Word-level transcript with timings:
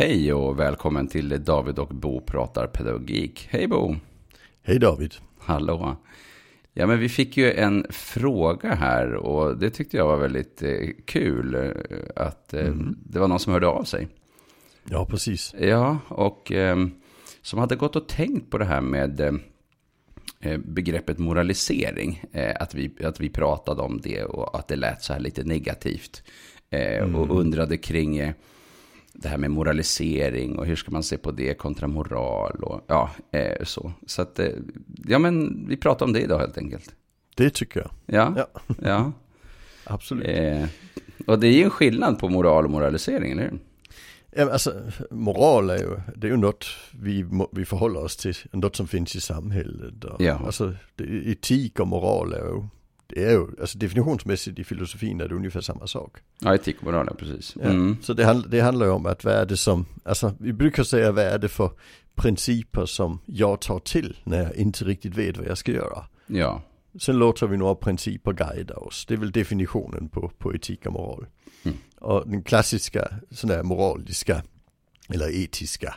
Hej 0.00 0.32
och 0.32 0.58
välkommen 0.58 1.06
till 1.08 1.44
David 1.44 1.78
och 1.78 1.88
Bo 1.88 2.20
pratar 2.20 2.66
pedagogik. 2.66 3.48
Hej 3.50 3.66
Bo! 3.68 3.96
Hej 4.62 4.78
David! 4.78 5.14
Hallå! 5.38 5.96
Ja, 6.74 6.86
men 6.86 6.98
vi 6.98 7.08
fick 7.08 7.36
ju 7.36 7.52
en 7.52 7.86
fråga 7.90 8.74
här 8.74 9.14
och 9.14 9.58
det 9.58 9.70
tyckte 9.70 9.96
jag 9.96 10.06
var 10.06 10.16
väldigt 10.16 10.62
eh, 10.62 10.88
kul. 11.04 11.54
eh, 11.54 11.70
Att 12.16 12.54
eh, 12.54 12.66
Mm. 12.66 12.98
det 13.04 13.18
var 13.18 13.28
någon 13.28 13.40
som 13.40 13.52
hörde 13.52 13.66
av 13.66 13.84
sig. 13.84 14.08
Ja, 14.90 15.06
precis. 15.06 15.54
Ja, 15.60 15.98
och 16.08 16.52
som 17.42 17.58
hade 17.58 17.76
gått 17.76 17.96
och 17.96 18.08
tänkt 18.08 18.50
på 18.50 18.58
det 18.58 18.64
här 18.64 18.80
med 18.80 19.40
begreppet 20.64 21.18
moralisering. 21.18 22.22
Att, 22.60 22.74
vi, 22.74 22.90
att 23.04 23.20
vi 23.20 23.28
pratade 23.28 23.82
om 23.82 24.00
det 24.02 24.24
och 24.24 24.58
att 24.58 24.68
det 24.68 24.76
lät 24.76 25.02
så 25.02 25.12
här 25.12 25.20
lite 25.20 25.44
negativt. 25.44 26.22
Och 27.14 27.40
undrade 27.40 27.76
kring 27.76 28.32
det 29.12 29.28
här 29.28 29.38
med 29.38 29.50
moralisering 29.50 30.58
och 30.58 30.66
hur 30.66 30.76
ska 30.76 30.90
man 30.90 31.02
se 31.02 31.18
på 31.18 31.30
det 31.30 31.54
kontra 31.54 31.86
moral 31.88 32.64
och 32.64 32.80
ja, 32.86 33.10
eh, 33.32 33.64
så. 33.64 33.92
Så 34.06 34.22
att, 34.22 34.38
eh, 34.38 34.48
ja 35.08 35.18
men 35.18 35.66
vi 35.68 35.76
pratar 35.76 36.06
om 36.06 36.12
det 36.12 36.20
idag 36.20 36.38
helt 36.38 36.58
enkelt. 36.58 36.94
Det 37.36 37.50
tycker 37.50 37.80
jag. 37.80 37.90
Ja, 38.06 38.34
Ja. 38.36 38.74
ja. 38.82 39.12
Absolut. 39.84 40.26
Eh, 40.28 40.64
och 41.26 41.38
det 41.38 41.46
är 41.48 41.52
ju 41.52 41.62
en 41.62 41.70
skillnad 41.70 42.18
på 42.18 42.28
moral 42.28 42.64
och 42.64 42.70
moralisering, 42.70 43.32
eller 43.32 43.42
hur? 43.42 43.58
Ja, 44.30 44.52
alltså, 44.52 44.74
moral 45.10 45.70
är 45.70 45.78
ju, 45.78 46.00
det 46.16 46.26
är 46.26 46.30
ju 46.30 46.36
något 46.36 46.66
vi, 46.92 47.24
vi 47.52 47.64
förhåller 47.64 48.00
oss 48.04 48.16
till, 48.16 48.34
något 48.52 48.76
som 48.76 48.88
finns 48.88 49.16
i 49.16 49.20
samhället. 49.20 50.04
Och, 50.04 50.22
Ja. 50.22 50.40
Alltså, 50.46 50.74
det, 50.96 51.04
etik 51.04 51.80
och 51.80 51.88
moral 51.88 52.32
är 52.32 52.38
ju, 52.38 52.62
det 53.14 53.24
är 53.24 53.30
ju, 53.30 53.46
alltså 53.60 53.78
definitionsmässigt 53.78 54.58
i 54.58 54.64
filosofin 54.64 55.20
är 55.20 55.28
det 55.28 55.34
ungefär 55.34 55.60
samma 55.60 55.86
sak. 55.86 56.16
Ja, 56.38 56.54
etik 56.54 56.76
och 56.78 56.84
moral, 56.84 57.06
ja, 57.10 57.16
precis. 57.18 57.56
Ja. 57.60 57.68
Mm. 57.68 57.96
Så 58.02 58.12
det, 58.12 58.24
handl- 58.24 58.48
det 58.48 58.60
handlar 58.60 58.86
ju 58.86 58.92
om 58.92 59.06
att 59.06 59.24
vad 59.24 59.34
är 59.34 59.46
det 59.46 59.56
som, 59.56 59.86
alltså 60.04 60.34
vi 60.38 60.52
brukar 60.52 60.82
säga 60.82 61.12
vad 61.12 61.24
är 61.24 61.38
det 61.38 61.48
för 61.48 61.70
principer 62.14 62.86
som 62.86 63.18
jag 63.26 63.60
tar 63.60 63.78
till 63.78 64.16
när 64.24 64.42
jag 64.42 64.54
inte 64.54 64.84
riktigt 64.84 65.14
vet 65.14 65.36
vad 65.36 65.46
jag 65.46 65.58
ska 65.58 65.72
göra. 65.72 66.04
Ja, 66.26 66.62
Sen 66.98 67.18
låter 67.18 67.46
vi 67.46 67.56
några 67.56 67.74
principer 67.74 68.32
guida 68.32 68.74
oss. 68.74 69.06
Det 69.06 69.14
är 69.14 69.18
väl 69.18 69.32
definitionen 69.32 70.08
på, 70.08 70.28
på 70.38 70.54
etik 70.54 70.86
och 70.86 70.92
moral. 70.92 71.26
Mm. 71.62 71.76
Och 71.98 72.28
den 72.28 72.42
klassiska 72.42 73.08
sån 73.30 73.50
där 73.50 73.62
moraliska 73.62 74.42
eller 75.08 75.42
etiska, 75.44 75.94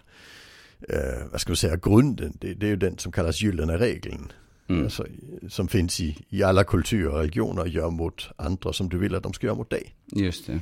eh, 0.89 1.27
vad 1.31 1.41
ska 1.41 1.51
vi 1.51 1.55
säga, 1.55 1.75
grunden, 1.75 2.37
det, 2.41 2.53
det 2.53 2.65
är 2.65 2.69
ju 2.69 2.75
den 2.75 2.97
som 2.97 3.11
kallas 3.11 3.41
gyllene 3.41 3.77
regeln. 3.77 4.31
Mm. 4.67 4.83
Alltså, 4.83 5.05
som 5.49 5.67
finns 5.67 5.99
i, 5.99 6.17
i 6.29 6.43
alla 6.43 6.63
kulturer 6.63 7.09
och 7.09 7.17
religioner, 7.19 7.65
gör 7.65 7.89
mot 7.89 8.29
andra 8.35 8.73
som 8.73 8.89
du 8.89 8.97
vill 8.97 9.15
att 9.15 9.23
de 9.23 9.33
ska 9.33 9.47
göra 9.47 9.57
mot 9.57 9.69
dig. 9.69 9.95
just 10.11 10.47
det. 10.47 10.59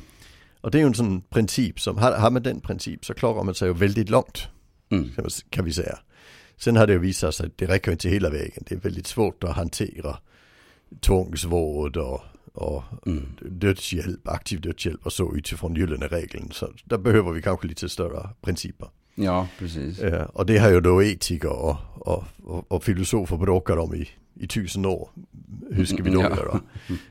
Och 0.62 0.72
det 0.72 0.78
är 0.78 0.80
ju 0.80 0.88
en 0.88 0.94
sån 0.94 1.22
princip 1.22 1.80
som, 1.80 1.98
har, 1.98 2.12
har 2.12 2.32
man 2.32 2.44
den 2.44 2.60
princip 2.60 3.06
så 3.06 3.14
klarar 3.14 3.44
man 3.44 3.56
sig 3.56 3.68
ju 3.68 3.74
väldigt 3.74 4.10
långt 4.10 4.48
Mm. 4.90 5.10
kan 5.50 5.66
vi 5.66 5.74
säga. 5.74 6.00
Sen 6.58 6.76
har 6.76 6.88
det 6.88 6.94
ju 6.94 7.00
visat 7.00 7.36
sig 7.36 7.46
att 7.46 7.58
det 7.58 7.66
räcker 7.68 7.92
inte 7.92 8.10
hela 8.10 8.30
vägen. 8.30 8.64
Det 8.70 8.76
är 8.76 8.80
väldigt 8.80 9.08
svårt 9.08 9.44
att 9.44 9.56
hantera 9.56 10.18
tvångsvård 11.00 11.98
och, 11.98 12.22
och 12.54 12.84
Mm. 13.06 13.26
dödshjälp, 13.42 14.28
aktiv 14.28 14.62
dödshjälp 14.62 15.06
och 15.06 15.14
så 15.14 15.36
utifrån 15.36 15.76
gyllene 15.76 16.08
regeln. 16.08 16.52
Så 16.52 16.70
där 16.86 16.98
behöver 16.98 17.32
vi 17.32 17.42
kanske 17.42 17.68
lite 17.68 17.90
större 17.90 18.30
principer. 18.42 18.90
Ja, 19.22 19.48
precis. 19.60 20.00
Eh, 20.00 20.24
och 20.24 20.46
det 20.46 20.58
har 20.58 20.70
ju 20.70 20.82
då 20.82 21.04
etiker 21.04 21.50
och, 21.50 21.78
och, 21.96 22.24
och, 22.44 22.72
och 22.72 22.84
filosofer 22.84 23.38
bråkat 23.38 23.78
om 23.80 23.96
i, 23.96 24.10
i 24.40 24.48
tusen 24.48 24.86
år. 24.86 25.10
Hur 25.72 25.86
ska 25.86 26.04
vi 26.04 26.10
då 26.10 26.22
Ja. 26.22 26.30
göra? 26.38 26.60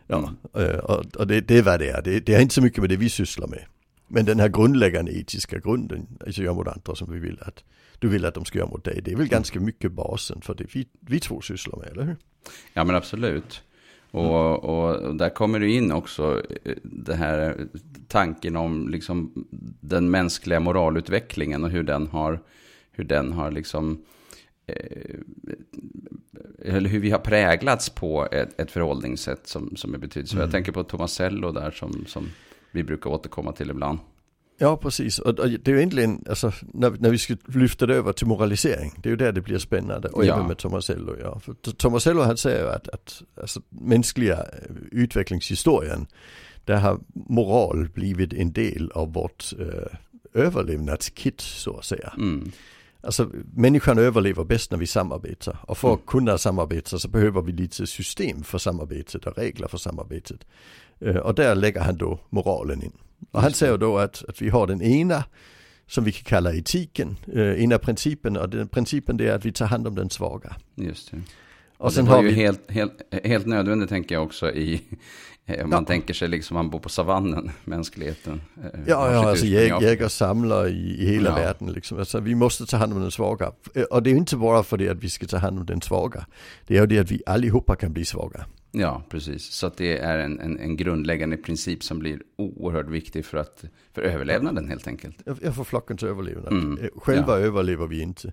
Ja, 0.06 0.32
eh, 0.62 0.78
och, 0.78 1.16
och 1.16 1.26
det, 1.26 1.40
det 1.40 1.58
är 1.58 1.62
vad 1.62 1.80
det 1.80 1.88
är. 1.90 2.02
Det, 2.02 2.20
det 2.20 2.34
har 2.34 2.40
inte 2.40 2.54
så 2.54 2.62
mycket 2.62 2.78
med 2.80 2.88
det 2.90 2.96
vi 2.96 3.08
sysslar 3.08 3.46
med. 3.46 3.64
Men 4.08 4.24
den 4.24 4.40
här 4.40 4.48
grundläggande 4.48 5.12
etiska 5.18 5.58
grunden, 5.58 6.06
alltså 6.26 6.42
gör 6.42 6.54
mot 6.54 6.66
andra 6.68 6.94
som 6.94 7.12
vi 7.12 7.18
vill 7.18 7.38
att 7.40 7.64
du 7.98 8.08
vill 8.08 8.24
att 8.24 8.34
de 8.34 8.44
ska 8.44 8.58
göra 8.58 8.68
mot 8.68 8.84
dig. 8.84 9.00
Det 9.04 9.12
är 9.12 9.16
väl 9.16 9.28
ganska 9.28 9.60
mycket 9.60 9.92
basen 9.92 10.40
för 10.40 10.54
det 10.54 10.74
vi, 10.74 10.86
vi 11.00 11.20
två 11.20 11.40
sysslar 11.40 11.78
med, 11.78 11.88
eller 11.88 12.02
hur? 12.04 12.16
Ja, 12.72 12.84
men 12.84 12.96
absolut. 12.96 13.62
Och, 14.10 14.64
och, 14.64 15.16
där 15.16 15.30
kommer 15.30 15.60
det 15.60 15.70
in 15.70 15.92
också 15.92 16.42
eh, 16.64 16.74
det 16.82 17.14
här 17.14 17.66
tanken 18.08 18.56
om 18.56 18.88
liksom 18.88 19.46
den 19.80 20.10
mänskliga 20.10 20.60
moralutvecklingen 20.60 21.64
och 21.64 21.70
hur 21.70 21.82
den 21.82 22.06
har, 22.06 22.40
hur 22.92 23.04
den 23.04 23.32
har 23.32 23.50
liksom, 23.50 24.04
eh, 24.66 25.18
eller 26.58 26.90
hur 26.90 27.00
vi 27.00 27.10
har 27.10 27.18
präglats 27.18 27.90
på 27.90 28.28
ett, 28.32 28.60
ett 28.60 28.70
förhållningssätt 28.70 29.46
som, 29.46 29.76
som 29.76 29.94
är 29.94 29.98
betydelsefullt. 29.98 30.44
Jag 30.44 30.52
tänker 30.52 30.72
på 30.72 30.84
Tomasello 30.84 31.52
där 31.52 31.70
som, 31.70 32.04
som 32.06 32.28
vi 32.70 32.82
brukar 32.82 33.10
återkomma 33.10 33.52
till 33.52 33.70
ibland. 33.70 33.98
Ja, 34.62 34.76
precis. 34.76 35.18
Och, 35.18 35.38
och 35.38 35.50
det 35.50 35.68
är 35.68 35.72
ju 35.72 35.76
egentligen, 35.78 36.24
alltså, 36.28 36.52
när, 36.74 36.90
när 36.90 37.10
vi 37.10 37.18
ska 37.18 37.36
lyfta 37.46 37.86
det 37.86 37.94
över 37.94 38.12
till 38.12 38.26
moralisering, 38.26 38.92
det 39.02 39.08
är 39.08 39.10
ju 39.10 39.16
där 39.16 39.32
det 39.32 39.40
blir 39.40 39.58
spännande. 39.58 40.08
Och 40.08 40.24
Ja. 40.24 40.34
även 40.34 40.46
med 40.46 40.58
Tomasello, 40.58 41.16
ja. 41.22 41.40
För 41.40 41.52
Tomasello 41.72 42.22
han 42.22 42.36
säger 42.36 42.62
ju 42.64 42.68
att, 42.70 42.88
att 42.88 43.22
alltså, 43.40 43.62
mänskliga 43.68 44.36
eh, 44.36 44.76
utvecklingshistorien, 44.92 46.06
där 46.64 46.76
har 46.76 47.00
moral 47.12 47.88
blivit 47.94 48.32
en 48.32 48.52
del 48.52 48.90
av 48.94 49.12
vårt 49.12 49.52
eh, 49.58 49.96
överlevnadskit, 50.42 51.40
så 51.40 51.76
att 51.76 51.84
säga. 51.84 52.12
Mm. 52.18 52.50
Alltså 53.02 53.30
människan 53.54 53.98
överlever 53.98 54.44
bäst 54.44 54.70
när 54.70 54.78
vi 54.78 54.86
samarbetar. 54.86 55.58
Och 55.62 55.78
för 55.78 55.94
att 55.94 56.06
kunna 56.06 56.38
samarbeta 56.38 56.98
så 56.98 57.08
behöver 57.08 57.42
vi 57.42 57.52
lite 57.52 57.86
system 57.86 58.42
för 58.42 58.58
samarbetet 58.58 59.26
och 59.26 59.38
regler 59.38 59.68
för 59.68 59.78
samarbetet. 59.78 60.46
Eh, 61.00 61.16
Och 61.16 61.34
där 61.34 61.54
lägger 61.54 61.80
han 61.80 61.96
då 61.96 62.18
moralen 62.30 62.82
in. 62.82 62.92
Och 63.30 63.42
han 63.42 63.52
säger 63.52 63.78
då 63.78 63.98
att, 63.98 64.24
att 64.28 64.42
vi 64.42 64.48
har 64.48 64.66
den 64.66 64.82
ena 64.82 65.24
som 65.86 66.04
vi 66.04 66.12
kan 66.12 66.24
kalla 66.24 66.54
etiken, 66.54 67.16
eh, 67.34 67.62
ena 67.64 67.78
principen 67.78 68.36
och 68.36 68.48
den 68.48 68.68
principen 68.68 69.16
det 69.16 69.28
är 69.28 69.34
att 69.34 69.44
vi 69.44 69.52
tar 69.52 69.66
hand 69.66 69.86
om 69.86 69.94
den 69.94 70.10
svaga. 70.10 70.56
Just 70.74 71.10
det. 71.10 71.16
Och, 71.78 71.86
Och 71.86 71.92
sen 71.92 72.04
det 72.04 72.10
var 72.10 72.16
har 72.16 72.24
ju 72.24 72.28
vi, 72.28 72.34
helt, 72.34 72.70
helt, 72.70 73.02
helt 73.24 73.46
nödvändigt 73.46 73.88
tänker 73.88 74.14
jag 74.14 74.24
också 74.24 74.50
i, 74.52 74.80
om 75.48 75.70
man 75.70 75.82
Ja. 75.82 75.86
tänker 75.86 76.14
sig 76.14 76.28
liksom 76.28 76.54
man 76.54 76.70
bor 76.70 76.78
på 76.78 76.88
savannen, 76.88 77.50
mänskligheten. 77.64 78.40
eh, 78.64 78.80
ja, 78.86 79.12
ja 79.12 79.28
alltså 79.28 79.46
jäg, 79.46 79.72
jägare 79.82 80.08
samlar 80.08 80.68
i, 80.68 80.96
i 81.02 81.06
hela 81.06 81.30
Ja. 81.30 81.34
världen 81.34 81.72
liksom. 81.72 81.98
Alltså 81.98 82.20
vi 82.20 82.34
måste 82.34 82.66
ta 82.66 82.76
hand 82.76 82.92
om 82.92 83.00
den 83.00 83.10
svaga. 83.10 83.52
Eh, 83.74 83.82
Och 83.82 84.02
det 84.02 84.10
är 84.10 84.14
inte 84.14 84.36
bara 84.36 84.62
för 84.62 84.76
det 84.76 84.88
att 84.88 85.04
vi 85.04 85.08
ska 85.10 85.26
ta 85.26 85.36
hand 85.36 85.58
om 85.58 85.66
den 85.66 85.80
svaga. 85.82 86.26
Det 86.66 86.76
är 86.76 86.80
ju 86.80 86.86
det 86.86 86.98
att 86.98 87.10
vi 87.10 87.22
allihopa 87.26 87.76
kan 87.76 87.92
bli 87.92 88.04
svaga. 88.04 88.46
Ja, 88.72 89.02
precis. 89.08 89.44
Så 89.52 89.70
det 89.76 89.98
är 89.98 90.18
en, 90.18 90.40
en, 90.40 90.58
en 90.60 90.76
grundläggande 90.76 91.36
princip 91.36 91.82
som 91.84 91.98
blir 91.98 92.20
oerhört 92.36 92.88
viktig 92.88 93.24
för, 93.24 93.38
att, 93.38 93.64
för 93.94 94.02
överlevnaden 94.02 94.68
helt 94.68 94.86
enkelt. 94.86 95.16
Jag 95.42 95.54
får 95.54 95.64
flockens 95.64 96.02
överlevnad. 96.02 96.52
Mm, 96.52 96.78
Eh, 96.82 96.88
Själva 96.96 97.40
ja. 97.40 97.46
överlever 97.46 97.86
vi 97.86 98.00
inte. 98.00 98.32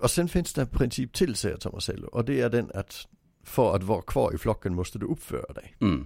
Och 0.00 0.10
sen 0.10 0.28
finns 0.28 0.54
det 0.54 0.60
en 0.60 0.66
princip 0.68 1.12
till 1.12 1.34
säger 1.34 1.56
Tomasello. 1.56 2.06
Och 2.08 2.24
det 2.24 2.40
är 2.40 2.48
den 2.50 2.70
att 2.74 3.06
för 3.42 3.76
att 3.76 3.82
vara 3.82 4.02
kvar 4.02 4.34
i 4.34 4.38
flocken 4.38 4.74
måste 4.74 4.98
du 4.98 5.06
uppföra 5.06 5.52
dig. 5.52 5.76
Mm. 5.80 6.04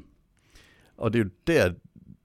Och 0.96 1.10
det 1.10 1.18
är 1.18 1.24
ju 1.24 1.30
där 1.44 1.74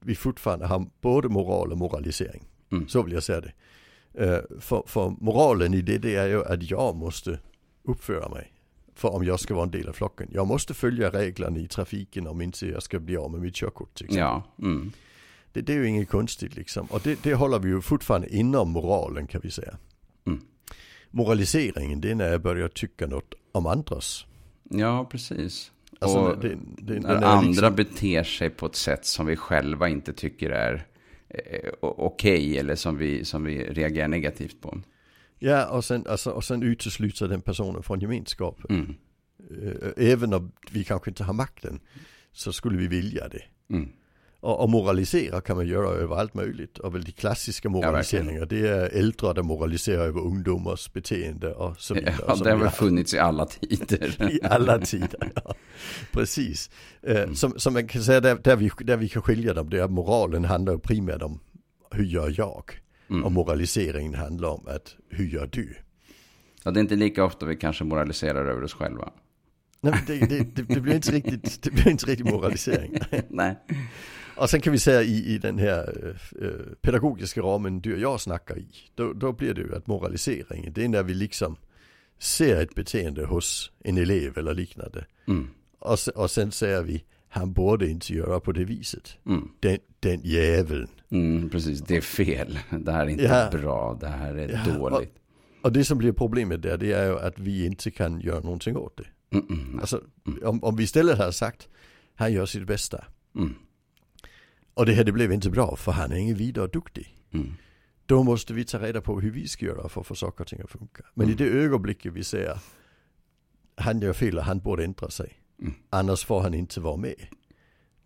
vi 0.00 0.14
fortfarande 0.14 0.66
har 0.66 0.86
både 1.00 1.28
moral 1.28 1.72
och 1.72 1.78
moralisering. 1.78 2.44
Mm. 2.70 2.88
Så 2.88 3.02
vill 3.02 3.14
jag 3.14 3.22
säga 3.22 3.40
det. 3.40 3.52
Eh, 4.14 4.60
för, 4.60 4.82
för 4.86 5.14
moralen 5.20 5.74
i 5.74 5.82
det, 5.82 5.98
det 5.98 6.14
är 6.14 6.28
ju 6.28 6.44
att 6.44 6.70
jag 6.70 6.96
måste 6.96 7.38
uppföra 7.82 8.28
mig. 8.28 8.52
För 8.94 9.08
om 9.08 9.24
jag 9.24 9.40
ska 9.40 9.54
vara 9.54 9.64
en 9.64 9.70
del 9.70 9.88
av 9.88 9.92
flocken. 9.92 10.28
Jag 10.32 10.46
måste 10.46 10.74
följa 10.74 11.10
reglerna 11.10 11.58
i 11.58 11.68
trafiken 11.68 12.26
om 12.26 12.40
inte 12.40 12.66
jag 12.66 12.82
ska 12.82 12.98
bli 12.98 13.16
av 13.16 13.30
med 13.30 13.40
mitt 13.40 13.54
körkort 13.54 13.94
till 13.94 14.04
exempel. 14.04 14.20
Ja, 14.20 14.42
mm. 14.58 14.92
Det, 15.52 15.60
det 15.60 15.72
är 15.72 15.76
ju 15.76 15.88
inget 15.88 16.08
konstigt 16.08 16.56
liksom. 16.56 16.86
Och 16.86 17.00
det, 17.04 17.22
det 17.22 17.34
håller 17.34 17.58
vi 17.58 17.68
ju 17.68 17.80
fortfarande 17.80 18.36
inom 18.36 18.70
moralen 18.70 19.26
kan 19.26 19.40
vi 19.40 19.50
säga. 19.50 19.78
Mm. 20.26 20.40
Moraliseringen 21.10 22.00
det 22.00 22.10
är 22.10 22.14
när 22.14 22.28
jag 22.28 22.42
börjar 22.42 22.68
tycka 22.68 23.06
något 23.06 23.34
om 23.52 23.66
andras. 23.66 24.26
Ja 24.68 25.04
precis. 25.10 25.72
Alltså, 26.00 26.18
och 26.18 26.38
det- 26.40 26.58
det- 26.78 27.00
när 27.00 27.14
andra 27.14 27.40
liksom- 27.40 27.74
beter 27.74 28.22
sig 28.22 28.50
på 28.50 28.66
ett 28.66 28.76
sätt 28.76 29.04
som 29.06 29.26
vi 29.26 29.36
själva 29.36 29.88
inte 29.88 30.12
tycker 30.12 30.50
är 30.50 30.86
eh, 31.28 31.70
okej 31.80 32.58
eller 32.58 32.74
som 32.74 32.96
vi, 32.98 33.24
som 33.24 33.44
vi 33.44 33.64
reagerar 33.64 34.08
negativt 34.08 34.60
på. 34.60 34.80
Ja 35.38 35.66
och 35.66 35.84
sen, 35.84 36.04
alltså, 36.08 36.30
och 36.30 36.44
sen 36.44 36.62
utesluter 36.62 37.28
den 37.28 37.40
personen 37.40 37.82
från 37.82 38.00
gemenskapen. 38.00 38.66
Mm. 38.70 38.94
Eh, 39.96 40.06
Även 40.12 40.34
om 40.34 40.52
vi 40.70 40.84
kanske 40.84 41.10
inte 41.10 41.24
har 41.24 41.32
makten 41.34 41.80
så 42.32 42.52
skulle 42.52 42.78
vi 42.78 42.86
vilja 42.86 43.28
det. 43.28 43.42
Mm. 43.74 43.88
Och, 44.40 44.60
och 44.60 44.70
moralisera 44.70 45.40
kan 45.40 45.56
man 45.56 45.66
göra 45.66 45.88
över 45.88 46.16
allt 46.16 46.34
möjligt. 46.34 46.78
Och 46.78 46.94
väl 46.94 47.04
de 47.04 47.12
klassiska 47.12 47.68
moraliseringar 47.68 48.46
det 48.46 48.68
är 48.68 48.98
äldre 48.98 49.32
där 49.32 49.42
moraliserar 49.42 50.04
över 50.04 50.20
ungdomars 50.20 50.92
beteende 50.92 51.54
och 51.54 51.76
så 51.80 51.94
vidare. 51.94 52.14
Ja, 52.26 52.34
det 52.34 52.50
har 52.50 52.58
väl 52.58 52.70
funnits 52.70 53.14
i 53.14 53.18
alla 53.18 53.46
tider. 53.46 54.30
I 54.32 54.40
alla 54.42 54.78
tider, 54.78 55.32
ja. 55.34 55.54
Precis. 56.12 56.70
Eh, 57.02 57.16
Mm. 57.22 57.34
som, 57.34 57.52
som 57.56 57.72
man 57.72 57.88
kan 57.88 58.02
säga, 58.02 58.20
där, 58.20 58.38
där, 58.44 58.56
vi, 58.56 58.70
där 58.78 58.96
vi 58.96 59.08
kan 59.08 59.22
skilja 59.22 59.54
dem, 59.54 59.70
det 59.70 59.78
är 59.78 59.82
att 59.82 59.90
moralen 59.90 60.44
handlar 60.44 60.76
primärt 60.78 61.22
om 61.22 61.40
hur 61.90 62.04
gör 62.04 62.34
jag? 62.36 62.64
Mm. 63.10 63.24
Och 63.24 63.32
moraliseringen 63.32 64.14
handlar 64.14 64.48
om 64.48 64.66
att 64.66 64.96
hur 65.10 65.24
gör 65.26 65.48
du? 65.52 65.74
Ja, 66.64 66.70
det 66.70 66.80
är 66.80 66.82
inte 66.82 66.96
lika 66.96 67.24
ofta 67.24 67.46
vi 67.46 67.56
kanske 67.56 67.84
moraliserar 67.84 68.44
över 68.44 68.62
oss 68.64 68.72
själva. 68.74 69.10
Nej, 69.80 70.04
det, 70.06 70.18
det, 70.18 70.64
det, 70.74 70.80
blir 70.80 70.94
inte 70.94 71.12
riktigt, 71.12 71.62
det 71.62 71.70
blir 71.70 71.88
inte 71.88 72.06
riktigt 72.06 72.30
moralisering. 72.30 72.98
Nej. 73.28 73.56
Och 74.38 74.50
sen 74.50 74.60
kan 74.60 74.72
vi 74.72 74.78
säga 74.78 75.02
i, 75.02 75.34
i 75.34 75.38
den 75.38 75.58
här 75.58 76.14
äh, 76.42 76.48
pedagogiska 76.80 77.40
ramen 77.40 77.80
du 77.80 77.94
och 77.94 78.00
jag 78.00 78.20
snackar 78.20 78.58
i, 78.58 78.66
då, 78.94 79.12
då 79.12 79.32
blir 79.32 79.54
det 79.54 79.60
ju 79.60 79.74
att 79.74 79.86
moralisering, 79.86 80.72
det 80.72 80.84
är 80.84 80.88
när 80.88 81.02
vi 81.02 81.14
liksom 81.14 81.56
ser 82.18 82.62
ett 82.62 82.74
beteende 82.74 83.24
hos 83.24 83.72
en 83.84 83.98
elev 83.98 84.38
eller 84.38 84.54
liknande. 84.54 85.06
Mm. 85.28 85.48
Och, 85.78 85.98
och 86.14 86.30
sen 86.30 86.52
säger 86.52 86.82
vi, 86.82 87.04
han 87.28 87.52
borde 87.52 87.88
inte 87.88 88.14
göra 88.14 88.40
på 88.40 88.52
det 88.52 88.64
viset. 88.64 89.16
Mm. 89.26 89.48
Den, 89.60 89.78
den 90.00 90.20
jäveln. 90.24 90.88
Mm, 91.10 91.50
precis, 91.50 91.80
det 91.80 91.96
är 91.96 92.00
fel. 92.00 92.58
Det 92.70 92.92
här 92.92 93.06
är 93.06 93.08
inte 93.08 93.24
Ja. 93.24 93.48
bra, 93.52 93.98
det 94.00 94.08
här 94.08 94.34
är 94.34 94.62
Ja, 94.66 94.74
dåligt. 94.78 95.14
Och 95.62 95.72
det 95.72 95.84
som 95.84 95.98
blir 95.98 96.12
problemet 96.12 96.62
där, 96.62 96.76
det 96.78 96.92
är 96.92 97.06
ju 97.06 97.18
att 97.18 97.38
vi 97.38 97.66
inte 97.66 97.90
kan 97.90 98.20
göra 98.20 98.40
någonting 98.40 98.76
åt 98.76 98.96
det. 98.96 99.36
Mm, 99.38 99.46
mm, 99.50 99.78
Alltså, 99.80 100.00
om, 100.42 100.64
om 100.64 100.76
vi 100.76 100.84
istället 100.84 101.18
hade 101.18 101.32
sagt, 101.32 101.68
han 102.14 102.32
gör 102.32 102.46
sitt 102.46 102.66
bästa. 102.66 103.04
Och 104.78 104.86
det 104.86 104.92
här 104.92 105.04
det 105.04 105.12
blev 105.12 105.32
inte 105.32 105.50
bra, 105.50 105.76
för 105.76 105.92
han 105.92 106.12
är 106.12 106.16
ingen 106.16 106.36
vidare 106.36 106.66
duktig. 106.66 107.16
mm, 107.32 107.52
Då 108.06 108.22
måste 108.22 108.54
vi 108.54 108.64
ta 108.64 108.78
reda 108.78 109.00
på 109.00 109.20
hur 109.20 109.30
vi 109.30 109.48
ska 109.48 109.66
göra 109.66 109.88
för 109.88 110.00
att 110.00 110.06
få 110.06 110.14
saker 110.14 110.40
och 110.44 110.48
ting 110.48 110.60
att 110.60 110.70
funka. 110.70 111.04
Men 111.14 111.26
Mm. 111.26 111.32
i 111.32 111.44
det 111.44 111.50
ögonblicket 111.58 112.12
vi 112.12 112.24
säger, 112.24 112.58
han 113.76 114.00
gör 114.00 114.12
fel 114.12 114.38
och 114.38 114.44
han 114.44 114.58
borde 114.58 114.84
ändra 114.84 115.10
sig. 115.10 115.32
Mm. 115.60 115.74
Annars 115.90 116.24
får 116.24 116.40
han 116.40 116.54
inte 116.54 116.80
vara 116.80 116.96
med. 116.96 117.14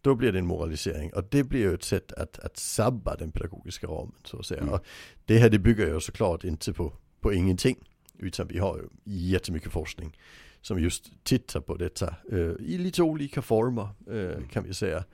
Då 0.00 0.14
blir 0.14 0.32
det 0.32 0.38
en 0.38 0.46
moralisering 0.46 1.12
och 1.12 1.24
det 1.30 1.44
blir 1.44 1.60
ju 1.60 1.74
ett 1.74 1.82
sätt 1.84 2.12
att, 2.12 2.38
att 2.38 2.56
sabba 2.56 3.16
den 3.16 3.32
pedagogiska 3.32 3.86
ramen 3.86 4.14
så 4.24 4.38
att 4.38 4.46
säga. 4.46 4.60
Mm. 4.60 4.74
Och 4.74 4.84
det 5.24 5.38
här 5.38 5.50
det 5.50 5.58
bygger 5.58 5.86
ju 5.94 6.00
såklart 6.00 6.44
inte 6.44 6.72
på, 6.72 6.92
på 7.20 7.32
ingenting. 7.32 7.76
Utan 8.18 8.46
vi 8.46 8.58
har 8.58 8.76
ju 8.78 8.88
jättemycket 9.04 9.72
forskning 9.72 10.18
som 10.60 10.78
just 10.80 11.24
tittar 11.24 11.60
på 11.60 11.76
detta 11.76 12.14
eh, 12.32 12.38
i 12.60 12.78
lite 12.78 13.02
olika 13.02 13.42
former 13.42 13.88
eh, 14.10 14.48
kan 14.52 14.64
vi 14.64 14.74
säga. 14.74 15.04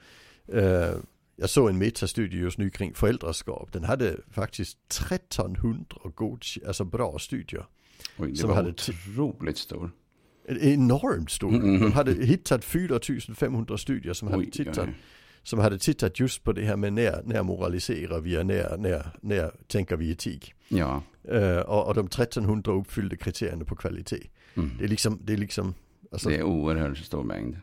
Eh, 0.53 0.95
jag 1.41 1.51
såg 1.51 1.69
en 1.69 1.79
metastudie 1.79 2.39
just 2.41 2.59
nu 2.59 2.71
kring 2.71 2.95
föräldraskap. 2.95 3.73
Den 3.73 3.85
hade 3.85 4.17
faktiskt 4.31 4.79
1300 4.91 5.97
god, 6.15 6.43
alltså 6.67 6.85
bra 6.85 7.19
studier. 7.19 7.67
Oj, 8.19 8.31
det 8.31 8.37
Som 8.37 8.49
var 8.49 8.57
hade 8.57 8.69
otroligt 8.69 9.59
stor. 9.59 9.91
Enormt 10.49 11.31
stor. 11.31 11.55
Mm. 11.55 11.81
De 11.81 11.93
hade 11.93 12.27
hittat 12.27 12.65
4500 12.65 13.79
studier 13.79 14.13
som 14.13 14.29
hade 14.29 14.41
Oj, 14.41 14.51
tittat 14.51 14.79
oj. 14.79 14.95
som 15.43 15.59
hade 15.59 15.79
tittat 15.79 16.21
just 16.21 16.43
på 16.43 16.53
det 16.53 16.65
här 16.65 16.77
med 16.77 16.93
när, 16.93 17.23
när 17.25 17.43
moraliserar 17.43 18.21
vi 18.21 18.39
och 18.39 18.47
när, 18.47 18.77
när, 18.77 19.07
när 19.21 19.51
tänker 19.67 19.97
vi 19.97 20.11
etik. 20.11 20.55
Ja. 20.69 21.03
Eh, 21.25 21.59
och, 21.59 21.89
och 21.89 21.95
de 21.95 22.07
1300 22.07 22.73
uppfyllde 22.73 23.17
kriterierna 23.17 23.65
på 23.65 23.77
kvalitet. 23.77 24.27
Mm. 24.55 24.71
Det 24.79 24.85
är 24.85 24.89
liksom, 24.89 25.19
det 25.23 25.33
är 25.33 25.37
liksom, 25.37 25.75
alltså, 26.13 26.29
Det 26.29 26.37
är 26.37 26.43
oerhört 26.43 26.99
stor 26.99 27.25
mängd. 27.25 27.57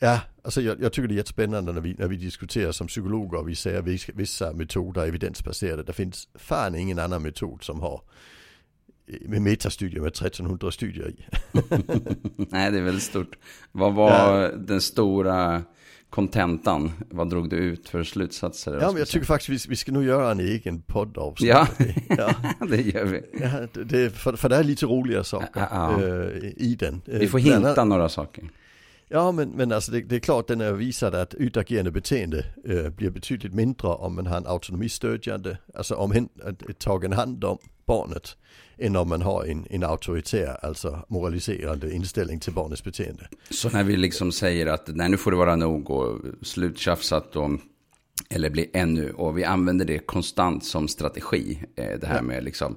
Ja, 0.00 0.20
alltså 0.44 0.60
jag, 0.60 0.82
jag 0.82 0.92
tycker 0.92 1.08
det 1.08 1.14
är 1.14 1.16
jättespännande 1.16 1.72
när 1.72 1.80
vi, 1.80 1.94
när 1.98 2.08
vi 2.08 2.16
diskuterar 2.16 2.72
som 2.72 2.86
psykologer 2.86 3.38
och 3.38 3.48
vi 3.48 3.54
säger 3.54 3.82
vissa, 3.82 4.12
vissa 4.14 4.52
metoder 4.52 5.02
är 5.02 5.06
evidensbaserade. 5.06 5.82
Det 5.82 5.92
finns 5.92 6.28
fan 6.34 6.74
ingen 6.74 6.98
annan 6.98 7.22
metod 7.22 7.64
som 7.64 7.80
har 7.80 8.00
eh, 9.06 9.28
med 9.28 9.42
metastudier 9.42 10.00
med 10.00 10.08
1300 10.08 10.70
studier 10.70 11.08
i. 11.08 11.24
Nej, 12.36 12.70
det 12.70 12.78
är 12.78 12.82
väldigt 12.82 13.02
stort. 13.04 13.38
Vad 13.72 13.94
var 13.94 14.48
den 14.48 14.80
stora 14.80 15.62
kontentan? 16.10 16.92
Vad 17.10 17.30
drog 17.30 17.50
du 17.50 17.56
ut 17.56 17.88
för 17.88 18.04
slutsatser? 18.04 18.78
Ja 18.80 18.86
men 18.90 18.96
jag 18.98 19.08
tycker 19.08 19.26
faktiskt 19.26 19.66
vi, 19.66 19.70
vi 19.70 19.76
ska 19.76 19.92
nog 19.92 20.04
göra 20.04 20.30
en 20.30 20.40
egen 20.40 20.82
poddavsnitt. 20.82 21.48
Ja. 21.50 21.66
ja. 22.08 22.34
det 22.68 22.80
gör 22.82 23.04
vi. 23.04 23.22
Ja, 23.40 23.82
det- 23.84 24.10
för, 24.10 24.36
för 24.36 24.48
det 24.48 24.56
är 24.56 24.64
lite 24.64 24.86
roliga 24.86 25.24
saker 25.24 25.48
Ja, 25.54 25.68
ja. 26.00 26.06
eh, 26.06 26.44
i 26.56 26.76
den. 26.78 27.02
Vi 27.04 27.28
får 27.28 27.38
hinta 27.38 27.58
annat- 27.72 27.88
några 27.88 28.08
saker. 28.08 28.44
Ja 29.12 29.32
men, 29.32 29.48
men 29.50 29.72
alltså 29.72 29.92
det, 29.92 30.00
det 30.00 30.16
är 30.16 30.20
klart 30.20 30.48
den 30.48 30.60
är 30.60 30.72
visat 30.72 31.14
att 31.14 31.34
utagerande 31.34 31.90
beteende 31.90 32.44
eh, 32.64 32.88
blir 32.90 33.10
betydligt 33.10 33.54
mindre 33.54 33.88
om 33.88 34.14
man 34.14 34.26
har 34.26 34.36
en 34.36 34.46
autonomistödjande, 34.46 35.58
alltså 35.74 35.94
om 35.94 36.12
hen, 36.12 36.28
att 36.44 36.78
tagen 36.78 37.12
hand 37.12 37.44
om 37.44 37.58
barnet, 37.86 38.36
än 38.78 38.96
om 38.96 39.08
man 39.08 39.22
har 39.22 39.44
en, 39.44 39.66
en 39.70 39.84
auktoritär, 39.84 40.64
alltså 40.64 41.04
moraliserande 41.08 41.92
inställning 41.94 42.40
till 42.40 42.52
barnets 42.52 42.84
beteende. 42.84 43.28
Så 43.50 43.70
när 43.70 43.84
vi 43.84 43.96
liksom 43.96 44.32
säger 44.32 44.66
att 44.66 44.88
nej, 44.88 45.08
nu 45.08 45.16
får 45.16 45.30
det 45.30 45.36
vara 45.36 45.56
nog 45.56 45.90
och 45.90 46.20
sluttjafsat 46.42 47.36
och 47.36 47.50
eller 48.30 48.50
bli 48.50 48.70
ännu, 48.74 49.10
och 49.10 49.38
vi 49.38 49.44
använder 49.44 49.84
det 49.84 49.98
konstant 49.98 50.64
som 50.64 50.88
strategi. 50.88 51.62
Eh, 51.76 52.00
det 52.00 52.06
här 52.06 52.16
Ja. 52.16 52.22
med 52.22 52.44
liksom 52.44 52.76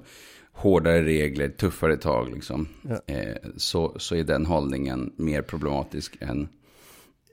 hårdare 0.54 1.02
regler, 1.02 1.48
tuffare 1.48 1.96
tag 1.96 2.34
liksom. 2.34 2.68
Ja. 2.82 3.14
Eh, 3.14 3.36
så, 3.56 3.94
så 3.98 4.14
är 4.16 4.24
den 4.24 4.46
hållningen 4.46 5.12
mer 5.16 5.42
problematisk 5.42 6.16
än... 6.20 6.48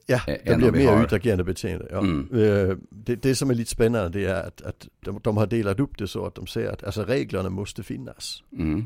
Ja, 0.06 0.20
Eh, 0.28 0.38
det 0.46 0.52
än 0.52 0.60
blir 0.60 0.72
mer 0.72 0.88
har- 0.92 1.04
utagerande 1.06 1.44
beteende. 1.44 1.88
Ja. 1.92 2.00
Mm. 2.00 2.28
Eh, 2.34 2.78
Det, 2.90 3.16
det 3.16 3.36
som 3.36 3.50
är 3.50 3.54
lite 3.54 3.72
spännande 3.72 4.20
det 4.20 4.26
är 4.26 4.48
att, 4.48 4.62
att 4.62 4.88
de, 5.00 5.20
de 5.24 5.38
har 5.38 5.48
delat 5.48 5.80
upp 5.80 5.98
det 5.98 6.08
så 6.08 6.26
att 6.26 6.36
de 6.36 6.48
säger 6.48 6.72
att 6.72 6.84
alltså 6.84 7.04
reglerna 7.04 7.50
måste 7.50 7.84
finnas. 7.84 8.44
Mm, 8.58 8.86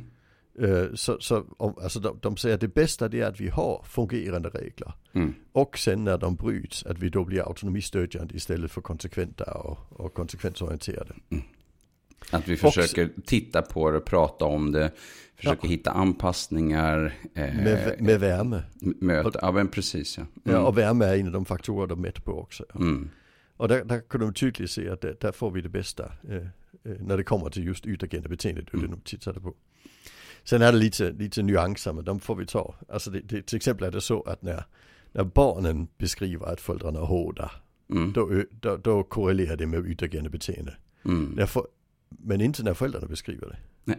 Eh, 0.59 0.85
Så, 0.93 1.17
så 1.19 1.43
om, 1.57 1.73
alltså 1.81 1.99
de, 1.99 2.19
de 2.21 2.37
säger 2.37 2.55
att 2.55 2.61
det 2.61 2.73
bästa 2.75 3.07
det 3.07 3.21
är 3.21 3.25
att 3.27 3.39
vi 3.41 3.49
har 3.49 3.83
fungerande 3.89 4.49
regler. 4.49 4.93
mm, 5.13 5.33
Och 5.51 5.77
sen 5.77 6.03
när 6.03 6.17
de 6.17 6.35
bryts 6.35 6.85
att 6.85 6.99
vi 6.99 7.09
då 7.09 7.23
blir 7.25 7.47
autonomistödjande 7.47 8.35
istället 8.35 8.71
för 8.71 8.81
konsekventa 8.81 9.43
och, 9.53 9.77
och 9.89 10.13
konsekvensorienterade. 10.13 11.13
Att 12.31 12.47
vi 12.47 12.57
försöker 12.57 13.09
titta 13.25 13.61
på 13.61 13.91
det, 13.91 13.99
prata 13.99 14.45
om 14.45 14.71
det, 14.71 14.91
försöker 15.35 15.67
hitta 15.67 15.91
anpassningar, 15.91 17.13
eh, 17.35 17.41
Med, 17.55 17.95
med 18.01 18.19
värme. 18.19 18.63
m- 18.81 18.95
möta, 19.01 19.39
ja 19.41 19.51
men 19.51 19.67
precis 19.67 20.17
ja. 20.17 20.23
Mm. 20.45 20.61
Ja, 20.61 20.67
och 20.67 20.77
värme 20.77 21.05
är 21.05 21.17
en 21.17 21.25
av 21.25 21.31
de 21.31 21.45
faktorer 21.45 21.87
de 21.87 22.01
mäter 22.01 22.21
på 22.21 22.31
också. 22.39 22.65
Ja. 22.73 22.79
Mm. 22.79 23.09
Och 23.57 23.67
där, 23.67 23.83
där 23.85 24.01
kan 24.09 24.21
de 24.21 24.33
tydligt 24.33 24.71
se 24.71 24.89
att 24.89 25.01
det, 25.01 25.19
där 25.21 25.31
får 25.31 25.51
vi 25.51 25.61
det 25.61 25.69
bästa 25.69 26.11
eh, 26.29 26.35
eh, 26.35 26.45
när 26.99 27.17
det 27.17 27.23
kommer 27.23 27.49
till 27.49 27.65
just 27.65 27.85
utagerande 27.85 28.29
beteendet 28.29 28.69
och 28.73 28.79
det 28.79 28.87
de 28.87 28.99
tittade 29.01 29.39
på. 29.39 29.53
Sen 30.43 30.61
är 30.61 30.71
det 30.71 30.77
lite, 30.77 31.11
lite 31.11 31.43
nyanser 31.43 31.93
men 31.93 32.05
de 32.05 32.19
får 32.19 32.35
vi 32.35 32.45
ta. 32.45 32.75
Alltså 32.89 33.11
det, 33.11 33.19
det, 33.19 33.41
till 33.41 33.55
exempel 33.55 33.87
är 33.87 33.91
det 33.91 34.01
så 34.01 34.21
att 34.21 34.41
när, 34.41 34.63
när 35.11 35.23
barnen 35.23 35.87
beskriver 35.97 36.45
att 36.45 36.61
föräldrarna 36.61 36.99
är 36.99 37.03
hårda, 37.05 37.51
Mm. 37.89 38.13
då, 38.13 38.43
då, 38.49 38.77
då 38.77 39.03
korrelerar 39.03 39.55
det 39.57 39.65
med 39.65 39.79
utagerande 39.79 40.29
beteende. 40.29 40.75
Mm. 41.05 41.33
När 41.35 41.45
för, 41.45 41.63
men 42.09 42.41
inte 42.41 42.63
när 42.63 42.73
föräldrarna 42.73 43.07
beskriver 43.07 43.47
det. 43.47 43.57
Nej, 43.83 43.97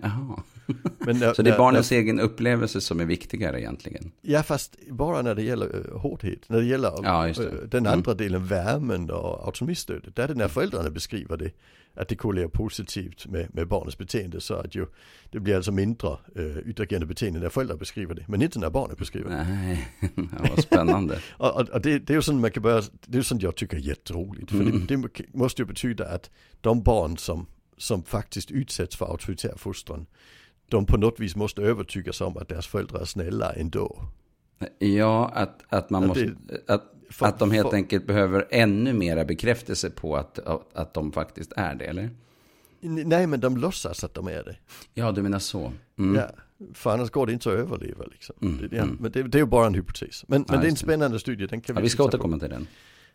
när, 1.15 1.33
Så 1.35 1.43
det 1.43 1.49
är 1.49 1.53
när- 1.53 1.59
barnens 1.59 1.93
egen 1.93 2.21
upplevelse 2.21 2.81
som 2.81 3.01
är 3.01 3.05
viktigare 3.05 3.61
egentligen? 3.61 4.13
Ja 4.23 4.43
fast 4.43 4.77
bara 4.91 5.23
när 5.23 5.35
det 5.35 5.43
gäller 5.43 5.77
uh, 5.77 5.99
hårdhet. 5.99 6.49
När 6.49 6.59
det 6.59 6.65
gäller 6.67 6.93
Ja, 7.03 7.23
det. 7.27 7.39
eh, 7.45 7.53
den 7.69 7.81
Mm. 7.87 7.93
andra 7.93 8.15
delen, 8.15 8.47
värmen 8.47 9.11
och 9.11 9.47
autonomistödet. 9.47 10.17
Där 10.17 10.25
är 10.25 10.29
det 10.29 10.35
när 10.35 10.49
föräldrarna 10.49 10.91
beskriver 10.91 11.37
det. 11.37 11.51
Att 11.95 12.09
det 12.09 12.17
korrelerar 12.17 12.49
positivt 12.49 13.27
med, 13.27 13.55
med 13.55 13.69
barnets 13.69 13.99
beteende. 13.99 14.41
Så 14.41 14.55
att 14.55 14.75
ju, 14.75 14.87
det 15.31 15.41
blir 15.41 15.57
alltså 15.57 15.73
mindre 15.73 16.09
uh, 16.39 16.59
utagerande 16.59 17.07
beteende 17.07 17.41
när 17.41 17.49
föräldrar 17.49 17.77
beskriver 17.77 18.15
det. 18.15 18.25
Men 18.29 18.43
inte 18.43 18.59
när 18.59 18.71
barnet 18.71 18.99
beskriver 18.99 19.31
det. 19.31 19.37
Nej, 19.45 19.89
ja, 20.17 20.47
vad 20.51 20.63
spännande. 20.63 21.19
Och, 21.39 21.61
och, 21.61 21.69
och 21.69 21.81
det, 21.81 21.99
det 21.99 22.13
är 22.13 22.15
ju 22.15 22.23
sånt 22.23 22.41
man 22.41 22.51
kan 22.51 22.63
börja, 22.63 22.83
det 23.07 23.19
är 23.19 23.23
sånt 23.23 23.43
jag 23.43 23.57
tycker 23.57 23.77
är 23.77 23.81
jätteroligt. 23.81 24.51
För 24.51 24.61
Mm. 24.61 24.87
det, 24.87 24.97
det 24.97 25.35
måste 25.35 25.63
ju 25.63 25.67
betyda 25.67 26.09
att 26.09 26.31
de 26.61 26.83
barn 26.83 27.17
som, 27.19 27.47
som 27.77 28.03
faktiskt 28.03 28.51
utsätts 28.51 28.97
för 28.97 29.07
auktoritär 29.07 29.55
fostran. 29.57 30.07
De 30.69 30.87
på 30.87 30.97
något 30.97 31.21
vis 31.21 31.37
måste 31.37 31.63
övertygas 31.63 32.21
om 32.21 32.37
att 32.37 32.49
deras 32.49 32.67
föräldrar 32.67 33.01
är 33.01 33.05
snälla 33.05 33.53
ändå. 33.53 34.03
Ja, 34.79 35.29
att, 35.35 35.63
att 35.69 35.91
man 35.91 36.03
Att 36.03 36.09
måste, 36.09 36.35
att, 36.69 36.85
för- 37.11 37.27
att 37.27 37.39
de 37.39 37.51
helt 37.51 37.69
för- 37.71 37.77
enkelt 37.77 38.07
behöver 38.07 38.47
ännu 38.51 38.93
mera 38.93 39.25
bekräftelse 39.25 39.91
på 39.91 40.17
att, 40.17 40.39
att 40.75 40.95
de 40.95 41.13
faktiskt 41.13 41.53
är 41.57 41.75
det, 41.75 41.85
eller? 41.85 42.11
Nej 42.81 43.27
men 43.27 43.41
de 43.41 43.57
låtsas 43.57 44.05
att 44.05 44.15
de 44.15 44.27
är 44.29 44.45
det. 44.45 44.57
Ja, 44.95 45.13
du 45.13 45.23
menar 45.23 45.39
så. 45.39 45.73
Mm. 45.99 46.15
Ja, 46.15 46.31
för 46.75 46.91
annars 46.91 47.11
går 47.11 47.27
det 47.27 47.33
inte 47.33 47.49
att 47.49 47.55
överleva 47.59 48.05
liksom. 48.05 48.37
Mm, 48.43 48.69
Det, 48.69 48.77
ja, 48.77 48.83
mm. 48.83 48.97
Men 49.01 49.13
det, 49.13 49.23
det 49.23 49.39
är 49.39 49.41
ju 49.41 49.47
bara 49.47 49.67
en 49.67 49.75
hypotes. 49.75 50.25
Men, 50.29 50.41
Ja, 50.49 50.53
men 50.53 50.61
det 50.61 50.67
är 50.67 50.69
en 50.69 50.75
det. 50.75 50.81
spännande 50.81 51.19
studie, 51.21 51.47
den 51.47 51.61
kan 51.61 51.75
vi 51.77 51.81
Ja, 51.81 51.83
vi 51.83 51.89
ska 51.89 51.97
titta 52.05 52.19
på. 52.19 52.25
återkomma 52.25 52.39
till 52.39 52.51
den. 52.51 52.67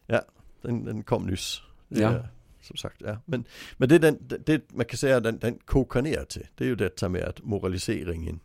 Ja, 0.07 0.21
den, 0.61 0.85
den 0.85 1.03
kom 1.03 1.23
nyss. 1.25 1.61
Ja. 1.87 2.23
Som 2.61 2.77
sagt, 2.77 3.01
ja. 3.01 3.17
Men, 3.25 3.43
men 3.77 3.89
det, 3.89 3.99
den, 3.99 4.17
det, 4.45 4.71
man 4.71 4.85
kan 4.85 4.97
säga 4.97 5.19
den, 5.19 5.39
den 5.39 5.57
kokar 5.65 6.01
ner 6.01 6.25
till, 6.25 6.47
det 6.55 6.63
är 6.63 6.67
ju 6.67 6.75
detta 6.75 7.09
med 7.09 7.23
att 7.23 7.43
moraliseringen 7.43 8.39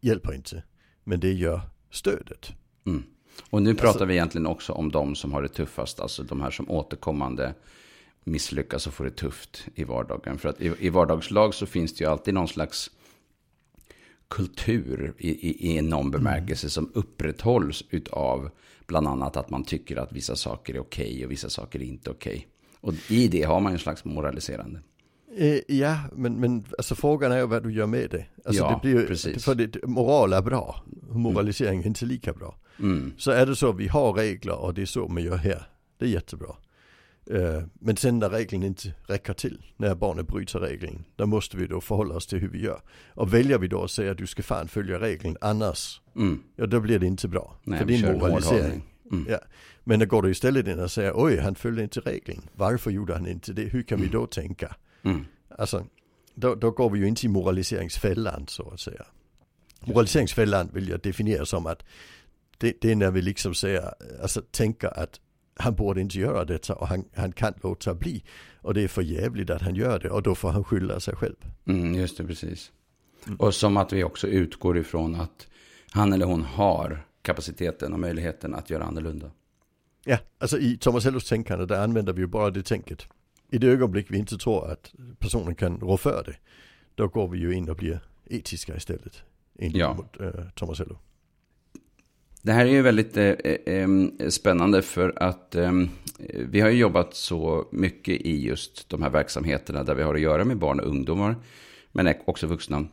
hjälper 0.00 0.34
inte. 0.34 0.62
Men 1.04 1.20
det 1.20 1.32
gör 1.32 1.60
stödet. 1.90 2.52
Mm. 2.86 3.02
Och 3.50 3.62
nu 3.62 3.74
pratar 3.74 3.88
Alltså- 3.88 4.04
vi 4.04 4.14
egentligen 4.14 4.46
också 4.46 4.72
om 4.72 4.92
de 4.92 5.14
som 5.14 5.32
har 5.32 5.42
det 5.42 5.48
tuffast, 5.48 6.00
alltså 6.00 6.22
de 6.22 6.40
här 6.40 6.50
som 6.50 6.70
återkommande 6.70 7.54
misslyckas 8.24 8.86
och 8.86 8.94
får 8.94 9.04
det 9.04 9.10
tufft 9.10 9.68
i 9.74 9.84
vardagen. 9.84 10.38
För 10.38 10.48
att 10.48 10.60
i, 10.60 10.74
i 10.78 10.88
vardagslag 10.88 11.54
så 11.54 11.66
finns 11.66 11.94
det 11.94 12.04
ju 12.04 12.10
alltid 12.10 12.34
någon 12.34 12.48
slags 12.48 12.90
kultur 14.28 15.14
i, 15.18 15.30
i, 15.30 15.76
i 15.76 15.82
någon 15.82 16.10
bemärkelse 16.10 16.70
som 16.70 16.90
upprätthålls 16.94 17.84
utav 17.90 18.50
bland 18.86 19.08
annat 19.08 19.36
att 19.36 19.50
man 19.50 19.64
tycker 19.64 19.96
att 19.96 20.12
vissa 20.12 20.36
saker 20.36 20.74
är 20.74 20.78
okej 20.78 21.24
och 21.24 21.30
vissa 21.30 21.50
saker 21.50 21.80
är 21.80 21.84
inte 21.84 22.10
okej. 22.10 22.48
Och 22.80 22.94
i 23.08 23.28
det 23.28 23.42
har 23.42 23.60
man 23.60 23.72
ju 23.72 23.74
en 23.74 23.78
slags 23.80 24.04
moraliserande. 24.04 24.80
Eh, 25.38 25.60
ja, 25.76 25.98
men, 26.12 26.40
men 26.40 26.64
alltså 26.78 26.94
frågan 26.94 27.32
är 27.32 27.46
vad 27.46 27.62
du 27.62 27.72
gör 27.72 27.86
med 27.86 28.10
det. 28.10 28.26
Alltså 28.44 28.62
Ja, 28.62 28.80
det 28.82 28.88
blir 28.88 29.00
ju, 29.00 29.06
precis. 29.06 29.44
för 29.44 29.54
det, 29.54 29.86
moral 29.86 30.32
är 30.32 30.42
bra, 30.42 30.82
moralisering 31.10 31.80
är 31.80 31.86
inte 31.86 32.04
lika 32.04 32.32
bra. 32.32 32.56
Mm. 32.78 33.12
Så 33.18 33.30
är 33.30 33.46
det 33.46 33.56
så 33.56 33.72
vi 33.72 33.88
har 33.88 34.12
regler 34.12 34.56
och 34.58 34.74
det 34.74 34.82
är 34.82 34.86
så 34.86 35.08
man 35.08 35.22
gör 35.22 35.36
här. 35.36 35.62
Det 35.98 36.04
är 36.04 36.08
jättebra. 36.08 36.56
Eh, 37.30 37.62
men 37.74 37.96
sen 37.96 38.18
när 38.18 38.30
regeln 38.30 38.62
inte 38.62 38.92
räcker 39.06 39.32
till, 39.34 39.62
när 39.76 39.94
barnet 39.94 40.26
bryter 40.28 40.58
regeln, 40.60 41.04
då 41.16 41.26
måste 41.26 41.56
vi 41.56 41.66
då 41.66 41.80
förhålla 41.80 42.14
oss 42.14 42.26
till 42.26 42.38
hur 42.38 42.48
vi 42.48 42.60
gör. 42.62 42.80
Och 43.14 43.34
väljer 43.34 43.58
vi 43.58 43.68
då 43.68 43.82
att 43.84 43.90
säga 43.90 44.10
att 44.10 44.18
du 44.18 44.26
ska 44.26 44.42
fan 44.42 44.68
följa 44.68 45.00
regeln, 45.00 45.36
annars, 45.40 46.00
Mm. 46.16 46.42
ja 46.56 46.66
då 46.66 46.80
blir 46.80 46.98
det 46.98 47.06
inte 47.06 47.28
bra. 47.28 47.56
Nej, 47.64 47.78
för 47.78 47.86
det 47.86 47.94
är 47.94 48.04
en 48.06 48.18
moralisering. 48.18 48.82
Mm. 49.12 49.26
Ja. 49.28 49.38
Men 49.84 50.00
då 50.00 50.06
går 50.06 50.22
du 50.22 50.30
istället 50.30 50.66
in 50.66 50.78
och 50.78 50.90
säger, 50.90 51.12
oj 51.14 51.38
han 51.38 51.54
följde 51.54 51.82
inte 51.82 52.00
regeln, 52.00 52.48
varför 52.54 52.90
gjorde 52.90 53.14
han 53.14 53.26
inte 53.26 53.52
det, 53.52 53.62
hur 53.62 53.82
kan 53.82 54.00
vi 54.00 54.08
då 54.08 54.26
tänka? 54.26 54.76
Mm. 55.02 55.24
Alltså, 55.58 55.86
då, 56.34 56.54
då 56.54 56.70
går 56.70 56.90
vi 56.90 56.98
ju 56.98 57.08
inte 57.08 57.26
i 57.26 57.28
moraliseringsfällan 57.28 58.46
så 58.48 58.70
att 58.70 58.80
säga. 58.80 59.06
Moraliseringsfällan 59.86 60.70
vill 60.72 60.88
jag 60.88 61.00
definiera 61.00 61.46
som 61.46 61.66
att 61.66 61.84
det, 62.58 62.76
det 62.80 62.90
är 62.90 62.96
när 62.96 63.10
vi 63.10 63.22
liksom 63.22 63.54
säger, 63.54 63.94
alltså 64.22 64.42
tänker 64.50 64.98
att 64.98 65.20
han 65.58 65.74
borde 65.74 66.00
inte 66.00 66.18
göra 66.18 66.44
detta 66.44 66.74
och 66.74 66.88
han, 66.88 67.04
han 67.14 67.32
kan 67.32 67.54
låta 67.62 67.94
bli. 67.94 68.24
Och 68.60 68.74
det 68.74 68.82
är 68.82 68.88
för 68.88 69.02
jävligt 69.02 69.50
att 69.50 69.62
han 69.62 69.74
gör 69.74 69.98
det 69.98 70.10
och 70.10 70.22
då 70.22 70.34
får 70.34 70.50
han 70.50 70.64
skylla 70.64 71.00
sig 71.00 71.16
själv. 71.16 71.36
Mm, 71.66 71.94
just 71.94 72.16
det, 72.16 72.24
precis. 72.24 72.72
Mm. 73.26 73.36
Och 73.36 73.54
som 73.54 73.76
att 73.76 73.92
vi 73.92 74.04
också 74.04 74.26
utgår 74.26 74.78
ifrån 74.78 75.14
att 75.14 75.46
han 75.90 76.12
eller 76.12 76.26
hon 76.26 76.42
har 76.42 77.05
kapaciteten 77.26 77.92
och 77.92 78.00
möjligheten 78.00 78.54
att 78.54 78.70
göra 78.70 78.84
annorlunda. 78.84 79.30
Ja, 80.04 80.18
alltså 80.38 80.58
i 80.58 80.76
Thomas 80.76 81.04
Hellos 81.04 81.28
tänkande 81.28 81.66
där 81.66 81.84
använder 81.84 82.12
vi 82.12 82.20
ju 82.20 82.26
bara 82.26 82.50
det 82.50 82.62
tänket. 82.62 83.06
I 83.50 83.58
det 83.58 83.66
ögonblick 83.66 84.06
vi 84.10 84.18
inte 84.18 84.38
tror 84.38 84.70
att 84.70 84.94
personen 85.18 85.54
kan 85.54 85.80
rå 85.80 85.96
för 85.96 86.22
det, 86.26 86.36
då 86.94 87.08
går 87.08 87.28
vi 87.28 87.38
ju 87.38 87.54
in 87.54 87.68
och 87.68 87.76
blir 87.76 88.00
etiska 88.26 88.76
istället. 88.76 89.22
In 89.58 89.72
Ja. 89.74 89.94
mot 89.94 90.20
eh, 90.20 90.48
Thomas 90.54 90.78
Hello. 90.78 90.98
Det 92.42 92.52
här 92.52 92.66
är 92.66 92.70
ju 92.70 92.82
väldigt 92.82 93.16
eh, 93.16 93.24
eh, 93.24 93.88
spännande 94.28 94.82
för 94.82 95.22
att 95.22 95.56
vi 96.28 96.60
har 96.60 96.70
ju 96.70 96.78
jobbat 96.78 97.14
så 97.14 97.68
mycket 97.72 98.20
i 98.20 98.44
just 98.44 98.88
de 98.88 99.02
här 99.02 99.10
verksamheterna 99.10 99.84
där 99.84 99.94
vi 99.94 100.02
har 100.02 100.14
att 100.14 100.20
göra 100.20 100.44
med 100.44 100.58
barn 100.58 100.80
och 100.80 100.86
ungdomar, 100.86 101.36
men 101.92 102.14
också 102.24 102.46
vuxna, 102.46 102.86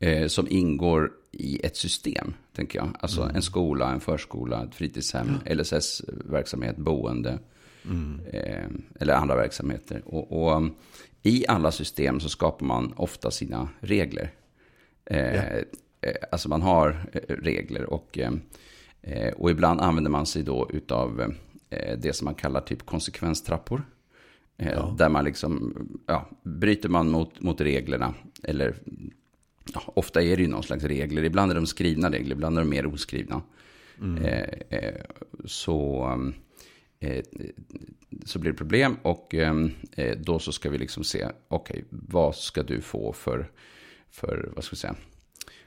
eh, 0.00 0.26
som 0.26 0.46
ingår 0.50 1.12
i 1.38 1.60
ett 1.66 1.76
system, 1.76 2.34
tänker 2.56 2.78
jag. 2.78 2.88
Alltså 3.00 3.22
en 3.34 3.42
skola, 3.42 3.92
en 3.92 4.00
förskola, 4.00 4.64
ett 4.64 4.74
fritidshem, 4.74 5.26
LSS-verksamhet, 5.50 6.76
boende 6.76 7.38
eh, 8.32 8.66
eller 9.00 9.14
andra 9.14 9.36
verksamheter. 9.36 10.02
Och, 10.04 10.32
och 10.56 10.62
i 11.22 11.44
alla 11.48 11.72
system 11.72 12.20
så 12.20 12.28
skapar 12.28 12.66
man 12.66 12.92
ofta 12.96 13.30
sina 13.30 13.68
regler. 13.80 14.30
Eh, 15.04 15.34
Ja. 15.34 15.42
eh, 16.00 16.14
Alltså 16.32 16.48
man 16.48 16.62
har 16.62 16.96
eh, 17.12 17.34
regler 17.34 17.84
och, 17.84 18.18
eh, 18.18 19.32
och 19.36 19.50
ibland 19.50 19.80
använder 19.80 20.10
man 20.10 20.26
sig 20.26 20.42
då 20.42 20.70
utav 20.72 21.34
det 21.98 22.16
som 22.16 22.24
man 22.24 22.34
kallar 22.34 22.60
typ 22.60 22.86
konsekvenstrappor. 22.86 23.82
Ja. 24.56 24.94
Där 24.98 25.08
man 25.08 25.24
liksom, 25.24 25.74
ja, 26.06 26.28
bryter 26.42 26.88
man 26.88 27.10
mot, 27.10 27.40
mot 27.40 27.60
reglerna, 27.60 28.14
eller 28.42 28.74
ja, 29.72 29.82
ofta 29.86 30.22
är 30.22 30.36
det 30.36 30.42
ju 30.42 30.48
någon 30.48 30.62
slags 30.62 30.84
regler, 30.84 31.24
ibland 31.24 31.50
är 31.50 31.54
de 31.54 31.66
skrivna 31.66 32.10
regler, 32.10 32.32
ibland 32.32 32.58
är 32.58 32.62
de 32.62 32.70
mer 32.70 32.86
oskrivna. 32.86 33.42
Eh, 34.00 34.78
eh, 34.78 35.00
så, 35.44 36.08
eh, 37.00 37.24
så 38.24 38.38
blir 38.38 38.52
det 38.52 38.58
problem 38.58 38.96
och 39.02 39.34
eh, 39.34 39.54
eh, 39.92 40.18
då 40.18 40.38
så 40.38 40.52
ska 40.52 40.70
vi 40.70 40.78
liksom 40.78 41.04
se, 41.04 41.28
okej, 41.48 41.84
vad 41.90 42.36
ska 42.36 42.62
du 42.62 42.80
få 42.80 43.12
för, 43.12 43.50
för, 44.10 44.50
vad 44.54 44.64
ska 44.64 44.76
vi 44.76 44.80
säga, 44.80 44.96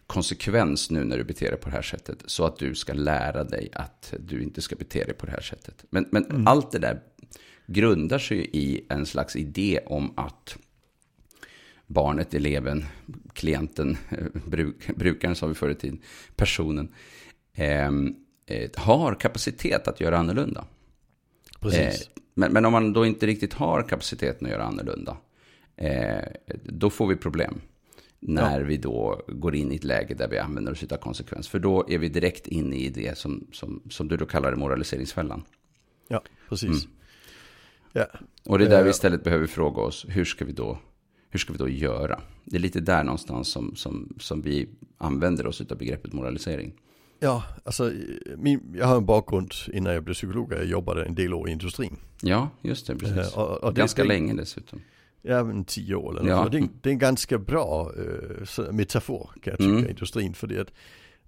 konsekvens 0.08 0.90
nu 0.90 1.04
när 1.04 1.18
du 1.18 1.24
beter 1.24 1.52
dig 1.52 1.60
på 1.60 1.70
det 1.70 1.76
här 1.76 1.82
sättet. 1.82 2.24
Så 2.26 2.46
att 2.46 2.58
du 2.58 2.76
ska 2.76 2.94
lära 2.94 3.44
dig 3.44 3.70
att 3.74 4.14
du 4.20 4.44
inte 4.44 4.62
ska 4.62 4.76
bete 4.76 5.04
dig 5.04 5.14
på 5.14 5.26
det 5.26 5.32
här 5.32 5.42
sättet. 5.42 5.86
Men, 5.90 6.08
men 6.12 6.48
allt 6.48 6.72
det 6.72 6.80
där 6.80 7.02
grundar 7.66 8.20
sig 8.20 8.50
i 8.54 8.86
en 8.90 9.06
slags 9.06 9.36
idé 9.36 9.80
om 9.86 10.14
att 10.18 10.58
barnet, 11.88 12.34
eleven, 12.34 12.86
klienten, 13.34 13.98
eh, 14.10 14.42
bruk, 14.46 14.96
brukaren 14.96 15.36
sa 15.36 15.48
vi 15.48 15.54
förr 15.54 15.70
i 15.70 15.76
tiden, 15.76 16.00
personen, 16.36 16.94
eh, 17.54 17.88
eh, 18.46 18.70
har 18.76 19.16
kapacitet 19.16 19.88
att 19.88 20.02
göra 20.02 20.18
annorlunda. 20.18 20.66
Precis. 21.60 22.02
Eh, 22.02 22.08
men, 22.34 22.54
men 22.54 22.66
om 22.66 22.72
man 22.72 22.94
då 22.94 23.06
inte 23.06 23.28
riktigt 23.28 23.54
har 23.54 23.84
kapaciteten 23.84 24.46
att 24.46 24.52
göra 24.52 24.64
annorlunda, 24.64 25.18
eh, 25.76 26.24
då 26.64 26.90
får 26.90 27.08
vi 27.08 27.16
problem. 27.16 27.62
När 28.20 28.62
vi 28.62 28.78
då 28.78 29.22
går 29.28 29.56
in 29.56 29.72
i 29.72 29.76
ett 29.76 29.84
läge 29.84 30.14
där 30.14 30.28
vi 30.28 30.38
använder 30.38 30.72
oss 30.72 30.84
av 30.84 30.98
konsekvens. 30.98 31.48
För 31.48 31.60
då 31.60 31.86
är 31.90 31.98
vi 31.98 32.10
direkt 32.10 32.48
inne 32.48 32.76
i 32.76 32.90
det 32.90 33.18
som, 33.18 33.48
som, 33.52 33.82
som 33.90 34.08
du 34.08 34.18
då 34.18 34.26
kallar 34.26 34.52
det 34.52 34.58
moraliseringsfällan. 34.58 35.44
Ja, 36.08 36.24
precis. 36.50 36.86
Mm. 36.86 36.98
Ja, 37.94 38.06
Och 38.46 38.60
det 38.60 38.66
är 38.66 38.70
där 38.70 38.84
vi 38.84 38.90
Eh, 38.90 38.92
istället 38.92 39.24
behöver 39.24 39.48
fråga 39.48 39.82
oss, 39.82 40.06
hur 40.10 40.26
ska 40.26 40.46
vi 40.46 40.52
då, 40.52 40.80
hur 41.30 41.40
ska 41.40 41.54
vi 41.54 41.60
då 41.60 41.70
göra? 41.70 42.20
Det 42.44 42.56
är 42.56 42.60
lite 42.60 42.80
där 42.80 43.04
någonstans 43.04 43.48
som, 43.52 43.76
som, 43.76 44.14
som 44.20 44.42
vi 44.42 44.70
använder 44.98 45.48
oss 45.48 45.62
av 45.62 45.78
begreppet 45.78 46.14
moralisering. 46.14 46.74
ja 47.20 47.44
alltså 47.66 47.92
min, 48.38 48.76
jag 48.78 48.86
har 48.88 48.98
en 48.98 49.06
bakgrund 49.06 49.52
innan 49.74 49.94
jag 49.94 50.04
blev 50.04 50.14
psykolog. 50.14 50.54
Jag 50.54 50.66
jobbade 50.66 51.06
en 51.06 51.16
del 51.16 51.34
år 51.34 51.50
i 51.50 51.52
industrin. 51.52 51.98
Ja, 52.22 52.50
just 52.62 52.88
det, 52.88 52.96
precis. 52.96 53.18
Eh, 53.34 53.40
och- 53.40 53.64
och 53.64 53.74
det- 53.74 53.80
Ganska 53.82 54.02
det- 54.02 54.08
länge 54.08 54.34
dessutom. 54.34 54.82
Ja, 55.22 55.44
men 55.44 55.64
tio 55.66 55.96
år 55.96 56.20
eller 56.20 56.30
Ja. 56.30 56.50
Det, 56.52 56.68
det 56.82 56.90
är 56.90 56.94
en 56.94 57.00
ganska 57.00 57.38
bra 57.38 57.92
så- 58.46 58.72
metafor 58.72 59.30
kan 59.42 59.52
jag 59.52 59.58
tycka, 59.60 59.70
Mm. 59.72 59.90
industrin. 59.90 60.34
För 60.34 60.48
det 60.48 60.60
att 60.60 60.72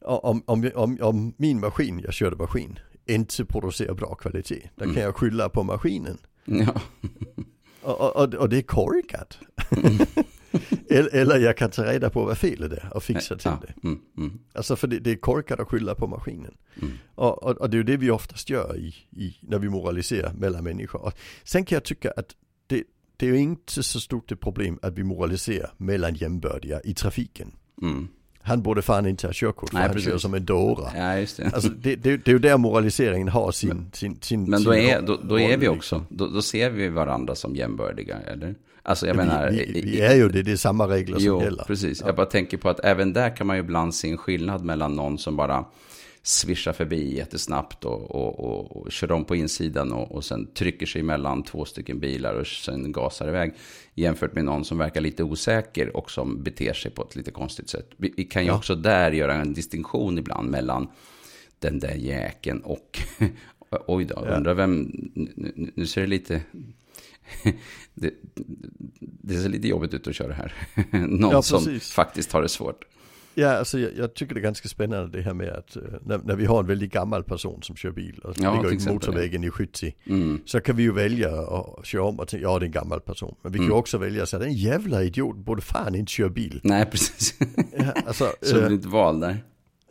om, 0.02 0.44
om, 0.46 0.72
om, 0.76 0.98
om 1.02 1.34
min 1.38 1.60
maskin, 1.60 2.00
jag 2.04 2.14
körde 2.14 2.36
maskin, 2.36 2.80
inte 3.06 3.46
producerar 3.46 3.94
bra 3.94 4.16
kvalitet, 4.16 4.70
då 4.76 4.84
Mm. 4.84 4.96
kan 4.96 5.04
jag 5.04 5.16
skylla 5.16 5.50
på 5.50 5.64
maskinen. 5.64 6.18
Ja, 6.46 6.82
Och, 7.82 8.16
och, 8.16 8.34
och, 8.34 8.50
det 8.50 8.58
är 8.58 8.62
korkat. 8.62 9.40
eller, 10.90 11.16
eller 11.16 11.40
jag 11.40 11.58
kan 11.58 11.72
ta 11.72 11.86
reda 11.86 12.10
på 12.10 12.26
vad 12.26 12.38
felet 12.38 12.72
är 12.72 12.90
och 12.94 13.04
fixa 13.04 13.36
till 13.36 13.52
ja. 13.52 13.62
det. 13.62 13.88
Mm, 13.88 14.00
mm, 14.18 14.40
Alltså 14.54 14.76
för 14.76 14.88
det, 14.88 15.00
det 15.00 15.12
är 15.12 15.16
korkat 15.16 15.60
att 15.60 15.68
skylla 15.68 15.96
på 15.96 16.08
maskinen. 16.08 16.58
mm. 16.82 16.94
Och, 17.16 17.44
och, 17.44 17.58
och 17.58 17.70
det 17.70 17.76
är 17.76 17.78
ju 17.78 17.84
det 17.84 17.98
vi 17.98 18.12
oftast 18.12 18.50
gör 18.50 18.78
i, 18.78 18.96
i, 19.12 19.38
när 19.42 19.60
vi 19.60 19.70
moraliserar 19.70 20.34
mellan 20.34 20.64
människor. 20.64 21.02
Och 21.02 21.14
sen 21.44 21.66
kan 21.66 21.76
jag 21.76 21.84
tycka 21.84 22.12
att 22.12 22.36
det, 22.68 22.84
det 23.18 23.26
är 23.26 23.30
ju 23.30 23.40
inte 23.40 23.84
så 23.84 24.00
stort 24.00 24.32
ett 24.32 24.40
problem 24.40 24.80
att 24.82 24.94
vi 24.94 25.04
moraliserar 25.04 25.74
mellan 25.78 26.16
jämbördiga 26.16 26.82
i 26.84 26.94
trafiken. 26.94 27.52
Mm. 27.82 28.08
Han 28.50 28.62
borde 28.62 28.82
fan 28.82 29.06
inte 29.06 29.28
ha 29.28 29.34
körkort 29.34 29.70
för 29.70 29.76
Nej, 29.76 29.84
han 29.84 29.94
precis. 29.94 30.10
kör 30.10 30.18
som 30.18 30.34
en 30.34 30.46
dåre. 30.46 30.92
Ja, 30.96 31.18
just 31.20 31.38
det. 31.38 31.46
Alltså 31.54 31.70
det, 31.70 31.96
det, 31.96 32.18
det 32.18 32.28
är 32.32 32.34
ju 32.34 32.40
där 32.40 32.58
moraliseringen 32.58 33.28
har 33.28 33.52
sin, 33.52 33.86
sin, 33.94 34.18
sin 34.22 34.44
Men 34.50 34.64
då 34.64 34.74
sin 34.74 34.82
är, 34.82 35.02
då, 35.02 35.18
då 35.24 35.40
är 35.40 35.48
vi 35.48 35.68
liksom. 35.68 35.78
också, 35.78 36.04
då, 36.10 36.28
då 36.28 36.42
ser 36.42 36.70
vi 36.70 36.90
varandra 36.90 37.36
som 37.36 37.56
jämbördiga, 37.56 38.18
eller? 38.28 38.56
Alltså 38.84 39.08
jag 39.08 39.16
Ja, 39.16 39.18
menar... 39.18 39.52
vi, 39.52 39.72
vi, 39.74 39.82
vi 39.82 40.02
är 40.02 40.16
ju 40.16 40.30
det, 40.30 40.42
det 40.42 40.52
är 40.52 40.56
samma 40.56 40.88
regler 40.88 41.16
som 41.18 41.26
Jo, 41.26 41.42
gäller. 41.42 41.64
precis. 41.64 42.00
Ja. 42.02 42.08
Jag 42.08 42.16
bara 42.16 42.26
tänker 42.26 42.58
på 42.58 42.70
att 42.70 42.80
även 42.80 43.14
där 43.14 43.36
kan 43.36 43.48
man 43.48 43.56
ju 43.56 43.60
ibland 43.60 43.96
se 43.96 44.10
en 44.12 44.18
skillnad 44.18 44.64
mellan 44.64 44.96
någon 44.96 45.18
som 45.18 45.36
bara 45.36 45.66
svischar 46.30 46.74
förbi 46.74 47.16
jättesnabbt 47.18 47.86
och, 47.86 48.12
och, 48.12 48.40
och, 48.40 48.78
och 48.78 48.92
kör 48.92 49.12
om 49.12 49.26
på 49.26 49.36
insidan 49.36 49.92
och, 49.92 50.12
och 50.12 50.24
sen 50.26 50.48
trycker 50.54 50.86
sig 50.86 51.02
emellan 51.02 51.44
två 51.44 51.66
stycken 51.66 52.00
bilar 52.00 52.34
och 52.34 52.48
sen 52.48 52.92
gasar 52.92 53.28
iväg. 53.28 53.54
Jämfört 53.96 54.34
med 54.34 54.46
någon 54.46 54.66
som 54.66 54.78
verkar 54.78 55.02
lite 55.02 55.24
osäker 55.24 55.98
och 55.98 56.12
som 56.12 56.44
beter 56.44 56.74
sig 56.74 56.92
på 56.92 57.04
ett 57.04 57.16
lite 57.16 57.32
konstigt 57.32 57.70
sätt. 57.70 57.90
Vi, 57.98 58.10
kan 58.10 58.44
ju 58.44 58.48
Ja. 58.48 58.58
också 58.58 58.76
där 58.76 59.12
göra 59.12 59.34
en 59.34 59.54
distinktion 59.54 60.18
ibland 60.18 60.50
mellan 60.52 60.88
den 61.60 61.80
där 61.80 61.96
jäkeln 61.96 62.60
och... 62.62 63.00
Oj 63.88 64.06
då, 64.06 64.24
Ja. 64.28 64.36
undrar 64.38 64.54
vem... 64.54 64.82
Nu, 65.14 65.72
nu- 65.76 65.86
ser 65.88 66.02
det 66.02 66.08
lite... 66.08 66.42
Det, 67.94 68.14
det 69.00 69.38
ser 69.38 69.50
lite 69.50 69.68
jobbigt 69.68 69.94
ut 69.94 70.08
att 70.08 70.16
köra 70.16 70.34
här. 70.34 70.54
Någon 71.08 71.32
Ja, 71.32 71.42
som 71.42 71.80
faktiskt 71.80 72.32
har 72.32 72.42
det 72.42 72.50
svårt. 72.50 72.86
Ja, 73.40 73.50
alltså 73.58 73.80
jag, 73.80 73.92
jag 73.98 74.14
tycker 74.14 74.34
det 74.36 74.40
är 74.40 74.44
ganska 74.44 74.68
spännande 74.68 75.18
det 75.18 75.24
här 75.24 75.34
med 75.34 75.50
att 75.50 75.76
eh, 75.76 75.82
när, 76.06 76.18
när 76.18 76.36
vi 76.36 76.46
har 76.46 76.60
en 76.60 76.66
väldigt 76.68 76.92
gammal 76.92 77.24
person 77.24 77.62
som 77.64 77.76
kör 77.76 77.92
bil 77.92 78.20
och 78.24 78.34
Ja, 78.38 78.52
till 78.52 78.58
ligger 78.62 78.72
i 78.72 78.76
exempel, 78.76 78.94
motorvägen 78.94 79.44
i 79.44 79.50
70 79.50 79.96
Mm. 80.06 80.42
så 80.46 80.60
kan 80.60 80.76
vi 80.76 80.84
ju 80.84 80.92
välja 80.92 81.42
att 81.42 81.86
köra 81.86 82.04
om 82.04 82.20
och 82.20 82.28
tänka, 82.28 82.44
ja 82.44 82.60
det 82.60 82.64
är 82.64 82.68
en 82.68 82.72
gammal 82.72 83.00
person. 83.02 83.36
Men 83.42 83.52
vi 83.52 83.58
kan 83.58 83.66
ju 83.66 83.70
Mm. 83.72 83.80
också 83.80 83.98
välja 83.98 84.24
att 84.24 84.30
säga, 84.30 84.40
den 84.40 84.54
jävla 84.54 85.04
idiot 85.04 85.38
borde 85.38 85.62
fan 85.62 85.96
inte 85.96 86.12
köra 86.12 86.30
bil. 86.30 86.60
Nej, 86.64 86.86
precis. 86.86 87.34
Ja, 87.78 87.92
alltså, 88.06 88.32
Så 88.42 88.56
det 88.56 88.68
blir 88.68 88.78
ett 88.80 88.86
val 88.86 89.20
där. 89.20 89.38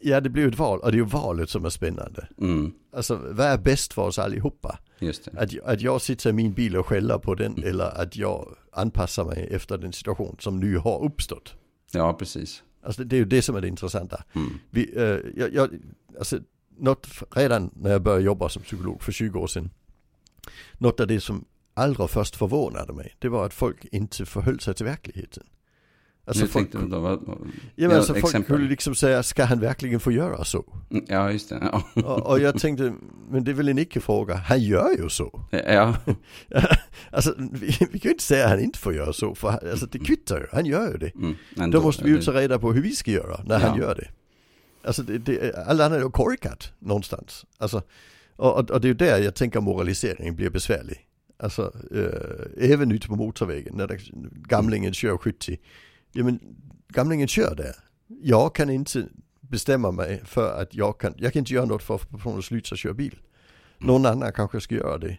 ja 0.00 0.20
det 0.20 0.30
blir 0.30 0.42
ju 0.42 0.48
ett 0.48 0.58
val 0.58 0.78
och 0.80 0.90
det 0.92 0.94
är 0.96 0.98
ju 0.98 1.04
valet 1.04 1.50
som 1.50 1.64
är 1.64 1.70
spännande. 1.70 2.28
Mm. 2.40 2.72
Alltså 2.96 3.20
vad 3.30 3.46
är 3.46 3.58
bäst 3.58 3.92
för 3.92 4.02
oss 4.02 4.18
allihopa? 4.18 4.78
Just. 4.98 5.28
Att, 5.28 5.58
att 5.64 5.80
jag 5.80 6.00
sitter 6.00 6.30
i 6.30 6.32
min 6.32 6.52
bil 6.52 6.76
och 6.76 6.86
skäller 6.86 7.18
på 7.18 7.34
den 7.34 7.62
eller 7.64 8.00
att 8.02 8.16
jag 8.16 8.54
anpassar 8.72 9.24
mig 9.24 9.48
efter 9.52 9.78
den 9.78 9.92
situation 9.92 10.36
som 10.38 10.60
nu 10.60 10.76
har 10.76 11.04
uppstått. 11.04 11.54
Ja, 11.92 12.12
precis. 12.12 12.62
Alltså 12.82 13.04
det 13.04 13.16
är 13.16 13.18
ju 13.18 13.24
det 13.24 13.42
som 13.42 13.56
är 13.56 13.60
det 13.60 13.68
intressanta. 13.68 14.24
Mm. 14.32 14.58
Vi, 14.70 14.96
eh, 14.96 15.18
jag, 15.36 15.54
jag, 15.54 15.70
alltså, 16.18 16.40
något, 16.78 17.08
redan 17.30 17.70
när 17.74 17.90
jag 17.90 18.02
började 18.02 18.24
jobba 18.24 18.48
som 18.48 18.62
psykolog 18.62 19.02
för 19.02 19.12
20 19.12 19.38
år 19.38 19.46
sedan. 19.46 19.70
Något 20.72 21.00
av 21.00 21.06
det 21.06 21.20
som 21.20 21.44
allra 21.74 22.08
först 22.08 22.36
förvånade 22.36 22.92
mig, 22.92 23.14
det 23.18 23.28
var 23.28 23.46
att 23.46 23.54
folk 23.54 23.84
inte 23.92 24.26
förhöll 24.26 24.60
sig 24.60 24.74
till 24.74 24.86
verkligheten. 24.86 25.46
Alltså 26.28 26.42
Hur 26.44 26.48
folk, 26.48 26.72
tänkte 26.72 26.88
då? 26.90 27.00
Vad, 27.00 27.20
ja, 27.74 27.88
men 27.88 27.96
alltså 27.96 28.12
folk 28.12 28.24
exempel. 28.24 28.56
skulle 28.56 28.68
liksom 28.68 28.94
säga, 28.94 29.22
ska 29.22 29.44
han 29.44 29.60
verkligen 29.60 30.00
få 30.00 30.12
göra 30.12 30.44
så? 30.44 30.64
Mm, 30.90 31.04
Ja, 31.08 31.32
just 31.32 31.48
det. 31.48 31.58
Ja. 31.72 32.02
Och, 32.04 32.26
och 32.26 32.40
jag 32.40 32.60
tänkte, 32.60 32.92
men 33.30 33.44
det 33.44 33.50
är 33.50 33.54
väl 33.54 33.68
en 33.68 33.78
icke-fråga, 33.78 34.34
han 34.34 34.60
gör 34.60 34.90
ju 35.02 35.08
så. 35.08 35.40
ja. 35.50 35.96
alltså 37.12 37.34
vi, 37.38 37.66
vi 37.66 37.98
kan 37.98 38.08
ju 38.08 38.10
inte 38.10 38.24
säga 38.24 38.44
att 38.44 38.50
han 38.50 38.60
inte 38.60 38.78
får 38.78 38.94
göra 38.94 39.12
så, 39.12 39.34
för 39.34 39.48
han- 39.50 39.70
alltså, 39.70 39.86
det 39.86 39.98
kvittar 39.98 40.40
ju, 40.40 40.46
han 40.52 40.66
gör 40.66 40.90
ju 40.92 40.98
det. 40.98 41.14
Mm, 41.14 41.34
ändå. 41.56 41.78
Då 41.78 41.84
måste 41.84 42.04
vi 42.04 42.10
ju 42.10 42.22
ta 42.22 42.32
reda 42.32 42.58
på 42.58 42.72
hur 42.72 42.82
vi 42.82 42.90
ska 42.96 43.10
göra 43.10 43.40
när 43.46 43.58
han 43.58 43.78
Ja. 43.78 43.84
gör 43.84 43.94
det. 43.94 44.08
Alltså 44.88 45.02
det, 45.02 45.18
det, 45.18 45.54
alla 45.66 45.84
andra 45.84 45.98
är 45.98 46.02
ju 46.02 46.10
korkat 46.10 46.72
någonstans. 46.78 47.46
Alltså, 47.58 47.82
och, 48.36 48.58
och, 48.58 48.70
och 48.70 48.80
det 48.80 48.86
är 48.86 48.90
ju 48.90 48.94
där 48.94 49.18
jag 49.18 49.34
tänker 49.34 49.60
moraliseringen 49.60 50.36
blir 50.36 50.50
besvärlig. 50.50 51.04
Alltså 51.42 51.72
eh, 51.94 52.70
även 52.72 52.92
ute 52.92 53.08
på 53.08 53.16
motorvägen 53.16 53.74
när 53.76 54.00
gamlingen 54.48 54.92
kör 54.94 55.16
70. 55.16 55.58
Ja 56.12 56.24
men 56.24 56.40
gamlingen 56.88 57.28
kör 57.28 57.54
där. 57.54 57.74
Jag 58.22 58.54
kan 58.54 58.70
inte 58.70 59.08
bestämma 59.40 59.90
mig 59.90 60.22
för 60.24 60.62
att 60.62 60.74
jag 60.74 60.98
kan, 60.98 61.14
jag 61.16 61.32
kan 61.32 61.40
inte 61.40 61.54
göra 61.54 61.64
något 61.64 61.82
för 61.82 61.94
att 61.94 62.00
få 62.00 62.06
personen 62.06 62.38
att 62.38 62.44
sluta 62.44 62.76
köra 62.76 62.94
bil. 62.94 63.18
Någon 63.78 64.06
annan 64.06 64.32
kanske 64.32 64.60
ska 64.60 64.74
göra 64.74 64.98
det. 64.98 65.18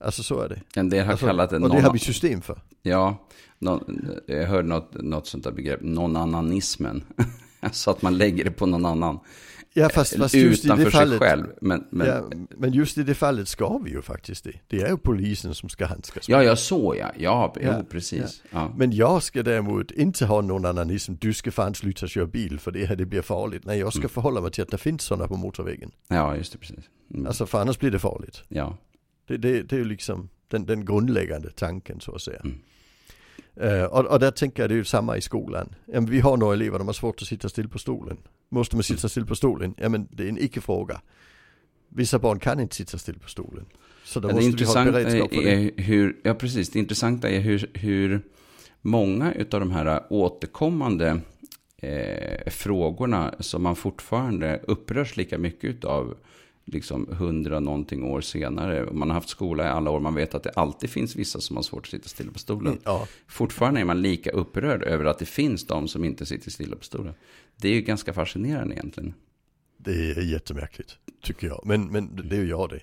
Alltså 0.00 0.22
så 0.22 0.40
är 0.40 0.48
det. 0.48 0.60
En 0.80 0.88
del 0.88 1.04
har 1.04 1.12
Alltså, 1.12 1.26
kallat 1.26 1.50
det 1.50 1.56
och 1.56 1.62
det 1.62 1.68
någon, 1.68 1.84
har 1.84 1.92
vi 1.92 1.98
system 1.98 2.40
för. 2.40 2.62
Ja, 2.82 3.26
någon, 3.58 4.08
jag 4.26 4.46
hörde 4.46 4.68
något, 4.68 4.94
något 4.94 5.26
sånt 5.26 5.44
där 5.44 5.52
begrepp, 5.52 5.80
någon-annanismen. 5.82 7.04
Så 7.72 7.90
att 7.90 8.02
man 8.02 8.18
lägger 8.18 8.44
det 8.44 8.50
på 8.50 8.66
någon 8.66 8.86
annan. 8.86 9.18
Ja 9.76 9.88
fast, 9.88 10.16
fast 10.16 10.34
just 10.34 10.64
i 10.64 10.66
utanför 10.66 10.84
det 10.84 10.90
sig 10.90 11.00
fallet. 11.00 11.18
själv. 11.18 11.46
Men, 11.60 11.84
men, 11.90 12.06
ja, 12.06 12.30
men 12.56 12.72
just 12.72 12.98
i 12.98 13.02
det 13.02 13.14
fallet 13.14 13.48
ska 13.48 13.78
vi 13.78 13.90
ju 13.90 14.02
faktiskt 14.02 14.44
det. 14.44 14.52
Det 14.66 14.82
är 14.82 14.88
ju 14.88 14.96
polisen 14.96 15.54
som 15.54 15.68
ska 15.68 15.86
handskas 15.86 16.28
med 16.28 16.36
ja, 16.38 16.42
jag 16.42 16.58
så 16.58 16.94
ja. 16.98 17.10
Ja, 17.18 17.52
jo, 17.56 17.62
Ja, 17.62 17.84
precis. 17.90 18.42
Ja. 18.50 18.72
Men 18.76 18.92
jag 18.92 19.22
ska 19.22 19.42
däremot 19.42 19.90
inte 19.90 20.26
ha 20.26 20.40
någon 20.40 20.64
annanism, 20.64 21.14
du 21.20 21.32
ska 21.34 21.50
fan 21.50 21.74
sluta 21.74 22.06
köra 22.06 22.26
bil 22.26 22.58
för 22.60 22.70
det 22.70 22.84
här 22.86 22.96
det 22.96 23.06
blir 23.06 23.22
farligt. 23.22 23.64
Nej 23.64 23.78
jag 23.78 23.92
ska 23.92 24.08
förhålla 24.08 24.40
mig 24.40 24.50
till 24.50 24.62
att 24.62 24.70
det 24.70 24.78
finns 24.78 25.02
sådana 25.02 25.28
på 25.28 25.36
motorvägen. 25.36 25.90
ja, 26.08 26.36
just 26.36 26.52
det, 26.52 26.58
precis. 26.58 26.84
Mm. 27.14 27.26
Alltså 27.26 27.46
för 27.46 27.60
annars 27.60 27.78
blir 27.78 27.90
det 27.90 27.98
farligt. 27.98 28.42
ja. 28.48 28.76
Det, 29.26 29.36
det, 29.36 29.62
det 29.62 29.76
är 29.76 29.78
ju 29.78 29.84
liksom 29.84 30.28
den, 30.48 30.66
den 30.66 30.84
grundläggande 30.84 31.50
tanken 31.50 32.00
så 32.00 32.14
att 32.14 32.22
säga. 32.22 32.40
Mm. 32.44 32.58
Eh, 33.56 33.84
och, 33.84 34.06
och 34.06 34.20
där 34.20 34.30
tänker 34.30 34.62
jag 34.62 34.70
det 34.70 34.74
är 34.74 34.76
ju 34.76 34.84
samma 34.84 35.16
i 35.16 35.20
skolan. 35.20 35.74
Ja, 35.86 36.00
vi 36.00 36.20
har 36.20 36.36
några 36.36 36.54
elever 36.54 36.78
som 36.78 36.86
har 36.86 36.94
svårt 36.94 37.22
att 37.22 37.28
sitta 37.28 37.48
still 37.48 37.68
på 37.68 37.78
stolen. 37.78 38.16
Måste 38.48 38.76
man 38.76 38.82
sitta 38.82 39.08
still 39.08 39.26
på 39.26 39.34
stolen? 39.34 39.74
Ja 39.78 39.88
men 39.88 40.08
det 40.10 40.24
är 40.24 40.28
en 40.28 40.38
icke-fråga. 40.38 41.00
Vissa 41.88 42.18
barn 42.18 42.38
kan 42.38 42.60
inte 42.60 42.76
sitta 42.76 42.98
still 42.98 43.18
på 43.18 43.28
stolen. 43.28 43.64
Så 44.04 44.20
då 44.20 44.28
Ja, 44.28 44.32
måste 44.32 44.40
vi 44.40 44.46
ha 44.46 44.50
intressanta 44.52 44.92
beredskap 44.92 45.34
för 45.34 45.42
det. 45.42 45.82
hur, 45.82 46.16
ja 46.24 46.34
precis, 46.34 46.70
det 46.70 46.78
intressanta 46.78 47.28
är 47.30 47.40
hur, 47.40 47.70
hur 47.74 48.20
många 48.82 49.32
utav 49.32 49.60
de 49.60 49.70
här 49.70 50.02
återkommande 50.10 51.20
eh, 51.76 52.50
frågorna 52.50 53.34
som 53.40 53.62
man 53.62 53.76
fortfarande 53.76 54.60
upprörs 54.66 55.16
lika 55.16 55.38
mycket 55.38 55.64
utav 55.64 56.16
liksom 56.64 57.08
hundra 57.12 57.60
någonting 57.60 58.04
år 58.04 58.20
senare. 58.20 58.88
Man 58.92 59.08
har 59.10 59.14
haft 59.14 59.28
skola 59.28 59.64
i 59.64 59.68
alla 59.68 59.90
år, 59.90 60.00
man 60.00 60.14
vet 60.14 60.34
att 60.34 60.42
det 60.42 60.50
alltid 60.50 60.90
finns 60.90 61.16
vissa 61.16 61.40
som 61.40 61.56
har 61.56 61.62
svårt 61.62 61.82
att 61.84 61.90
sitta 61.90 62.08
stilla 62.08 62.32
på 62.32 62.38
stolen. 62.38 62.78
Ja, 62.84 63.06
Fortfarande 63.26 63.80
är 63.80 63.84
man 63.84 64.02
lika 64.02 64.30
upprörd 64.30 64.82
över 64.82 65.04
att 65.04 65.18
det 65.18 65.26
finns 65.26 65.66
de 65.66 65.88
som 65.88 66.04
inte 66.04 66.26
sitter 66.26 66.50
stilla 66.50 66.76
på 66.76 66.84
stolen. 66.84 67.14
Det 67.56 67.68
är 67.68 67.72
ju 67.74 67.80
ganska 67.80 68.12
fascinerande 68.12 68.74
egentligen. 68.74 69.14
det 69.76 70.10
är 70.10 70.20
jättemärkligt 70.22 70.96
tycker 71.22 71.46
jag. 71.46 71.60
Men, 71.64 71.86
men 71.86 72.16
det 72.28 72.36
är 72.36 72.40
ju 72.40 72.48
jag 72.48 72.70
det. 72.70 72.80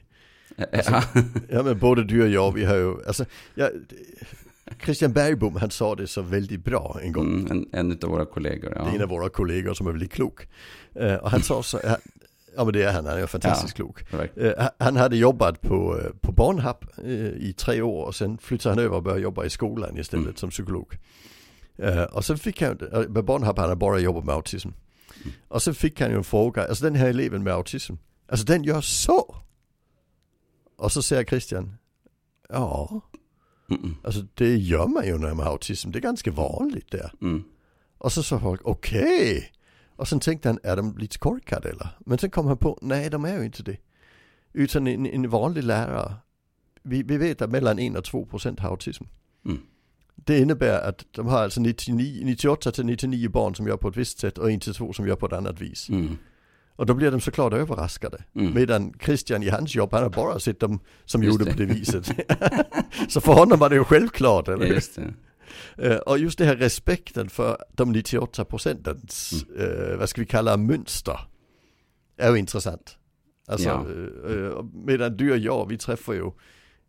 Ja. 0.72 1.04
Ja 1.50 1.64
men 1.64 1.80
både 1.80 2.04
du 2.04 2.22
och 2.24 2.30
jag, 2.30 2.52
vi 2.54 2.66
har 2.66 2.76
ju, 2.76 3.06
alltså, 3.08 3.26
ja, 3.56 3.70
Christian 4.84 5.14
Bergbom 5.14 5.56
han 5.56 5.72
sa 5.72 5.96
det 5.96 6.08
så 6.08 6.22
väldigt 6.22 6.64
bra 6.66 7.00
en 7.04 7.12
gång. 7.12 7.28
Mm, 7.40 7.52
en, 7.52 7.68
en 7.72 7.92
av 8.04 8.10
våra 8.10 8.26
kollegor. 8.26 8.70
Det 8.70 8.76
är 8.76 8.86
en 8.90 8.96
Ja. 8.96 9.04
av 9.04 9.10
våra 9.10 9.30
kollegor 9.30 9.74
som 9.74 9.88
är 9.88 9.92
väldigt 9.92 10.12
klok. 10.12 10.48
Eh, 10.96 11.16
och 11.16 11.32
han 11.32 11.42
sa 11.42 11.64
så, 11.64 11.80
ja, 11.84 11.98
ja 12.56 12.64
men 12.64 12.74
det 12.74 12.84
är 12.84 12.92
han, 12.94 13.06
han 13.06 13.18
är 13.20 13.28
fantastiskt 13.28 13.74
klok. 13.74 14.14
verkligen. 14.14 14.54
Eh, 14.60 14.68
han 14.80 14.96
hade 14.96 15.18
jobbat 15.18 15.62
på, 15.62 16.00
eh, 16.00 16.12
på 16.22 16.32
Barnhub 16.32 16.76
eh, 16.98 17.12
i 17.48 17.54
tre 17.58 17.82
år 17.82 18.06
och 18.06 18.16
sen 18.16 18.38
flyttade 18.38 18.76
han 18.76 18.86
över 18.86 18.96
och 18.96 19.04
började 19.04 19.22
jobba 19.22 19.46
i 19.46 19.50
skolan 19.50 19.98
istället 19.98 20.26
Mm. 20.26 20.36
som 20.36 20.50
psykolog. 20.50 20.98
Eh, 21.78 22.04
och 22.04 22.26
sen 22.26 22.38
fick 22.38 22.62
han, 22.62 22.78
med 23.10 23.26
Barnhub 23.26 23.58
han 23.58 23.64
hade 23.70 23.76
bara 23.76 24.00
jobbat 24.00 24.26
med 24.26 24.36
autism. 24.36 24.68
Mm. 24.68 25.34
Och 25.48 25.64
sen 25.64 25.74
fick 25.76 26.02
han 26.02 26.10
ju 26.10 26.18
en 26.18 26.24
fråga, 26.24 26.68
alltså 26.68 26.84
den 26.84 26.96
här 26.96 27.08
eleven 27.10 27.44
med 27.44 27.54
autism, 27.54 27.94
alltså 28.28 28.46
den 28.46 28.64
gör 28.64 28.82
så. 28.82 29.36
Och 30.78 30.92
så 30.92 31.02
säger 31.02 31.24
Christian, 31.24 31.78
ja, 32.50 33.02
Mm, 33.70 33.96
alltså 34.04 34.22
det 34.34 34.56
gör 34.58 34.88
man 34.88 35.06
ju 35.06 35.18
när 35.18 35.34
man 35.34 35.46
har 35.46 35.52
autism, 35.52 35.92
det 35.92 36.00
är 36.00 36.02
ganska 36.02 36.32
vanligt 36.32 36.92
där. 36.92 37.12
mm, 37.22 37.44
Och 37.98 38.12
så 38.12 38.24
sa 38.24 38.40
folk, 38.40 38.62
okej. 38.64 39.52
Och 40.02 40.08
sen 40.08 40.20
tänkte 40.20 40.50
han, 40.50 40.60
är 40.64 40.76
de 40.76 40.98
lite 40.98 41.18
korkade 41.18 41.70
eller? 41.70 41.88
Men 42.00 42.18
sen 42.18 42.30
kom 42.30 42.48
han 42.48 42.58
på, 42.58 42.80
nej 42.82 43.10
de 43.10 43.26
är 43.26 43.38
ju 43.40 43.46
inte 43.46 43.64
det. 43.64 43.78
Utan 44.54 44.88
en, 44.88 45.06
en 45.06 45.30
vanlig 45.30 45.64
lärare, 45.64 46.14
vi, 46.84 47.04
vi 47.04 47.18
vet 47.18 47.42
att 47.42 47.50
mellan 47.52 47.80
1 47.80 47.96
och 47.98 48.04
2 48.04 48.26
procent 48.26 48.60
har 48.60 48.70
autism. 48.70 49.04
Mm. 49.46 49.60
Det 50.16 50.40
innebär 50.40 50.82
att 50.90 51.06
de 51.12 51.28
har 51.28 51.44
alltså 51.44 51.62
99, 51.62 52.22
98 52.26 52.72
till 52.72 52.86
99 52.86 53.30
barn 53.30 53.56
som 53.56 53.68
gör 53.68 53.78
på 53.78 53.88
ett 53.88 53.98
visst 53.98 54.20
sätt 54.20 54.38
och 54.38 54.52
1 54.52 54.62
till 54.62 54.74
2 54.74 54.94
som 54.94 55.08
gör 55.08 55.16
på 55.16 55.26
ett 55.26 55.34
annat 55.34 55.62
vis. 55.62 55.90
mm, 55.90 56.18
Och 56.76 56.86
då 56.86 56.94
blir 56.94 57.12
de 57.12 57.20
såklart 57.22 57.54
överraskade. 57.54 58.24
mm. 58.36 58.54
Medan 58.54 58.94
Christian 59.04 59.44
i 59.44 59.50
hans 59.50 59.76
jobb, 59.76 59.90
han 59.94 60.04
har 60.04 60.10
bara 60.10 60.40
sett 60.40 60.60
dem 60.60 60.80
som 61.06 61.24
Just 61.24 61.34
gjorde 61.34 61.46
det. 61.46 61.52
på 61.52 61.58
det 61.58 61.66
viset. 61.66 62.06
så 63.08 63.22
för 63.22 63.34
honom 63.34 63.60
var 63.60 63.70
det 63.70 63.76
ju 63.76 63.84
självklart. 63.84 64.48
Eller? 64.48 64.66
Just 64.66 64.96
det. 64.96 65.14
Eh, 65.78 65.96
Och 65.96 66.20
just 66.20 66.38
det 66.38 66.46
här 66.46 66.56
respekten 66.56 67.30
för 67.30 67.58
de 67.74 67.92
98 67.92 68.46
procentens, 68.46 69.46
eh, 69.60 69.98
vad 69.98 70.10
ska 70.10 70.22
vi 70.22 70.28
kalla 70.28 70.58
mönster, 70.58 71.20
är 72.18 72.32
ju 72.32 72.38
intressant. 72.40 72.98
Alltså, 73.48 73.68
Ja. 73.70 73.86
eh, 74.32 74.64
medan 74.86 75.18
du 75.18 75.32
och 75.32 75.38
jag, 75.38 75.68
vi 75.70 75.78
träffar 75.78 76.14
ju, 76.14 76.32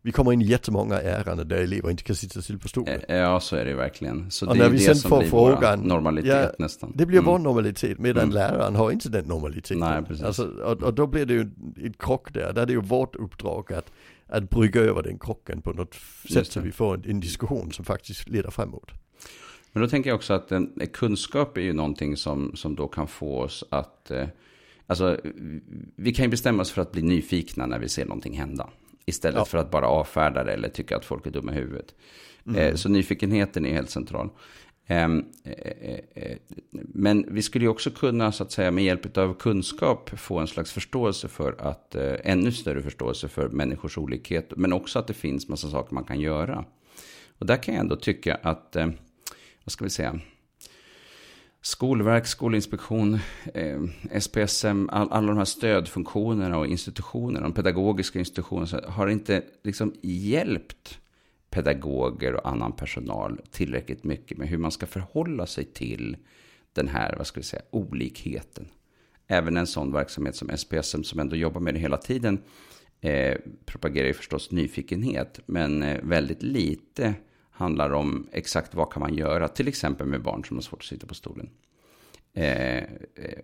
vi 0.01 0.11
kommer 0.11 0.33
in 0.33 0.41
i 0.41 0.45
jättemånga 0.45 1.01
ärenden 1.01 1.47
där 1.47 1.55
elever 1.57 1.89
inte 1.89 2.03
kan 2.03 2.15
sitta 2.15 2.41
still 2.41 2.59
på 2.59 2.67
stolen. 2.67 3.01
Ja, 3.07 3.39
så 3.39 3.55
är 3.55 3.65
det 3.65 3.73
verkligen. 3.75 4.31
Så 4.31 4.47
Och 4.47 4.53
det 4.53 4.59
när 4.59 4.65
är 4.65 4.69
vi 4.71 4.77
det 4.77 4.83
sen 4.83 4.95
som 4.95 5.09
får 5.09 5.19
blir 5.19 5.29
frågan- 5.29 5.79
vår 5.81 5.87
normalitet 5.87 6.31
Ja, 6.31 6.51
nästan. 6.59 6.93
Det 6.95 7.05
blir 7.05 7.17
Mm. 7.19 7.31
vår 7.31 7.39
normalitet, 7.39 7.99
medan 7.99 8.23
Mm. 8.23 8.33
läraren 8.35 8.75
har 8.75 8.91
inte 8.91 9.09
den 9.09 9.25
normaliteten. 9.25 9.79
Nej, 9.79 10.03
precis. 10.03 10.23
Alltså, 10.23 10.43
och, 10.47 10.83
och 10.83 10.93
då 10.93 11.07
blir 11.07 11.25
det 11.25 11.33
ju 11.33 11.49
ett 11.85 11.97
krock 11.97 12.33
där, 12.33 12.53
där 12.53 12.61
är 12.61 12.65
det 12.65 12.73
ju 12.73 12.81
vårt 12.81 13.15
uppdrag 13.15 13.73
att, 13.73 13.91
att 14.33 14.49
brygga 14.49 14.81
över 14.81 15.03
den 15.03 15.19
krocken 15.19 15.61
på 15.61 15.73
något 15.73 15.95
sätt 16.29 16.47
så 16.47 16.59
vi 16.59 16.71
får 16.71 16.93
en, 16.95 17.03
en 17.09 17.19
diskussion 17.19 17.71
som 17.71 17.85
faktiskt 17.85 18.29
leder 18.29 18.51
framåt. 18.51 18.91
Men 19.71 19.83
då 19.83 19.89
tänker 19.89 20.09
jag 20.09 20.15
också 20.15 20.33
att 20.33 20.51
en, 20.51 20.71
kunskap 20.93 21.57
är 21.57 21.61
ju 21.61 21.73
någonting 21.73 22.17
som, 22.17 22.55
som 22.55 22.75
då 22.75 22.87
kan 22.87 23.07
få 23.07 23.39
oss 23.39 23.63
att... 23.69 24.11
Eh, 24.11 24.27
alltså, 24.87 25.17
vi 25.95 26.13
kan 26.13 26.25
ju 26.25 26.29
bestämma 26.29 26.61
oss 26.61 26.71
för 26.71 26.81
att 26.81 26.91
bli 26.91 27.01
nyfikna 27.01 27.65
när 27.65 27.79
vi 27.79 27.89
ser 27.89 28.05
någonting 28.05 28.37
hända. 28.37 28.69
Istället 29.05 29.37
Ja. 29.37 29.45
för 29.45 29.57
att 29.57 29.71
bara 29.71 29.87
avfärda 29.87 30.43
det 30.43 30.53
eller 30.53 30.69
tycka 30.69 30.97
att 30.97 31.05
folk 31.05 31.25
är 31.25 31.31
dumma 31.31 31.51
i 31.51 31.55
huvudet. 31.55 31.95
Eh, 32.55 32.75
så 32.75 32.89
nyfikenheten 32.89 33.65
är 33.65 33.73
helt 33.73 33.89
central. 33.89 34.29
Ehm, 34.87 35.25
eh, 35.43 35.53
eh, 35.53 35.99
eh, 36.13 36.37
men 36.71 37.25
vi 37.29 37.41
skulle 37.41 37.65
ju 37.65 37.69
också 37.69 37.91
kunna, 37.91 38.31
så 38.31 38.43
att 38.43 38.51
säga, 38.51 38.71
med 38.71 38.83
hjälp 38.83 39.17
av 39.17 39.33
kunskap 39.33 40.19
få 40.19 40.39
en 40.39 40.47
slags 40.47 40.71
förståelse 40.71 41.27
för 41.27 41.55
att, 41.59 41.95
ännu 42.23 42.51
större 42.51 42.81
förståelse 42.81 43.27
för 43.27 43.49
människors 43.49 43.97
olikhet. 43.97 44.53
Men 44.55 44.73
också 44.73 44.99
att 44.99 45.07
det 45.07 45.13
finns 45.13 45.47
massa 45.47 45.69
saker 45.69 45.93
man 45.93 46.03
kan 46.03 46.19
göra. 46.19 46.65
Och 47.37 47.45
där 47.45 47.63
kan 47.63 47.73
jag 47.73 47.81
ändå 47.81 47.95
tycka 47.95 48.35
att, 48.35 48.75
vad 49.63 49.71
ska 49.71 49.83
vi 49.83 49.89
säga, 49.89 50.19
Skolverk, 51.65 52.27
Skolinspektion, 52.27 53.19
eh, 53.53 53.81
SPSM, 54.19 54.89
all, 54.89 55.07
alla 55.11 55.27
de 55.27 55.37
här 55.37 55.45
stödfunktionerna 55.45 56.57
och 56.57 56.67
institutionerna, 56.67 57.41
de 57.41 57.53
pedagogiska 57.53 58.19
institutionerna, 58.19 58.87
har 58.87 59.07
inte 59.07 59.43
liksom 59.63 59.93
hjälpt 60.01 60.99
pedagoger 61.53 62.33
och 62.33 62.47
annan 62.49 62.71
personal 62.71 63.41
tillräckligt 63.51 64.03
mycket 64.03 64.37
med 64.37 64.47
hur 64.47 64.57
man 64.57 64.71
ska 64.71 64.85
förhålla 64.85 65.45
sig 65.45 65.65
till 65.65 66.17
den 66.73 66.87
här, 66.87 67.15
vad 67.17 67.27
ska 67.27 67.39
vi 67.39 67.43
säga, 67.43 67.61
olikheten. 67.69 68.67
Även 69.27 69.57
en 69.57 69.67
sån 69.67 69.91
verksamhet 69.91 70.35
som 70.35 70.57
SPSM 70.57 71.03
som 71.03 71.19
ändå 71.19 71.35
jobbar 71.35 71.61
med 71.61 71.73
det 71.73 71.79
hela 71.79 71.97
tiden 71.97 72.41
eh, 73.01 73.37
propagerar 73.65 74.07
ju 74.07 74.13
förstås 74.13 74.51
nyfikenhet, 74.51 75.39
men 75.45 75.83
eh, 75.83 75.99
väldigt 76.03 76.43
lite 76.43 77.13
handlar 77.51 77.89
om 77.89 78.27
exakt 78.31 78.75
vad 78.75 78.93
kan 78.93 79.01
man 79.01 79.13
göra, 79.13 79.47
till 79.47 79.67
exempel 79.67 80.07
med 80.07 80.21
barn 80.21 80.45
som 80.45 80.57
har 80.57 80.61
svårt 80.61 80.81
att 80.81 80.85
sitta 80.85 81.07
på 81.07 81.13
stolen. 81.13 81.49
Eh, 82.33 82.77
eh, 82.77 82.83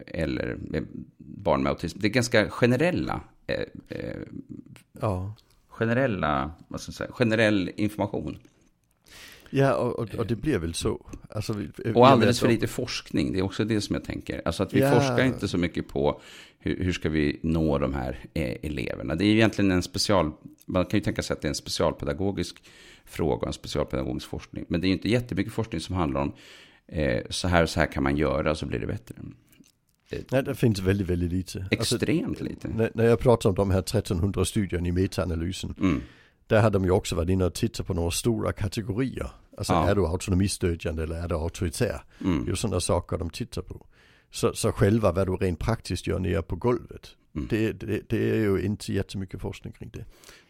eller 0.08 0.56
med 0.56 0.88
barn 1.18 1.64
med 1.64 1.70
autism. 1.70 2.00
Det 2.02 2.08
är 2.08 2.12
ganska 2.12 2.50
generella, 2.50 3.22
eh, 3.48 3.64
eh, 3.88 4.18
Ja 5.02 5.36
generella, 5.80 6.52
vad 6.68 6.82
ska 6.82 6.90
jag 6.90 6.96
säga, 6.96 7.12
generell 7.12 7.72
information. 7.76 8.38
Ja, 9.50 9.74
och, 9.76 10.00
och, 10.00 10.16
och 10.16 10.28
det 10.28 10.36
blir 10.36 10.60
väl 10.60 10.74
så. 10.74 11.06
Alltså, 11.30 11.54
vi, 11.54 11.94
Och 11.94 12.08
alldeles 12.08 12.40
för 12.40 12.48
lite 12.48 12.68
forskning, 12.68 13.34
det 13.34 13.40
är 13.40 13.44
också 13.44 13.64
det 13.66 13.82
som 13.82 13.94
jag 13.96 14.04
tänker. 14.04 14.42
Alltså 14.46 14.64
att 14.64 14.74
vi 14.74 14.80
Ja. 14.80 14.92
forskar 14.92 15.24
inte 15.24 15.48
så 15.48 15.58
mycket 15.58 15.88
på 15.88 16.22
hur, 16.60 16.84
hur 16.84 16.94
ska 16.94 17.10
vi 17.10 17.40
nå 17.44 17.78
de 17.78 17.94
här 17.94 18.20
eh, 18.34 18.56
eleverna. 18.64 19.16
Det 19.16 19.24
är 19.24 19.28
ju 19.28 19.34
egentligen 19.34 19.72
en 19.72 19.84
special, 19.84 20.32
man 20.66 20.86
kan 20.86 20.98
ju 21.00 21.04
tänka 21.04 21.22
sig 21.22 21.34
att 21.34 21.42
det 21.42 21.46
är 21.46 21.50
en 21.50 21.56
specialpedagogisk 21.56 22.64
fråga, 23.06 23.48
en 23.48 23.54
specialpedagogisk 23.54 24.28
forskning. 24.28 24.66
Men 24.68 24.82
det 24.82 24.86
är 24.88 24.90
ju 24.90 24.94
inte 24.94 25.10
jättemycket 25.10 25.54
forskning 25.54 25.82
som 25.82 25.96
handlar 25.96 26.22
om 26.22 26.34
eh, 26.88 27.22
så 27.30 27.48
här 27.48 27.66
så 27.66 27.80
här 27.80 27.88
kan 27.92 28.04
man 28.04 28.18
göra 28.18 28.56
så 28.56 28.66
blir 28.66 28.80
det 28.80 28.88
bättre. 28.88 29.16
Nej, 30.32 30.44
det 30.44 30.56
finns 30.56 30.80
väldigt, 30.80 31.08
väldigt 31.08 31.32
lite. 31.32 31.68
Extremt 31.72 32.28
alltså, 32.28 32.44
lite. 32.44 32.68
När, 32.68 32.92
när, 32.94 33.06
jag 33.06 33.20
pratar 33.20 33.50
om 33.50 33.56
de 33.56 33.72
här 33.72 33.80
1300 33.80 34.46
studierna 34.46 34.88
i 34.88 34.92
metaanalysen. 34.92 35.76
Mm. 35.80 36.02
Där 36.48 36.62
har 36.62 36.70
de 36.70 36.86
ju 36.86 36.92
också 36.92 37.16
varit 37.16 37.30
inne 37.30 37.46
och 37.46 37.54
tittat 37.54 37.88
på 37.88 37.94
några 37.94 38.12
stora 38.12 38.52
kategorier. 38.52 39.30
Alltså 39.58 39.74
ja. 39.74 39.90
är 39.90 39.96
du 39.96 40.06
autonomistödjande 40.06 41.04
eller 41.04 41.16
är 41.16 41.28
du 41.28 41.36
auktoritär? 41.36 42.02
Mm. 42.22 42.40
Det 42.40 42.48
är 42.48 42.50
ju 42.50 42.56
sådana 42.56 42.80
saker 42.80 43.18
de 43.18 43.30
tittar 43.30 43.62
på. 43.62 43.86
Så, 44.32 44.54
så 44.54 44.72
själva 44.72 45.12
vad 45.12 45.28
du 45.28 45.36
rent 45.36 45.60
praktiskt 45.60 46.08
gör 46.08 46.20
nere 46.20 46.42
på 46.42 46.56
golvet. 46.56 47.16
Mm. 47.36 47.48
Det, 47.50 47.72
det, 47.72 48.02
det, 48.10 48.30
är 48.30 48.36
ju 48.36 48.62
inte 48.62 48.94
jättemycket 48.94 49.42
forskning 49.42 49.74
kring 49.74 49.90
det. 49.94 50.06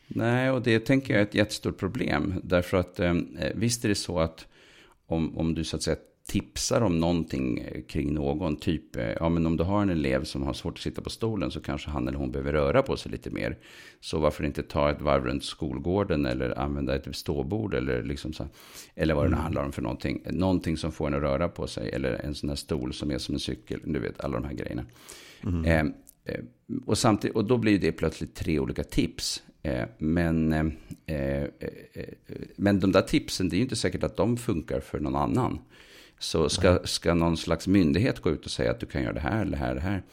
Nej, 0.08 0.52
och 0.52 0.62
det 0.62 0.80
tänker 0.80 1.14
jag 1.14 1.22
är 1.22 1.26
ett 1.26 1.36
jättestort 1.36 1.78
problem. 1.78 2.34
Därför 2.44 2.78
att 2.78 3.00
eh, 3.00 3.14
visst 3.56 3.86
är 3.86 3.90
det 3.90 3.96
så 3.96 4.20
att 4.20 4.48
om, 5.08 5.38
om 5.38 5.56
du 5.56 5.64
så 5.64 5.76
att 5.76 5.84
säga 5.84 5.98
tipsar 6.30 6.82
om 6.82 7.00
någonting 7.00 7.64
kring 7.88 8.14
någon, 8.14 8.56
typ, 8.56 8.96
eh, 8.96 9.10
ja 9.20 9.30
men 9.30 9.46
om 9.46 9.58
du 9.58 9.64
har 9.64 9.82
en 9.82 9.90
elev 9.90 10.24
som 10.24 10.44
har 10.44 10.54
svårt 10.54 10.74
att 10.74 10.84
sitta 10.84 11.02
på 11.02 11.10
stolen 11.10 11.52
så 11.52 11.62
kanske 11.62 11.90
han 11.90 12.08
eller 12.08 12.18
hon 12.18 12.32
behöver 12.32 12.54
röra 12.54 12.82
på 12.82 12.98
sig 12.98 13.12
lite 13.12 13.30
mer. 13.30 13.58
Så 14.00 14.20
varför 14.20 14.44
inte 14.44 14.64
ta 14.64 14.92
ett 14.92 15.02
varv 15.02 15.26
runt 15.26 15.44
skolgården 15.44 16.26
eller 16.26 16.60
använda 16.60 16.96
ett 16.96 17.16
ståbord 17.16 17.74
eller 17.74 18.04
liksom 18.04 18.34
så, 18.34 18.48
eller 18.96 19.14
vad 19.14 19.26
det 19.26 19.30
nu 19.30 19.34
mm. 19.34 19.44
handlar 19.44 19.64
om 19.64 19.72
för 19.72 19.82
någonting. 19.82 20.22
Någonting 20.32 20.78
som 20.78 20.92
får 20.92 21.08
en 21.08 21.14
att 21.14 21.22
röra 21.22 21.50
på 21.50 21.68
sig 21.68 21.90
eller 21.90 22.14
en 22.14 22.36
sån 22.36 22.50
här 22.50 22.56
stol 22.56 22.94
som 22.94 23.12
är 23.12 23.18
som 23.18 23.36
en 23.36 23.40
cykel, 23.40 23.80
du 23.84 24.00
vet 24.00 24.20
alla 24.20 24.40
de 24.40 24.48
här 24.48 24.54
grejerna. 24.54 24.86
Mm. 25.44 25.66
Eh, 25.66 25.94
eh 26.34 26.42
och, 26.86 26.98
samtidigt, 26.98 27.36
och 27.36 27.46
då 27.46 27.58
blir 27.58 27.80
det 27.80 27.92
plötsligt 27.92 28.36
tre 28.36 28.60
olika 28.60 28.84
tips. 28.84 29.44
Eh, 29.64 29.86
men, 29.98 30.54
eh, 30.54 31.44
eh, 31.44 31.48
men 32.56 32.80
de 32.80 32.92
där 32.92 33.02
tipsen, 33.02 33.50
det 33.50 33.56
är 33.56 33.58
ju 33.58 33.64
inte 33.64 33.76
säkert 33.76 34.04
att 34.04 34.18
de 34.18 34.38
funkar 34.38 34.80
för 34.80 35.00
någon 35.00 35.16
annan. 35.16 35.60
Så 36.20 36.50
ska, 36.50 36.80
ska 36.84 37.14
någon 37.14 37.38
slags 37.38 37.68
myndighet 37.68 38.20
gå 38.20 38.30
ut 38.30 38.46
och 38.46 38.52
säga 38.52 38.72
att 38.72 38.80
du 38.80 38.86
kan 38.86 39.04
göra 39.04 39.14
det 39.14 39.20
här 39.20 39.42
eller 39.42 39.52
det 39.52 39.58
här, 39.58 39.76
det 39.76 39.82
här. 39.82 40.04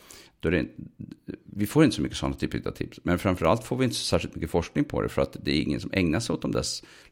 Då 0.41 0.49
är 0.49 0.53
det, 0.53 0.67
vi 1.45 1.67
får 1.67 1.85
inte 1.85 1.97
så 1.97 2.03
mycket 2.03 2.19
sådana 2.19 2.37
typer 2.37 2.69
av 2.69 2.73
tips. 2.73 3.01
Men 3.03 3.19
framförallt 3.19 3.65
får 3.65 3.77
vi 3.77 3.85
inte 3.85 3.97
så 3.97 4.05
särskilt 4.05 4.35
mycket 4.35 4.51
forskning 4.51 4.85
på 4.85 5.03
det. 5.03 5.09
För 5.09 5.23
att 5.23 5.37
det 5.43 5.51
är 5.51 5.63
ingen 5.63 5.81
som 5.81 5.91
ägnar 5.93 6.21
sig 6.21 6.35
åt 6.35 6.43
de 6.43 6.53
där, 6.53 6.65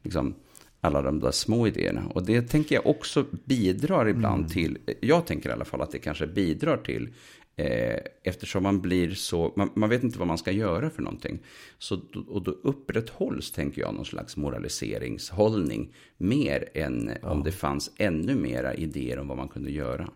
liksom, 0.02 0.34
alla 0.80 1.02
de 1.02 1.20
där 1.20 1.30
små 1.30 1.66
idéerna. 1.66 2.06
Och 2.14 2.26
det 2.26 2.42
tänker 2.42 2.74
jag 2.74 2.86
också 2.86 3.26
bidrar 3.44 4.08
ibland 4.08 4.40
mm. 4.40 4.50
till, 4.50 4.78
jag 5.00 5.26
tänker 5.26 5.48
i 5.48 5.52
alla 5.52 5.64
fall 5.64 5.80
att 5.80 5.90
det 5.90 5.98
kanske 5.98 6.26
bidrar 6.26 6.76
till 6.76 7.08
Eh, 7.56 7.98
eftersom 8.22 8.62
man 8.62 8.80
blir 8.80 9.10
så, 9.10 9.52
man, 9.56 9.70
man, 9.74 9.90
vet 9.90 10.02
inte 10.02 10.18
vad 10.18 10.28
man 10.28 10.38
ska 10.38 10.52
göra 10.52 10.90
för 10.90 11.02
någonting. 11.02 11.38
Så, 11.78 12.00
och 12.28 12.42
då 12.42 12.50
upprätthålls, 12.50 13.52
tänker 13.52 13.80
jag, 13.80 13.94
någon 13.94 14.04
slags 14.04 14.36
moraliseringshållning. 14.36 15.94
Mer 16.16 16.68
än 16.74 17.10
ja. 17.22 17.30
om 17.30 17.42
det 17.42 17.52
fanns 17.52 17.90
ännu 17.96 18.34
mera 18.34 18.74
idéer 18.74 19.18
om 19.18 19.28
vad 19.28 19.36
man 19.36 19.48
kunde 19.48 19.70
göra. 19.70 20.10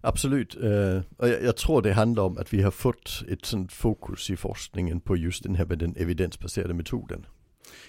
Absolut. 0.00 0.56
Uh, 0.56 1.02
jag, 1.18 1.42
jag, 1.42 1.56
tror 1.56 1.82
det 1.82 1.92
handlar 1.92 2.22
om 2.22 2.38
att 2.38 2.52
vi 2.52 2.62
har 2.62 2.70
fått 2.70 3.22
ett 3.28 3.44
sånt 3.44 3.72
fokus 3.72 4.30
i 4.30 4.36
forskningen 4.36 5.00
på 5.00 5.16
just 5.16 5.42
den 5.42 5.54
här 5.54 5.64
med 5.64 5.78
den 5.78 5.96
evidensbaserade 5.96 6.74
metoden. 6.74 7.26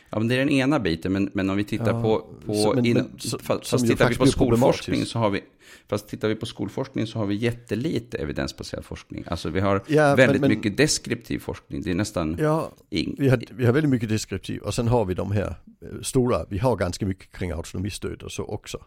Ja, 0.09 0.19
men 0.19 0.27
det 0.27 0.35
är 0.35 0.39
den 0.39 0.49
ena 0.49 0.79
biten, 0.79 1.13
men, 1.13 1.29
men 1.33 1.49
om 1.49 1.57
vi 1.57 1.63
tittar 1.63 1.93
ja, 1.93 2.01
på, 2.01 2.27
på 2.45 2.53
så, 2.53 2.73
men, 2.73 2.85
in, 2.85 3.03
så, 3.17 3.39
fast, 3.39 3.67
fast 3.67 3.87
tittar 3.87 4.09
vi 4.09 4.15
på 4.15 4.25
skolforskning 4.25 5.05
så 5.05 5.19
har 5.19 5.29
vi, 5.29 5.41
fast 5.87 6.07
tittar 6.07 6.27
vi 6.27 6.35
på 6.35 6.45
skolforskning 6.45 7.07
så 7.07 7.19
har 7.19 7.25
vi 7.25 7.35
jättelite 7.35 8.17
evidensbaserad 8.17 8.85
forskning. 8.85 9.23
Alltså 9.27 9.49
vi 9.49 9.59
har 9.59 9.83
ja, 9.87 10.15
väldigt 10.15 10.41
men, 10.41 10.49
mycket 10.49 10.77
deskriptiv 10.77 11.39
forskning, 11.39 11.81
det 11.81 11.91
är 11.91 11.95
nästan 11.95 12.37
ja, 12.39 12.71
ing... 12.89 13.15
vi, 13.17 13.29
har, 13.29 13.43
vi 13.49 13.65
har 13.65 13.73
väldigt 13.73 13.89
mycket 13.89 14.09
deskriptiv 14.09 14.61
och 14.61 14.73
sen 14.73 14.87
har 14.87 15.05
vi 15.05 15.13
de 15.13 15.31
här 15.31 15.55
eh, 15.81 16.01
stora, 16.01 16.45
vi 16.49 16.57
har 16.57 16.75
ganska 16.75 17.05
mycket 17.05 17.31
kring 17.31 17.51
autonomistöd 17.51 18.23
och 18.23 18.31
så 18.31 18.43
också. 18.43 18.77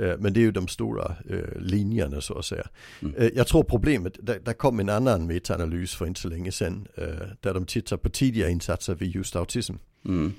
Eh, 0.00 0.14
men 0.18 0.32
det 0.32 0.40
är 0.40 0.42
ju 0.42 0.52
de 0.52 0.68
stora 0.68 1.16
eh, 1.30 1.60
linjerna 1.60 2.20
så 2.20 2.38
att 2.38 2.44
säga. 2.44 2.68
Mm. 3.02 3.30
Jag 3.34 3.46
tror 3.46 3.62
problemet, 3.62 4.16
där, 4.22 4.40
där 4.44 4.52
kom 4.52 4.80
en 4.80 4.88
annan 4.88 5.26
metaanalys 5.26 5.94
för 5.94 6.06
inte 6.06 6.20
så 6.20 6.28
länge 6.28 6.52
sedan. 6.52 6.88
Där 7.40 7.54
de 7.54 7.66
tittar 7.66 7.96
på 7.96 8.08
tidiga 8.08 8.48
insatser 8.48 8.94
vid 8.94 9.14
just 9.14 9.36
autism. 9.36 9.74
Mm. 10.04 10.32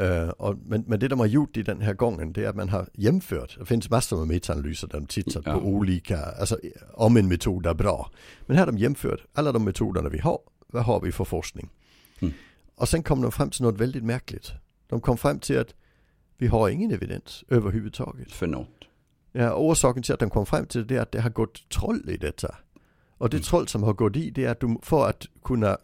Uh, 0.00 0.28
och, 0.28 0.56
men, 0.66 0.84
men, 0.86 1.00
det 1.00 1.08
de 1.08 1.20
har 1.20 1.26
gjort 1.26 1.56
i 1.56 1.62
den 1.62 1.80
här 1.80 1.94
gången 1.94 2.32
det 2.32 2.44
är 2.44 2.48
att 2.48 2.56
man 2.56 2.68
har 2.68 2.88
jämfört. 2.92 3.56
Det 3.58 3.64
finns 3.64 3.90
massor 3.90 4.18
med 4.18 4.26
metaanalyser 4.26 4.88
där 4.88 5.00
de 5.00 5.06
tittar 5.06 5.42
ja. 5.44 5.52
på 5.52 5.66
olika, 5.66 6.18
alltså 6.18 6.58
om 6.94 7.16
en 7.16 7.28
metod 7.28 7.66
är 7.66 7.74
bra. 7.74 8.10
Men 8.46 8.56
här 8.56 8.64
har 8.64 8.72
de 8.72 8.78
jämfört 8.78 9.20
alla 9.34 9.52
de 9.52 9.64
metoderna 9.64 10.08
vi 10.08 10.18
har. 10.18 10.38
Vad 10.66 10.84
har 10.84 11.00
vi 11.00 11.12
för 11.12 11.24
forskning? 11.24 11.68
Mm. 12.20 12.34
Och 12.74 12.88
sen 12.88 13.02
kom 13.02 13.22
de 13.22 13.32
fram 13.32 13.50
till 13.50 13.62
något 13.62 13.80
väldigt 13.80 14.04
märkligt. 14.04 14.52
De 14.88 15.00
kom 15.00 15.18
fram 15.18 15.38
till 15.38 15.58
att 15.58 15.74
vi 16.38 16.46
har 16.46 16.68
ingen 16.68 16.90
evidens 16.90 17.44
överhuvudtaget. 17.48 18.32
För 18.32 18.46
något? 18.46 18.84
Ja, 19.32 19.54
orsaken 19.54 20.02
till 20.02 20.14
att 20.14 20.20
de 20.20 20.30
kom 20.30 20.46
fram 20.46 20.66
till 20.66 20.86
det 20.86 20.96
är 20.96 21.00
att 21.00 21.12
det 21.12 21.20
har 21.20 21.30
gått 21.30 21.68
troll 21.68 22.10
i 22.10 22.16
detta. 22.16 22.56
Och 23.18 23.30
det 23.30 23.36
mm. 23.36 23.42
troll 23.42 23.68
som 23.68 23.82
har 23.82 23.92
gått 23.92 24.16
i 24.16 24.30
det 24.30 24.44
är 24.44 24.50
att 24.50 24.60
du, 24.60 24.78
för 24.82 25.08
att 25.08 25.26
kunna 25.44 25.78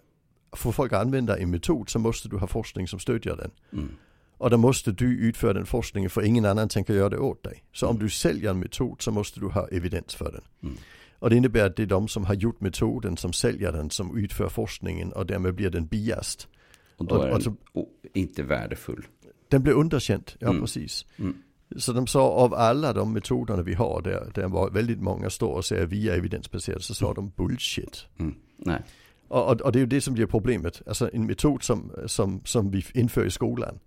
få 0.52 0.72
folk 0.72 0.92
att 0.92 1.00
använda 1.00 1.38
en 1.38 1.50
metod 1.50 1.88
så 1.88 1.98
måste 1.98 2.28
du 2.28 2.36
ha 2.36 2.46
forskning 2.46 2.88
som 2.88 2.98
stödjer 2.98 3.36
den. 3.36 3.50
Mm. 3.72 3.94
Och 4.38 4.50
då 4.50 4.56
måste 4.56 4.92
du 4.92 5.18
utföra 5.18 5.52
den 5.52 5.66
forskningen 5.66 6.10
för 6.10 6.22
ingen 6.22 6.44
annan 6.44 6.68
tänker 6.68 6.94
göra 6.94 7.08
det 7.08 7.18
åt 7.18 7.42
dig. 7.42 7.64
Så 7.72 7.86
om 7.86 7.96
mm. 7.96 8.04
du 8.04 8.10
säljer 8.10 8.50
en 8.50 8.58
metod 8.58 9.02
så 9.02 9.10
måste 9.10 9.40
du 9.40 9.46
ha 9.46 9.68
evidens 9.68 10.14
för 10.14 10.32
den. 10.32 10.42
Mm. 10.62 10.76
Och 11.18 11.30
det 11.30 11.36
innebär 11.36 11.66
att 11.66 11.76
det 11.76 11.82
är 11.82 11.86
de 11.86 12.08
som 12.08 12.24
har 12.24 12.34
gjort 12.34 12.60
metoden 12.60 13.16
som 13.16 13.32
säljer 13.32 13.72
den 13.72 13.90
som 13.90 14.18
utför 14.18 14.48
forskningen 14.48 15.12
och 15.12 15.26
därmed 15.26 15.54
blir 15.54 15.70
den 15.70 15.86
biased. 15.86 16.44
Och 16.96 17.06
då 17.06 17.14
är 17.14 17.26
den 17.26 17.36
och 17.36 17.42
så, 17.42 17.56
inte 18.14 18.42
värdefull. 18.42 19.06
Den 19.48 19.62
blir 19.62 19.72
underkänd, 19.72 20.32
ja 20.38 20.48
mm. 20.48 20.60
precis. 20.60 21.06
Mm. 21.16 21.36
Så 21.76 21.92
de 21.92 22.06
sa 22.06 22.22
av 22.22 22.54
alla 22.54 22.92
de 22.92 23.12
metoderna 23.12 23.62
vi 23.62 23.74
har 23.74 24.02
där, 24.02 24.30
där 24.34 24.70
väldigt 24.70 25.00
många 25.00 25.30
står 25.30 25.54
och 25.54 25.64
säger 25.64 25.86
vi 25.86 26.08
är 26.08 26.16
evidensbaserade 26.16 26.82
så 26.82 26.94
sa 26.94 27.06
mm. 27.06 27.14
de 27.14 27.32
bullshit. 27.36 28.06
Mm. 28.18 28.34
Nej. 28.56 28.82
Och, 29.32 29.50
och, 29.50 29.60
och, 29.60 29.72
det 29.72 29.78
är 29.78 29.80
ju 29.80 29.86
det 29.86 30.00
som 30.00 30.14
blir 30.14 30.26
problemet. 30.26 30.82
Alltså 30.86 31.10
en 31.12 31.26
metod 31.26 31.62
som, 31.62 31.92
som, 32.06 32.40
som 32.44 32.70
vi 32.70 32.84
inför 32.94 33.26
i 33.26 33.30
skolan. 33.30 33.78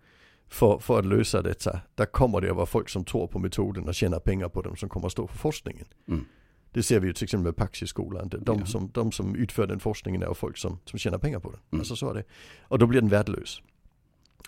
För, 0.48 0.80
för 0.80 1.00
att 1.00 1.06
lösa 1.06 1.42
detta. 1.42 1.80
Där 1.96 2.06
kommer 2.06 2.42
det 2.42 2.50
att 2.50 2.56
vara 2.56 2.66
folk 2.66 2.90
som 2.90 3.06
tror 3.06 3.28
på 3.28 3.40
metoden 3.40 3.88
och 3.88 3.96
tjänar 3.96 4.20
pengar 4.20 4.50
på 4.50 4.62
dem 4.62 4.76
som 4.76 4.90
kommer 4.90 5.06
att 5.06 5.12
stå 5.12 5.28
för 5.28 5.38
forskningen. 5.38 5.86
Mm. 6.08 6.26
Det 6.72 6.84
ser 6.84 7.00
vi 7.00 7.08
ju 7.08 7.14
till 7.14 7.24
exempel 7.24 7.46
med 7.46 7.56
Paxi-skolan. 7.56 8.30
De, 8.30 8.60
ja. 8.60 8.66
som, 8.66 8.90
de 8.94 9.12
som 9.12 9.36
utför 9.36 9.68
den 9.68 9.80
forskningen 9.80 10.24
är 10.24 10.34
folk 10.34 10.58
som, 10.58 10.80
som 10.86 11.00
tjänar 11.00 11.18
pengar 11.18 11.40
på 11.40 11.52
den. 11.52 11.60
Mm. 11.72 11.82
Alltså 11.82 11.96
så 11.96 12.10
är 12.10 12.14
det. 12.14 12.24
Och 12.62 12.80
då 12.80 12.88
blir 12.88 13.02
den 13.02 13.10
värdelös 13.10 13.62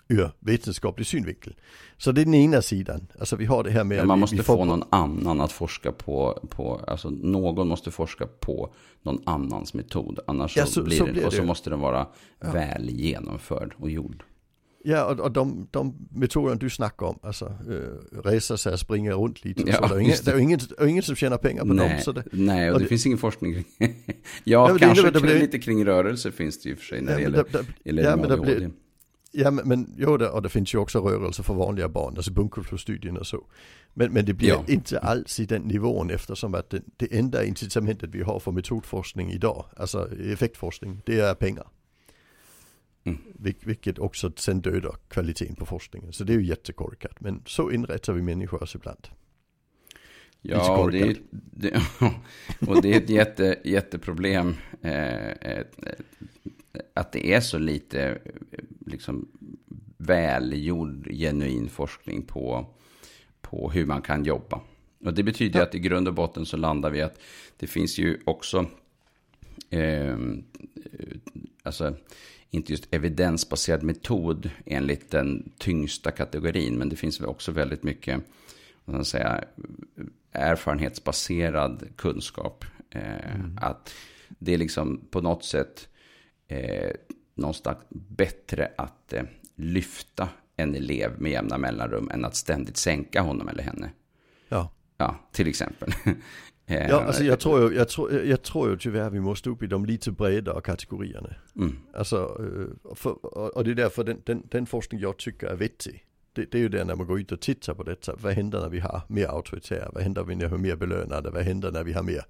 ur 0.08 0.30
vetenskaplig 0.40 1.06
synvinkel. 1.06 1.54
Så 1.96 2.12
det 2.12 2.20
är 2.20 2.24
den 2.24 2.34
ena 2.34 2.62
sidan. 2.62 3.06
Alltså 3.18 3.36
vi 3.36 3.44
har 3.44 3.64
det 3.64 3.70
här 3.70 3.84
med... 3.84 3.98
Men 3.98 4.06
man 4.06 4.18
måste 4.18 4.36
vi, 4.36 4.40
vi 4.40 4.44
få 4.44 4.64
någon 4.64 4.84
annan 4.90 5.40
att 5.40 5.52
forska 5.52 5.92
på, 5.92 6.48
på, 6.50 6.80
alltså 6.86 7.10
någon 7.10 7.68
måste 7.68 7.90
forska 7.90 8.26
på 8.26 8.74
någon 9.02 9.22
annans 9.26 9.74
metod. 9.74 10.18
Annars 10.26 10.56
ja, 10.56 10.66
så, 10.66 10.82
blir 10.82 10.98
så 10.98 11.06
det, 11.06 11.12
blir 11.12 11.26
och 11.26 11.32
så 11.32 11.42
måste 11.42 11.70
den 11.70 11.80
vara 11.80 12.06
ja. 12.40 12.52
väl 12.52 12.90
genomförd 12.90 13.74
och 13.76 13.90
gjord. 13.90 14.24
Ja, 14.84 15.04
och, 15.04 15.20
och 15.20 15.32
de, 15.32 15.68
de 15.70 16.08
metoder 16.10 16.54
du 16.54 16.70
snackar 16.70 17.06
om, 17.06 17.18
alltså 17.22 17.44
äh, 17.44 18.18
resa 18.24 18.56
sig, 18.56 18.78
springa 18.78 19.12
runt 19.12 19.44
lite. 19.44 19.62
Ja, 19.66 19.88
så 19.88 19.94
det, 19.94 19.94
är 19.94 20.00
ingen, 20.00 20.16
det 20.24 20.30
är 20.30 20.38
ingen, 20.38 20.60
ingen 20.88 21.02
som 21.02 21.16
tjänar 21.16 21.38
pengar 21.38 21.62
på 21.62 21.72
nej, 21.72 21.88
dem. 21.88 21.98
Så 22.00 22.12
det, 22.12 22.24
nej, 22.32 22.70
och, 22.70 22.74
och 22.74 22.80
det, 22.80 22.84
det, 22.84 22.88
finns 22.88 23.06
ingen 23.06 23.18
forskning 23.18 23.54
kring 23.54 23.64
Ja, 24.44 24.68
nej, 24.68 24.78
kanske 24.78 25.10
det, 25.10 25.20
blir, 25.20 25.38
lite 25.38 25.58
kring 25.58 25.84
rörelse 25.84 26.32
finns 26.32 26.62
det 26.62 26.68
ju 26.68 26.76
för 26.76 26.84
sig 26.84 27.02
när 27.02 27.16
det 27.16 27.22
gäller, 27.22 27.44
gäller 27.84 28.02
ja, 28.02 28.16
men 28.16 28.28
det 28.28 28.36
blir, 28.36 28.70
Ja 29.30 29.50
men, 29.50 29.68
men 29.68 29.94
jo, 29.96 30.16
det, 30.16 30.28
och 30.28 30.42
det 30.42 30.48
finns 30.48 30.74
ju 30.74 30.78
också 30.78 31.00
rörelse 31.00 31.42
för 31.42 31.54
vanliga 31.54 31.88
barn, 31.88 32.14
alltså 32.16 32.32
bunkerflorstudien 32.32 33.16
och 33.16 33.26
så. 33.26 33.46
Men, 33.94 34.12
men 34.12 34.24
det 34.24 34.34
blir 34.34 34.48
ja. 34.48 34.64
inte 34.66 34.98
alls 34.98 35.40
i 35.40 35.46
den 35.46 35.62
nivån 35.62 36.10
eftersom 36.10 36.54
att 36.54 36.70
det, 36.70 36.82
det 36.96 37.18
enda 37.18 37.44
incitamentet 37.44 38.10
vi 38.12 38.22
har 38.22 38.40
för 38.40 38.52
metodforskning 38.52 39.30
idag, 39.30 39.64
alltså 39.76 40.18
effektforskning, 40.18 41.02
det 41.06 41.20
är 41.20 41.34
pengar. 41.34 41.66
Mm. 43.04 43.18
Vil, 43.34 43.54
vilket 43.64 43.98
också 43.98 44.32
sen 44.36 44.60
dödar 44.60 44.96
kvaliteten 45.08 45.56
på 45.56 45.66
forskningen. 45.66 46.12
Så 46.12 46.24
det 46.24 46.32
är 46.32 46.38
ju 46.38 46.46
jättekorkat. 46.46 47.20
Men 47.20 47.42
så 47.46 47.70
inrättar 47.70 48.12
vi 48.12 48.22
människor 48.22 48.62
oss 48.62 48.74
ibland. 48.74 49.08
Ja, 50.42 50.78
och 50.78 50.92
det, 50.92 51.16
det, 51.30 51.82
och 52.68 52.82
det 52.82 52.92
är 52.92 52.96
ett 52.96 53.10
jätte, 53.10 53.58
jätteproblem. 53.64 54.54
Eh, 54.82 55.28
ett, 55.28 55.76
att 56.94 57.12
det 57.12 57.32
är 57.34 57.40
så 57.40 57.58
lite 57.58 58.18
liksom, 58.86 59.28
välgjord, 59.96 61.08
genuin 61.10 61.68
forskning 61.68 62.22
på, 62.22 62.66
på 63.40 63.70
hur 63.70 63.86
man 63.86 64.02
kan 64.02 64.24
jobba. 64.24 64.60
Och 65.04 65.14
det 65.14 65.22
betyder 65.22 65.58
ja. 65.58 65.66
att 65.66 65.74
i 65.74 65.78
grund 65.78 66.08
och 66.08 66.14
botten 66.14 66.46
så 66.46 66.56
landar 66.56 66.90
vi 66.90 67.02
att 67.02 67.20
det 67.56 67.66
finns 67.66 67.98
ju 67.98 68.18
också, 68.24 68.66
eh, 69.70 70.16
alltså 71.62 71.96
inte 72.50 72.72
just 72.72 72.94
evidensbaserad 72.94 73.82
metod 73.82 74.50
enligt 74.66 75.10
den 75.10 75.52
tyngsta 75.58 76.10
kategorin, 76.10 76.78
men 76.78 76.88
det 76.88 76.96
finns 76.96 77.20
också 77.20 77.52
väldigt 77.52 77.82
mycket 77.82 78.22
vad 78.88 78.96
man 78.96 79.04
säga, 79.04 79.44
erfarenhetsbaserad 80.32 81.88
kunskap. 81.96 82.64
Eh, 82.90 83.34
mm. 83.34 83.58
Att 83.60 83.94
det 84.28 84.54
är 84.54 84.58
liksom 84.58 85.00
på 85.10 85.20
något 85.20 85.44
sätt 85.44 85.88
eh, 86.48 86.90
någonstans 87.34 87.78
bättre 87.88 88.72
att 88.76 89.12
eh, 89.12 89.22
lyfta 89.54 90.28
en 90.56 90.74
elev 90.74 91.20
med 91.20 91.32
jämna 91.32 91.58
mellanrum 91.58 92.10
än 92.10 92.24
att 92.24 92.36
ständigt 92.36 92.76
sänka 92.76 93.20
honom 93.20 93.48
eller 93.48 93.62
henne. 93.62 93.90
Ja. 94.48 94.70
Ja, 94.96 95.16
till 95.32 95.48
exempel. 95.48 95.92
Ja, 96.70 97.00
alltså 97.00 97.24
jag 97.24 97.40
tror 97.40 97.70
ju, 97.70 97.76
jag 97.76 97.88
tror, 97.88 98.12
jag 98.12 98.42
tror 98.42 98.70
ju 98.70 98.76
tyvärr 98.76 99.10
vi 99.10 99.20
måste 99.20 99.50
upp 99.50 99.62
i 99.62 99.66
de 99.66 99.86
lite 99.86 100.10
bredare 100.10 100.60
kategorierna. 100.60 101.34
Mm. 101.56 101.78
Alltså, 101.94 102.16
øh, 102.40 102.94
för, 102.94 103.10
och 103.56 103.64
det 103.64 103.70
är 103.70 103.74
därför 103.74 104.04
den, 104.04 104.22
den, 104.24 104.42
den 104.50 104.66
forskning 104.66 105.00
jag 105.00 105.16
tycker 105.16 105.46
är 105.46 105.56
vettig. 105.56 106.04
Det, 106.38 106.50
det 106.50 106.58
är 106.58 106.62
ju 106.62 106.68
det 106.68 106.84
när 106.84 106.94
man 106.96 107.06
går 107.06 107.20
ut 107.20 107.32
och 107.32 107.40
tittar 107.40 107.74
på 107.74 107.82
detta. 107.82 108.14
Vad 108.20 108.32
händer 108.32 108.60
när 108.60 108.68
vi 108.68 108.80
har 108.80 109.02
mer 109.08 109.26
auktoritära? 109.26 109.90
Vad 109.92 110.02
händer 110.02 110.24
när 110.24 110.34
vi 110.36 110.44
har 110.44 110.58
mer 110.58 110.76
belönade? 110.76 111.30
Vad 111.30 111.42
händer 111.42 111.72
när 111.72 111.84
vi 111.84 111.92
har 111.92 112.02
mer 112.02 112.24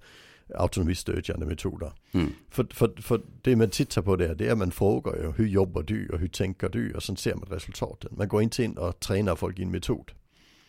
autonomistödjande 0.55 1.45
metoder? 1.45 1.91
Mm. 2.11 2.29
För, 2.49 2.67
för, 2.71 3.01
för 3.01 3.21
det 3.41 3.55
man 3.55 3.69
tittar 3.69 4.01
på 4.01 4.15
där, 4.15 4.35
det 4.35 4.47
är 4.47 4.51
att 4.51 4.57
man 4.57 4.71
frågar 4.71 5.15
ju 5.15 5.31
hur 5.31 5.47
jobbar 5.47 5.83
du 5.83 6.09
och 6.09 6.19
hur 6.19 6.27
tänker 6.27 6.69
du? 6.69 6.93
Och 6.93 7.03
sen 7.03 7.17
ser 7.17 7.35
man 7.35 7.49
resultaten. 7.49 8.11
Man 8.17 8.27
går 8.27 8.41
inte 8.41 8.63
in 8.63 8.77
och 8.77 8.99
tränar 8.99 9.35
folk 9.35 9.59
i 9.59 9.63
en 9.63 9.71
metod. 9.71 10.11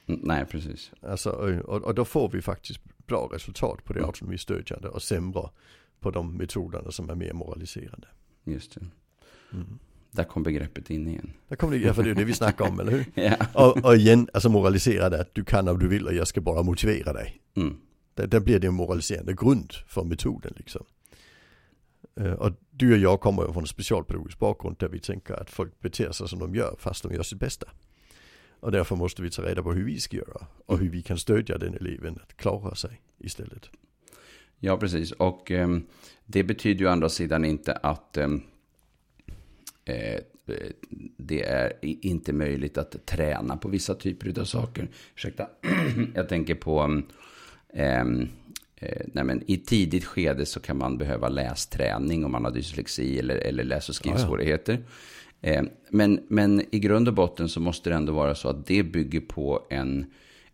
Nej, 0.07 0.45
precis. 0.51 0.93
Alltså, 1.03 1.31
och, 1.65 1.83
och 1.83 1.95
då 1.95 2.05
får 2.05 2.29
vi 2.29 2.43
faktiskt 2.43 2.81
bra 3.07 3.31
resultat 3.33 3.85
på 3.85 3.93
det 3.93 3.99
Mm. 3.99 4.09
autonomistödjande 4.09 4.89
och 4.89 5.03
sämre 5.03 5.49
på 6.01 6.11
de 6.11 6.37
metoderna 6.37 6.91
som 6.91 7.11
är 7.11 7.15
mer 7.15 7.33
moraliserande. 7.33 8.09
Just 8.45 8.75
det. 8.75 8.81
Mm. 9.53 9.79
Där 10.11 10.25
kom 10.25 10.43
begreppet 10.43 10.91
in 10.91 11.09
igen. 11.09 11.33
Där 11.49 11.57
kommer 11.57 11.79
det, 11.79 11.85
ja, 11.85 11.95
för 11.95 12.03
det 12.03 12.11
är 12.11 12.15
det 12.15 12.25
vi 12.25 12.33
snackar 12.35 12.69
om, 12.69 12.81
eller 12.81 12.93
hur? 12.93 13.05
Ja. 13.15 13.37
Och, 13.55 13.85
och 13.85 13.97
igen, 13.97 14.29
alltså 14.33 14.49
moraliserande 14.49 15.21
att 15.21 15.35
du 15.35 15.45
kan 15.45 15.69
om 15.69 15.79
du 15.79 15.89
vill 15.89 16.07
och 16.07 16.15
jag 16.15 16.29
ska 16.29 16.41
bara 16.41 16.63
motivera 16.63 17.13
dig. 17.13 17.41
Mm. 17.57 17.77
Där, 18.15 18.27
där 18.27 18.41
blir 18.41 18.59
det 18.59 18.67
en 18.67 18.75
moraliserande 18.75 19.33
grund 19.33 19.73
för 19.87 20.05
metoden 20.05 20.53
liksom. 20.57 20.85
Eh, 22.21 22.33
Och 22.33 22.53
du 22.71 22.93
och 22.93 22.99
jag 22.99 23.21
kommer 23.21 23.43
ju 23.47 23.53
från 23.53 23.63
en 23.63 23.67
specialpedagogisk 23.67 24.39
bakgrund 24.39 24.77
där 24.79 24.89
vi 24.89 24.99
tänker 24.99 25.35
att 25.35 25.51
folk 25.51 25.81
beter 25.81 26.13
sig 26.13 26.29
som 26.29 26.39
de 26.39 26.55
gör 26.55 26.77
fast 26.79 27.03
de 27.03 27.13
gör 27.15 27.23
sitt 27.23 27.39
bästa. 27.39 27.67
Och 28.61 28.73
därför 28.73 28.97
måste 28.97 29.23
vi 29.23 29.31
ta 29.31 29.43
reda 29.43 29.63
på 29.63 29.73
hur 29.73 29.85
vi 29.85 30.01
ska 30.01 30.17
göra 30.17 30.47
och 30.67 30.79
hur 30.79 30.91
vi 30.91 31.03
kan 31.03 31.19
stödja 31.19 31.59
den 31.59 31.75
eleven 31.75 32.19
att 32.23 32.37
klara 32.37 32.75
sig 32.75 33.01
istället. 33.19 33.71
Ja, 34.59 34.77
precis. 34.77 35.13
Och 35.13 35.51
ehm, 35.51 35.87
det 36.27 36.45
betyder 36.45 36.81
ju 36.81 36.87
å 36.87 36.91
andra 36.91 37.09
sidan 37.09 37.45
inte 37.45 37.73
att 37.73 38.17
eh, 38.17 38.29
det 41.17 41.43
är 41.43 41.73
inte 41.83 42.33
möjligt 42.33 42.79
att 42.79 43.07
träna 43.07 43.57
på 43.57 43.69
vissa 43.69 43.95
typer 43.95 44.41
av 44.41 44.45
saker. 44.45 44.89
Ursäkta, 45.17 45.47
jag 46.15 46.29
tänker 46.29 46.55
på 46.55 47.03
ehm, 47.75 48.29
eh, 48.77 49.07
nej 49.07 49.25
men 49.25 49.43
i 49.47 49.57
tidigt 49.57 50.05
skede 50.05 50.47
så 50.47 50.61
kan 50.61 50.79
man 50.79 50.99
behöva 50.99 51.29
lästräning 51.29 52.25
om 52.25 52.33
man 52.33 52.45
har 52.45 52.53
dyslexi 52.53 53.19
eller, 53.19 53.37
eller 53.37 53.65
läs 53.65 53.89
och 53.89 53.95
skrivsvårigheter. 53.95 54.85
Eh, 55.41 55.63
men, 55.91 56.21
men 56.29 56.63
i 56.75 56.79
grund 56.79 57.09
och 57.09 57.15
botten 57.15 57.49
så 57.49 57.61
måste 57.61 57.91
det 57.91 57.97
ändå 57.97 58.13
vara 58.13 58.35
så 58.35 58.49
att 58.49 58.67
det 58.67 58.83
bygger 58.83 59.21
på 59.21 59.67
en, 59.71 60.07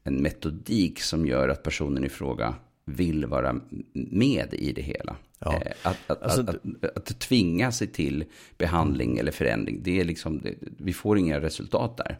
en 0.02 0.22
metodik 0.22 1.00
som 1.00 1.26
gör 1.26 1.48
att 1.48 1.62
personen 1.62 2.04
i 2.04 2.08
fråga 2.08 2.54
vill 2.84 3.26
vara 3.26 3.60
med 3.92 4.54
i 4.54 4.72
det 4.72 4.82
hela. 4.82 5.16
Ja. 5.38 5.54
Eh, 5.54 5.72
Att, 5.82 5.96
att, 6.10 6.22
Alltså, 6.22 6.40
att, 6.40 6.84
att, 6.84 6.96
att 7.10 7.18
tvinga 7.18 7.72
sig 7.72 7.86
till 7.86 8.24
behandling 8.58 9.18
eller 9.18 9.32
förändring, 9.32 9.80
det 9.82 10.00
är 10.00 10.04
liksom, 10.04 10.38
det, 10.38 10.54
vi 10.78 10.92
får 10.92 11.18
inga 11.18 11.40
resultat 11.40 11.96
där. 11.96 12.18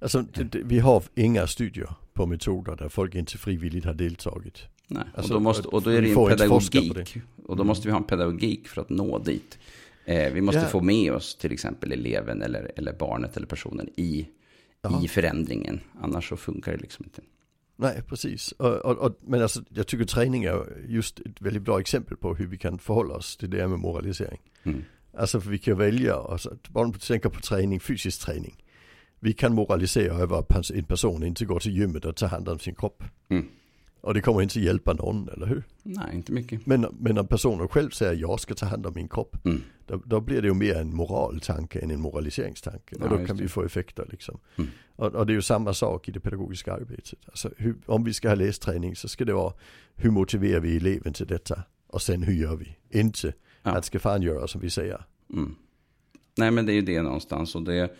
Alltså 0.00 0.22
det, 0.22 0.54
vi 0.54 0.78
har 0.78 1.02
inga 1.14 1.46
studier 1.46 1.88
på 2.12 2.26
metoder 2.26 2.76
där 2.76 2.88
folk 2.88 3.14
inte 3.14 3.38
frivilligt 3.38 3.84
har 3.84 3.94
deltagit. 3.94 4.58
Nej. 4.88 5.02
Alltså, 5.14 5.32
och, 5.34 5.40
då 5.40 5.44
måste, 5.44 5.68
och 5.68 5.82
då 5.82 5.90
är 5.90 6.02
det 6.02 6.08
en 6.10 6.28
pedagogik. 6.28 7.16
Och 7.46 7.56
då 7.56 7.64
måste 7.64 7.88
vi 7.88 7.92
ha 7.92 7.98
en 7.98 8.04
pedagogik 8.04 8.68
för 8.68 8.80
att 8.80 8.90
nå 8.90 9.18
dit. 9.18 9.58
Eh, 10.04 10.32
vi 10.32 10.40
måste 10.40 10.60
Ja. 10.60 10.66
få 10.66 10.80
med 10.80 11.12
oss 11.12 11.36
till 11.36 11.52
exempel 11.52 11.92
eleven 11.92 12.42
eller, 12.42 12.72
eller 12.76 12.92
barnet 12.92 13.36
eller 13.36 13.46
personen 13.46 13.88
i, 13.96 14.28
i 15.04 15.08
förändringen. 15.08 15.80
Annars 16.00 16.28
så 16.28 16.36
funkar 16.36 16.72
det 16.72 16.78
liksom 16.78 17.04
inte. 17.04 17.22
Nej, 17.80 18.02
precis. 18.08 18.52
Och, 18.52 18.76
och, 18.76 18.98
och, 18.98 19.18
men 19.20 19.42
alltså, 19.42 19.62
jag 19.68 19.86
tycker 19.86 20.04
träning 20.04 20.44
är 20.44 20.84
just 20.88 21.20
ett 21.20 21.40
väldigt 21.40 21.62
bra 21.62 21.80
exempel 21.80 22.16
på 22.16 22.34
hur 22.34 22.46
vi 22.46 22.58
kan 22.58 22.78
förhålla 22.78 23.14
oss 23.14 23.36
till 23.36 23.50
det 23.50 23.60
här 23.60 23.68
med 23.68 23.78
moralisering. 23.78 24.40
Mm. 24.62 24.84
Alltså 25.16 25.40
för 25.40 25.50
vi 25.50 25.58
kan 25.58 25.78
välja, 25.78 26.14
alltså, 26.14 26.56
bara 26.68 26.84
om 26.84 26.92
du 26.92 26.98
tänker 26.98 27.28
på 27.28 27.40
träning, 27.40 27.80
fysisk 27.80 28.26
träning. 28.26 28.64
Vi 29.20 29.32
kan 29.32 29.54
moralisera 29.54 30.14
över 30.14 30.38
att 30.38 30.70
en 30.70 30.84
person 30.84 31.24
inte 31.24 31.44
går 31.44 31.60
till 31.60 31.76
gymmet 31.76 32.04
och 32.04 32.16
tar 32.16 32.28
hand 32.28 32.48
om 32.48 32.58
sin 32.58 32.74
kropp. 32.74 33.04
Mm. 33.28 33.48
Och 34.00 34.14
det 34.14 34.20
kommer 34.20 34.42
inte 34.42 34.60
hjälpa 34.60 34.92
någon, 34.92 35.28
eller 35.28 35.46
hur? 35.46 35.62
Nej, 35.82 36.14
inte 36.14 36.32
mycket. 36.32 36.66
Men, 36.66 36.86
men 37.00 37.18
om 37.18 37.26
personen 37.26 37.68
själv 37.68 37.90
säger 37.90 38.14
jag 38.14 38.40
ska 38.40 38.54
ta 38.54 38.66
hand 38.66 38.86
om 38.86 38.92
min 38.94 39.08
kropp, 39.08 39.36
Mm. 39.44 39.62
Då, 39.88 40.02
då 40.04 40.20
blir 40.20 40.42
det 40.42 40.48
ju 40.48 40.54
mer 40.54 40.74
en 40.74 40.94
moraltanke 40.96 41.78
än 41.78 41.90
en 41.90 42.00
moraliseringstanke. 42.00 42.96
Ja, 42.98 43.04
och 43.04 43.18
då 43.18 43.26
kan 43.26 43.36
vi 43.36 43.48
få 43.48 43.62
effekter 43.62 44.06
liksom. 44.10 44.38
Mm. 44.56 44.70
Och, 44.96 45.14
och 45.14 45.26
det 45.26 45.32
är 45.32 45.34
ju 45.34 45.42
samma 45.42 45.74
sak 45.74 46.08
i 46.08 46.12
det 46.12 46.20
pedagogiska 46.20 46.72
arbetet. 46.72 47.18
Alltså, 47.26 47.50
hur, 47.56 47.76
om 47.86 48.04
vi 48.04 48.14
ska 48.14 48.28
ha 48.28 48.34
lästräning 48.34 48.96
så 48.96 49.08
ska 49.08 49.24
det 49.24 49.32
vara 49.32 49.52
hur 49.94 50.10
motiverar 50.10 50.60
vi 50.60 50.76
eleven 50.76 51.12
till 51.12 51.26
detta? 51.26 51.62
Och 51.86 52.02
sen 52.02 52.22
hur 52.22 52.34
gör 52.34 52.56
vi? 52.56 52.76
Inte 53.00 53.32
Ja. 53.62 53.70
att 53.70 53.84
ska 53.84 53.98
fan 53.98 54.22
göra 54.22 54.46
som 54.46 54.60
vi 54.60 54.70
säger. 54.70 55.04
Mm. 55.32 55.54
Nej, 56.38 56.50
men 56.50 56.66
det 56.66 56.72
är 56.72 56.74
ju 56.74 56.82
det 56.82 57.02
någonstans. 57.02 57.54
Och, 57.54 57.62
det, 57.62 57.96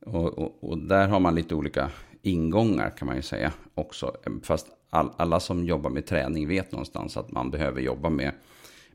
och, 0.00 0.38
och, 0.38 0.64
och 0.64 0.78
där 0.78 1.08
har 1.08 1.20
man 1.20 1.34
lite 1.34 1.54
olika 1.54 1.90
ingångar 2.22 2.96
kan 2.96 3.06
man 3.06 3.16
ju 3.16 3.22
säga 3.22 3.52
också. 3.74 4.16
Fast 4.42 4.66
all, 4.90 5.10
alla 5.16 5.40
som 5.40 5.64
jobbar 5.64 5.90
med 5.90 6.06
träning 6.06 6.48
vet 6.48 6.72
någonstans 6.72 7.16
att 7.16 7.30
man 7.30 7.50
behöver 7.50 7.80
jobba 7.80 8.10
med, 8.10 8.32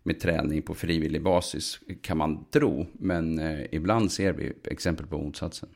med 0.03 0.19
träning 0.19 0.61
på 0.61 0.73
frivillig 0.73 1.23
basis. 1.23 1.79
Kan 2.01 2.17
man 2.17 2.45
tro. 2.51 2.87
Men 2.93 3.39
eh, 3.39 3.65
ibland 3.71 4.11
ser 4.11 4.33
vi 4.33 4.53
exempel 4.63 5.07
på 5.07 5.17
motsatsen. 5.17 5.69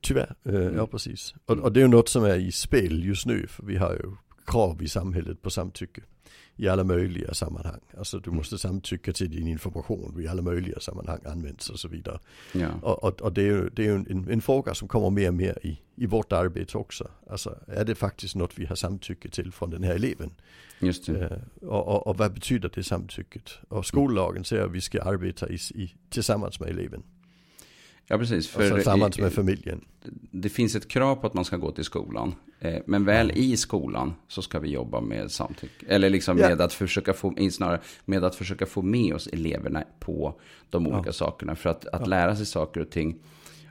Tyvärr, 0.00 0.34
eh, 0.44 0.54
Mm. 0.54 0.76
ja 0.76 0.86
precis. 0.86 1.34
Och, 1.46 1.58
och 1.58 1.72
det 1.72 1.80
är 1.80 1.82
ju 1.82 1.88
något 1.88 2.08
som 2.08 2.24
är 2.24 2.36
i 2.38 2.52
spel 2.52 3.04
just 3.04 3.26
nu. 3.26 3.46
För 3.46 3.66
vi 3.66 3.76
har 3.76 3.92
ju 3.92 4.12
krav 4.46 4.82
i 4.82 4.88
samhället 4.88 5.42
på 5.42 5.50
samtycke. 5.50 6.02
I 6.56 6.68
alla 6.68 6.84
möjliga 6.84 7.34
sammanhang. 7.34 7.80
Alltså 7.98 8.18
du 8.18 8.30
måste 8.30 8.58
samtycka 8.58 9.12
till 9.12 9.30
din 9.30 9.46
information 9.46 10.20
i 10.20 10.28
alla 10.28 10.42
möjliga 10.42 10.80
sammanhang 10.80 11.20
används 11.26 11.70
och 11.70 11.78
så 11.78 11.88
vidare. 11.88 12.18
Ja, 12.52 12.68
Och, 12.82 13.04
och, 13.04 13.20
och 13.20 13.32
det 13.32 13.42
är 13.42 13.46
ju, 13.46 13.68
det 13.68 13.82
är 13.82 13.86
ju 13.86 13.94
en, 13.94 14.28
en 14.30 14.40
fråga 14.40 14.74
som 14.74 14.88
kommer 14.88 15.10
mer 15.10 15.28
och 15.28 15.34
mer 15.34 15.58
i, 15.62 15.80
i 15.96 16.06
vårt 16.06 16.32
arbete 16.32 16.78
också. 16.78 17.08
Alltså 17.30 17.58
är 17.66 17.84
det 17.84 17.94
faktiskt 17.94 18.34
något 18.34 18.58
vi 18.58 18.66
har 18.66 18.76
samtycke 18.76 19.28
till 19.28 19.52
från 19.52 19.70
den 19.70 19.82
här 19.82 19.94
eleven? 19.94 20.30
just 20.78 21.06
det. 21.06 21.42
Och, 21.60 21.88
och, 21.88 22.06
och 22.06 22.18
vad 22.18 22.34
betyder 22.34 22.70
det 22.74 22.82
samtycket? 22.82 23.58
Och 23.68 23.86
skollagen 23.86 24.44
säger 24.44 24.64
att 24.64 24.72
vi 24.72 24.80
ska 24.80 25.02
arbeta 25.02 25.48
i, 25.48 25.54
i, 25.54 25.94
tillsammans 26.10 26.60
med 26.60 26.68
eleven. 26.68 27.02
Ja, 28.08 28.18
precis. 28.18 28.56
Och 28.56 28.62
så 28.62 28.74
tillsammans 28.74 29.18
i- 29.18 29.22
med 29.22 29.32
familjen. 29.32 29.84
det 30.30 30.48
finns 30.48 30.74
ett 30.76 30.88
krav 30.88 31.16
på 31.16 31.26
att 31.26 31.34
man 31.34 31.44
ska 31.44 31.56
gå 31.56 31.70
till 31.70 31.84
skolan. 31.84 32.34
Eh, 32.60 32.82
Men 32.86 33.04
väl 33.04 33.30
i 33.34 33.56
skolan 33.56 34.14
så 34.28 34.42
ska 34.42 34.58
vi 34.58 34.68
jobba 34.70 35.00
med 35.00 35.30
samtycke. 35.30 35.86
Eller 35.88 36.10
liksom 36.10 36.38
Ja. 36.38 36.48
med 36.48 36.60
att 36.60 36.72
försöka 36.72 37.12
få, 37.12 37.34
snarare 37.50 37.80
med 38.04 38.24
att 38.24 38.34
försöka 38.34 38.66
få 38.66 38.82
med 38.82 39.14
oss 39.14 39.26
eleverna 39.26 39.84
på 40.00 40.40
de 40.70 40.86
olika 40.86 41.12
sakerna. 41.12 41.56
För 41.56 41.70
att, 41.70 41.86
att 41.86 42.06
lära 42.08 42.36
sig 42.36 42.46
saker 42.46 42.80
och 42.80 42.90
ting 42.90 43.16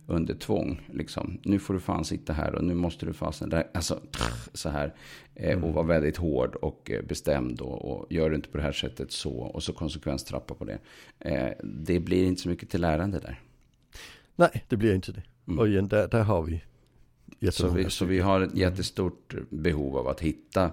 under 0.07 0.33
tvång. 0.33 0.81
Liksom, 0.93 1.37
nu 1.43 1.59
får 1.59 1.73
du 1.73 1.79
fan 1.79 2.05
sitta 2.05 2.33
här 2.33 2.55
och 2.55 2.63
nu 2.63 2.73
måste 2.73 3.05
du 3.05 3.13
fasen 3.13 3.49
där. 3.49 3.67
Alltså, 3.73 3.99
så 4.53 4.69
här. 4.69 4.93
Eh, 5.35 5.63
Och 5.63 5.73
vara 5.73 5.85
väldigt 5.85 6.17
hård 6.17 6.55
och 6.55 6.91
eh, 6.91 7.01
bestämd. 7.05 7.61
Och, 7.61 7.91
och 7.91 8.11
gör 8.11 8.29
du 8.29 8.35
inte 8.35 8.49
på 8.49 8.57
det 8.57 8.63
här 8.63 8.71
sättet 8.71 9.11
så. 9.11 9.31
Och 9.37 9.63
så 9.63 9.73
konsekvenstrappa 9.73 10.53
på 10.53 10.65
det. 10.65 10.79
Det 11.63 11.99
blir 11.99 12.25
inte 12.25 12.41
så 12.41 12.49
mycket 12.49 12.69
till 12.69 12.81
lärande 12.81 13.19
där. 13.19 13.39
Nej, 14.35 14.63
det 14.67 14.77
blir 14.77 14.95
inte 14.95 15.11
det. 15.11 15.23
Mm. 15.47 15.59
Och 15.59 15.67
igen, 15.67 15.87
där, 15.87 16.07
där 16.07 16.23
har 16.23 16.43
vi 16.43 16.61
Så 17.51 17.69
vi, 17.69 17.89
så 17.89 18.05
vi 18.05 18.19
har 18.19 18.41
ett 18.41 18.55
jättestort 18.55 19.35
behov 19.49 19.97
av 19.97 20.07
att 20.07 20.19
hitta 20.19 20.71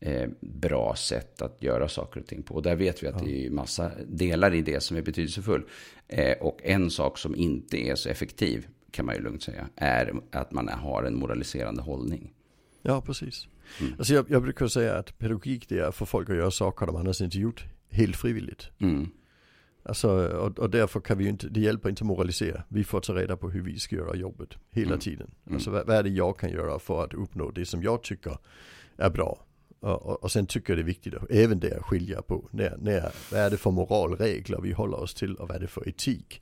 eh, 0.00 0.30
bra 0.40 0.96
sätt 0.96 1.42
att 1.42 1.62
göra 1.62 1.88
saker 1.88 2.20
och 2.20 2.26
ting 2.26 2.42
på. 2.42 2.54
Och 2.54 2.62
där 2.62 2.76
vet 2.76 3.02
vi 3.02 3.06
att 3.06 3.24
det 3.24 3.46
är 3.46 3.50
massa 3.50 3.90
delar 4.06 4.54
i 4.54 4.62
det 4.62 4.82
som 4.82 4.96
är 4.96 5.02
betydelsefull. 5.02 5.62
Eh, 6.08 6.38
och 6.40 6.60
en 6.62 6.90
sak 6.90 7.18
som 7.18 7.36
inte 7.36 7.76
är 7.76 7.94
så 7.94 8.08
effektiv, 8.08 8.66
kan 8.90 9.06
man 9.06 9.14
ju 9.14 9.20
lugnt 9.20 9.42
säga, 9.42 9.68
är 9.76 10.14
att 10.30 10.52
man 10.52 10.68
har 10.68 11.02
en 11.02 11.18
moraliserande 11.18 11.82
hållning. 11.82 12.32
Ja, 12.82 13.00
precis. 13.00 13.48
Mm. 13.80 13.92
Alltså 13.98 14.14
jag, 14.14 14.30
jag 14.30 14.42
brukar 14.42 14.66
säga 14.66 14.94
att 14.94 15.18
pedagogik 15.18 15.68
det 15.68 15.78
är 15.78 15.90
för 15.90 16.04
folk 16.04 16.30
att 16.30 16.36
göra 16.36 16.50
saker 16.50 16.86
de 16.86 16.96
annars 16.96 17.20
inte 17.20 17.38
gjort 17.38 17.64
helt 17.90 18.16
frivilligt. 18.16 18.70
Mm. 18.78 19.10
Alltså, 19.86 20.08
och, 20.28 20.58
och 20.58 20.70
därför 20.70 21.00
kan 21.00 21.18
vi 21.18 21.24
ju 21.24 21.30
inte, 21.30 21.48
det 21.48 21.60
hjälper 21.60 21.88
inte 21.88 22.02
att 22.02 22.06
moralisera. 22.06 22.62
Vi 22.68 22.84
får 22.84 23.00
ta 23.00 23.14
reda 23.14 23.36
på 23.36 23.50
hur 23.50 23.62
vi 23.62 23.78
ska 23.78 23.96
göra 23.96 24.16
jobbet 24.16 24.48
hela 24.70 24.86
Mm. 24.88 24.98
tiden. 25.00 25.30
Mm. 25.46 25.54
Alltså 25.54 25.70
vad, 25.70 25.86
vad 25.86 25.96
är 25.96 26.02
det 26.02 26.08
jag 26.08 26.38
kan 26.38 26.50
göra 26.50 26.78
för 26.78 27.04
att 27.04 27.14
uppnå 27.14 27.50
det 27.50 27.64
som 27.66 27.82
jag 27.82 28.02
tycker 28.02 28.38
är 28.96 29.10
bra. 29.10 29.44
Och, 29.80 30.02
och, 30.06 30.22
och 30.22 30.32
sen 30.32 30.46
tycker 30.46 30.72
jag 30.72 30.78
det 30.78 30.82
är 30.82 30.86
viktigt 30.86 31.14
att 31.14 31.30
även 31.30 31.60
där 31.60 31.80
skilja 31.82 32.22
på 32.22 32.48
när, 32.50 32.76
när, 32.80 33.12
vad 33.32 33.40
är 33.40 33.50
det 33.50 33.56
för 33.56 33.70
moralregler 33.70 34.60
vi 34.60 34.72
håller 34.72 34.96
oss 35.00 35.14
till 35.14 35.34
och 35.36 35.48
vad 35.48 35.56
är 35.56 35.60
det 35.60 35.66
för 35.66 35.88
etik 35.88 36.40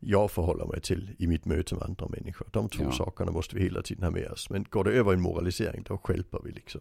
jag 0.00 0.30
förhåller 0.30 0.64
mig 0.66 0.80
till 0.80 1.10
i 1.18 1.26
mitt 1.26 1.44
möte 1.44 1.74
med 1.74 1.84
andra 1.84 2.08
människor. 2.08 2.48
De 2.52 2.68
två 2.68 2.84
Ja. 2.84 2.92
sakerna 2.92 3.32
måste 3.32 3.56
vi 3.56 3.62
hela 3.62 3.82
tiden 3.82 4.04
ha 4.04 4.10
med 4.10 4.30
oss. 4.30 4.50
Men 4.50 4.64
går 4.70 4.84
det 4.84 4.92
över 4.92 5.10
i 5.10 5.14
en 5.14 5.20
moralisering 5.20 5.82
då 5.88 5.98
skälper 5.98 6.40
vi 6.44 6.52
liksom. 6.52 6.80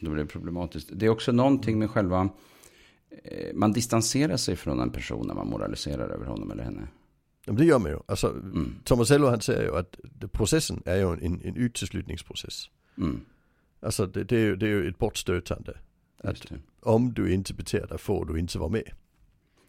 Då 0.00 0.10
blir 0.10 0.22
det 0.22 0.28
problematiskt. 0.30 0.90
Det 0.92 1.06
är 1.06 1.10
också 1.10 1.32
någonting 1.32 1.78
med 1.78 1.90
själva... 1.90 2.28
Eh, 3.24 3.54
man 3.54 3.72
distanserar 3.72 4.36
sig 4.36 4.56
från 4.56 4.80
en 4.80 4.90
person 4.90 5.26
när 5.26 5.34
man 5.34 5.46
moraliserar 5.46 6.08
över 6.08 6.26
honom 6.26 6.50
eller 6.50 6.64
henne. 6.64 6.88
Ja, 7.44 7.52
men 7.52 7.56
det 7.56 7.64
gör 7.64 7.78
man 7.78 7.90
ju. 7.90 7.98
Alltså, 8.06 8.28
Mm. 8.30 8.74
Thomas 8.84 9.10
Ello 9.10 9.26
han 9.28 9.40
säger 9.40 9.62
ju 9.62 9.76
att 9.76 9.96
processen 10.32 10.82
är 10.84 10.96
ju 10.96 11.12
en, 11.12 11.40
en 11.44 11.56
uteslutningsprocess. 11.56 12.70
Mm. 12.98 13.20
Alltså 13.80 14.06
det, 14.06 14.24
det, 14.24 14.36
är, 14.36 14.40
ju, 14.40 14.56
det 14.56 14.66
är 14.66 14.70
ju 14.70 14.88
ett 14.88 14.98
bortstötande. 14.98 15.78
Det. 16.22 16.58
Om 16.80 17.12
du 17.12 17.32
inte 17.32 17.54
beter 17.54 17.86
dig 17.86 17.98
får 17.98 18.24
du 18.24 18.38
inte 18.38 18.58
vara 18.58 18.68
med. 18.70 18.92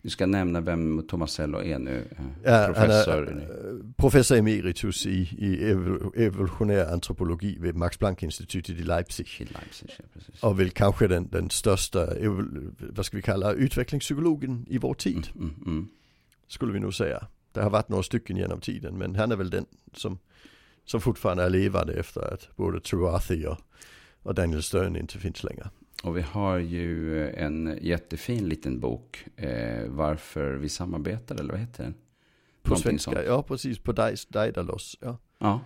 Du 0.03 0.09
ska 0.09 0.25
nämna 0.25 0.61
vem 0.61 1.07
Tomasello 1.07 1.61
är 1.61 1.79
nu. 1.79 2.07
eh, 2.11 2.25
Ja, 2.51 2.65
professor. 2.67 3.25
Han 3.25 3.39
är 3.39 3.43
eh, 3.43 3.93
professor 3.97 4.37
emeritus 4.37 5.05
i, 5.05 5.11
i 5.37 5.73
evol- 5.73 6.17
evolutionär 6.17 6.85
antropologi 6.93 7.57
vid 7.59 7.75
Max 7.75 7.97
Planck-institutet 7.97 8.69
i 8.79 8.83
Leipzig. 8.83 9.27
i 9.39 9.43
Leipzig, 9.45 9.89
ja. 10.41 10.49
Och 10.49 10.59
väl 10.59 10.69
kanske 10.69 11.07
den, 11.07 11.29
den 11.29 11.49
största, 11.49 12.07
vad 12.79 13.05
ska 13.05 13.17
vi 13.17 13.23
kalla, 13.23 13.53
utvecklingspsykologen 13.53 14.65
i 14.69 14.77
vår 14.77 14.93
tid. 14.93 15.27
Mm, 15.35 15.49
mm, 15.49 15.63
mm. 15.65 15.89
Skulle 16.47 16.73
vi 16.73 16.79
nog 16.79 16.93
säga. 16.93 17.27
Det 17.51 17.61
har 17.61 17.69
varit 17.69 17.89
några 17.89 18.03
stycken 18.03 18.37
genom 18.37 18.59
tiden 18.61 18.97
men 18.97 19.15
han 19.15 19.31
är 19.31 19.35
väl 19.35 19.49
den 19.49 19.65
som, 19.93 20.19
som 20.85 21.01
fortfarande 21.01 21.43
är 21.43 21.49
levande 21.49 21.93
efter 21.93 22.33
att 22.33 22.49
både 22.55 22.79
Truarthy 22.79 23.45
och, 23.45 23.57
och 24.23 24.35
Daniel 24.35 24.63
Stern 24.63 24.95
inte 24.95 25.17
finns 25.19 25.43
längre. 25.43 25.69
Och 26.03 26.17
vi 26.17 26.21
har 26.21 26.57
ju 26.57 27.29
en 27.29 27.77
jättefin 27.81 28.49
liten 28.49 28.79
bok. 28.79 29.25
Eh, 29.35 29.87
varför 29.87 30.53
vi 30.53 30.69
samarbetar, 30.69 31.35
eller 31.35 31.51
vad 31.53 31.59
heter 31.61 31.83
den? 31.83 31.93
På 32.61 32.69
Någonting 32.69 32.83
svenska, 32.99 33.11
sånt. 33.11 33.25
ja 33.27 33.43
precis, 33.43 33.79
på 33.79 33.91
Daedalus. 34.29 34.97
Ja. 35.01 35.17
Ja. 35.39 35.59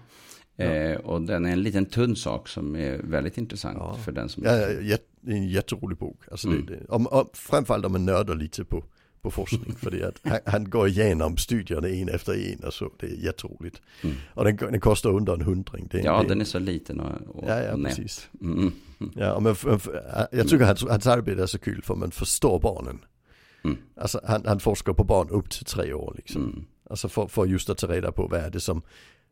Eh, 0.63 0.97
och 0.97 1.21
den 1.21 1.45
är 1.45 1.52
en 1.52 1.62
liten 1.62 1.86
tunn 1.86 2.15
sak 2.15 2.47
som 2.47 2.76
är 2.76 2.97
väldigt 2.97 3.38
intressant 3.38 3.78
Ja. 3.80 3.93
för 3.95 4.12
den 4.12 4.30
som... 4.30 4.43
Ja, 4.43 4.58
ja, 4.69 4.97
det 5.21 5.32
är 5.32 5.36
en 5.36 5.47
jätterolig 5.50 5.97
bok. 5.97 6.21
Alltså 6.32 6.47
Mm. 6.47 6.65
det, 6.65 6.76
det, 6.76 6.86
om, 6.89 7.08
om, 7.08 7.28
framförallt 7.34 7.86
om 7.86 7.91
man 7.91 8.06
nördar 8.06 8.36
lite 8.36 8.65
på, 8.65 8.84
på 9.21 9.32
forskning. 9.32 9.75
för 9.75 9.91
det 9.91 10.03
att 10.03 10.19
han, 10.23 10.39
han 10.45 10.69
går 10.69 10.88
igenom 10.88 11.38
studierna 11.38 11.88
en 11.89 12.10
efter 12.10 12.51
en 12.51 12.63
och 12.63 12.73
så. 12.73 12.91
Det 12.99 13.06
är 13.06 13.25
jätteroligt. 13.25 13.82
Mm. 14.01 14.15
Och 14.34 14.43
den, 14.45 14.56
den 14.56 14.80
kostar 14.80 15.10
under 15.10 15.34
en 15.34 15.41
hundring. 15.41 15.88
Det, 15.91 15.99
Ja, 15.99 16.21
det, 16.21 16.27
den 16.27 16.41
är 16.41 16.45
så 16.45 16.60
liten 16.60 16.99
och, 16.99 17.36
och, 17.36 17.49
Ja, 17.49 17.63
ja 17.63 17.73
och 17.73 17.84
precis. 17.84 18.30
Mm, 18.41 18.58
mm, 18.99 19.12
Ja, 19.15 19.34
och 19.34 19.58
jag 20.32 20.47
tycker 20.47 20.65
hans, 20.65 20.84
hans 20.84 21.08
arbete 21.08 21.41
är 21.41 21.45
så 21.45 21.60
kul 21.60 21.82
för 21.84 21.95
man 21.95 22.12
förstår 22.12 22.60
barnen. 22.60 22.99
Mm. 23.63 23.77
Alltså 23.95 24.21
han, 24.23 24.45
han 24.45 24.60
forskar 24.60 24.93
på 24.93 25.03
barn 25.03 25.30
upp 25.30 25.49
till 25.49 25.65
tre 25.65 25.93
år 25.93 26.13
liksom. 26.17 26.43
mm. 26.43 26.65
Alltså 26.89 27.10
för, 27.10 27.27
för 27.27 27.45
just 27.45 27.69
att 27.69 27.77
ta 27.77 27.88
reda 27.88 28.12
på 28.12 28.27
vad 28.27 28.39
är 28.39 28.49
det 28.49 28.60
som, 28.60 28.82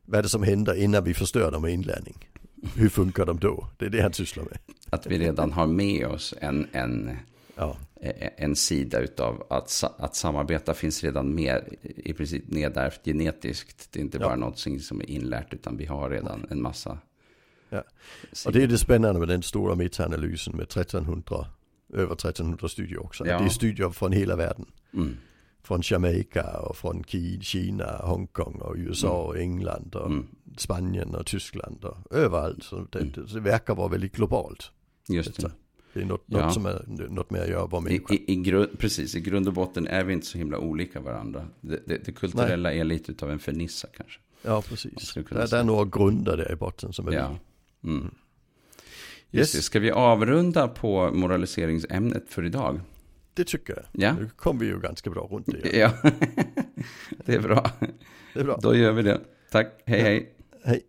vad 0.05 0.19
är 0.19 0.23
det 0.23 0.29
som 0.29 0.43
händer 0.43 0.73
innan 0.75 1.03
vi 1.03 1.13
förstör 1.13 1.51
dem 1.51 1.61
med 1.61 1.73
inlärning. 1.73 2.29
Hur 2.75 2.89
funkar 2.89 3.25
de 3.25 3.39
då? 3.39 3.67
Det 3.77 3.85
är 3.85 3.89
det 3.89 4.01
han 4.01 4.13
sysslar 4.13 4.43
med. 4.43 4.57
Att 4.89 5.07
vi 5.07 5.19
redan 5.19 5.51
har 5.51 5.67
med 5.67 6.07
oss 6.07 6.33
en, 6.41 6.67
en, 6.71 7.17
Ja, 7.55 7.77
en 8.37 8.55
sida 8.55 8.99
utav 8.99 9.43
att, 9.49 9.83
att 9.97 10.15
samarbeta 10.15 10.73
finns 10.73 11.03
redan 11.03 11.35
med 11.35 11.75
i 11.81 12.13
princip 12.13 12.43
nedärvt 12.47 13.01
genetiskt. 13.05 13.91
Det 13.91 13.99
är 13.99 14.03
inte 14.03 14.17
Ja. 14.17 14.23
bara 14.25 14.35
något 14.35 14.59
som 14.59 15.01
är 15.01 15.09
inlärt 15.09 15.53
utan 15.53 15.77
vi 15.77 15.85
har 15.85 16.09
redan 16.09 16.47
en 16.49 16.61
massa. 16.61 16.97
Ja. 17.69 17.83
och 18.45 18.51
det 18.51 18.63
är 18.63 18.67
det 18.67 18.77
spännande 18.77 19.19
med 19.19 19.27
den 19.27 19.41
stora 19.43 19.75
metaanalysen 19.75 20.55
med 20.55 20.63
1300, 20.63 21.45
över 21.93 22.13
1300 22.13 22.67
studier 22.69 23.03
också. 23.03 23.27
Ja. 23.27 23.37
Det 23.39 23.45
är 23.45 23.49
studier 23.49 23.89
från 23.89 24.11
hela 24.11 24.35
världen. 24.35 24.65
Mm. 24.93 25.17
Från 25.63 25.81
Jamaica 25.83 26.57
och 26.59 26.77
från 26.77 27.03
Ki- 27.03 27.41
Kina, 27.41 27.97
Hongkong 27.97 28.55
och 28.61 28.75
USA 28.77 29.23
och 29.23 29.37
England 29.37 29.95
och 29.95 30.05
Mm. 30.05 30.27
Spanien 30.57 31.15
och 31.15 31.25
Tyskland 31.25 31.85
och 31.85 31.97
överallt. 32.17 32.63
Så 32.63 32.87
det, 32.91 32.99
Mm. 32.99 33.11
det, 33.11 33.33
det 33.33 33.39
verkar 33.39 33.75
vara 33.75 33.87
väldigt 33.87 34.15
globalt. 34.15 34.71
Just 35.09 35.35
det. 35.35 35.41
Detta. 35.41 35.55
Det 35.95 36.01
är 36.01 36.05
något, 36.05 36.23
Ja. 36.25 36.45
något 36.45 36.53
som 36.53 36.65
är 36.65 36.85
något 37.09 37.29
med 37.29 37.41
att 37.41 37.47
göra 37.49 37.65
vår 37.65 37.79
I, 37.79 37.83
människa. 37.83 38.13
i, 38.13 38.23
i 38.33 38.35
grund, 38.35 38.79
precis, 38.79 39.15
i 39.15 39.19
grund 39.21 39.47
och 39.47 39.53
botten 39.53 39.87
är 39.87 40.03
vi 40.03 40.13
inte 40.13 40.25
så 40.25 40.37
himla 40.37 40.57
olika 40.57 40.99
varandra. 41.01 41.47
Det, 41.61 41.79
det, 41.87 42.05
det 42.05 42.11
kulturella 42.11 42.73
är 42.73 42.83
lite 42.83 43.11
utav 43.11 43.31
en 43.31 43.39
fernissa 43.39 43.87
kanske. 43.97 44.19
Ja 44.41 44.61
precis. 44.61 45.13
Det, 45.13 45.21
det 45.35 45.53
är 45.57 45.63
några 45.63 45.85
grunder 45.85 46.37
där 46.37 46.51
i 46.51 46.55
botten 46.55 46.93
som 46.93 47.07
är 47.07 47.11
Ja. 47.11 47.35
vi. 47.81 47.89
Mm. 47.89 48.03
Yes. 48.05 48.11
Just 49.31 49.55
det, 49.55 49.61
ska 49.61 49.79
vi 49.79 49.91
avrunda 49.91 50.67
på 50.67 51.11
moraliseringsämnet 51.13 52.23
för 52.29 52.45
idag? 52.45 52.79
Det 53.33 53.43
tycker 53.43 53.73
jag. 53.75 53.85
Ja, 54.03 54.13
Nu 54.19 54.29
kom 54.35 54.59
vi 54.59 54.65
ju 54.65 54.79
ganska 54.79 55.09
bra 55.09 55.27
runt 55.31 55.45
det. 55.45 55.77
ja. 55.77 55.91
det 57.25 57.33
är 57.35 57.39
bra. 57.41 57.71
Det 58.33 58.39
är 58.39 58.43
bra. 58.43 58.59
Då 58.61 58.75
gör 58.75 58.91
vi 58.91 59.01
det. 59.01 59.21
Tack, 59.51 59.67
hej 59.85 59.99
Ja. 59.99 60.05
hej. 60.05 60.31
Hej. 60.63 60.81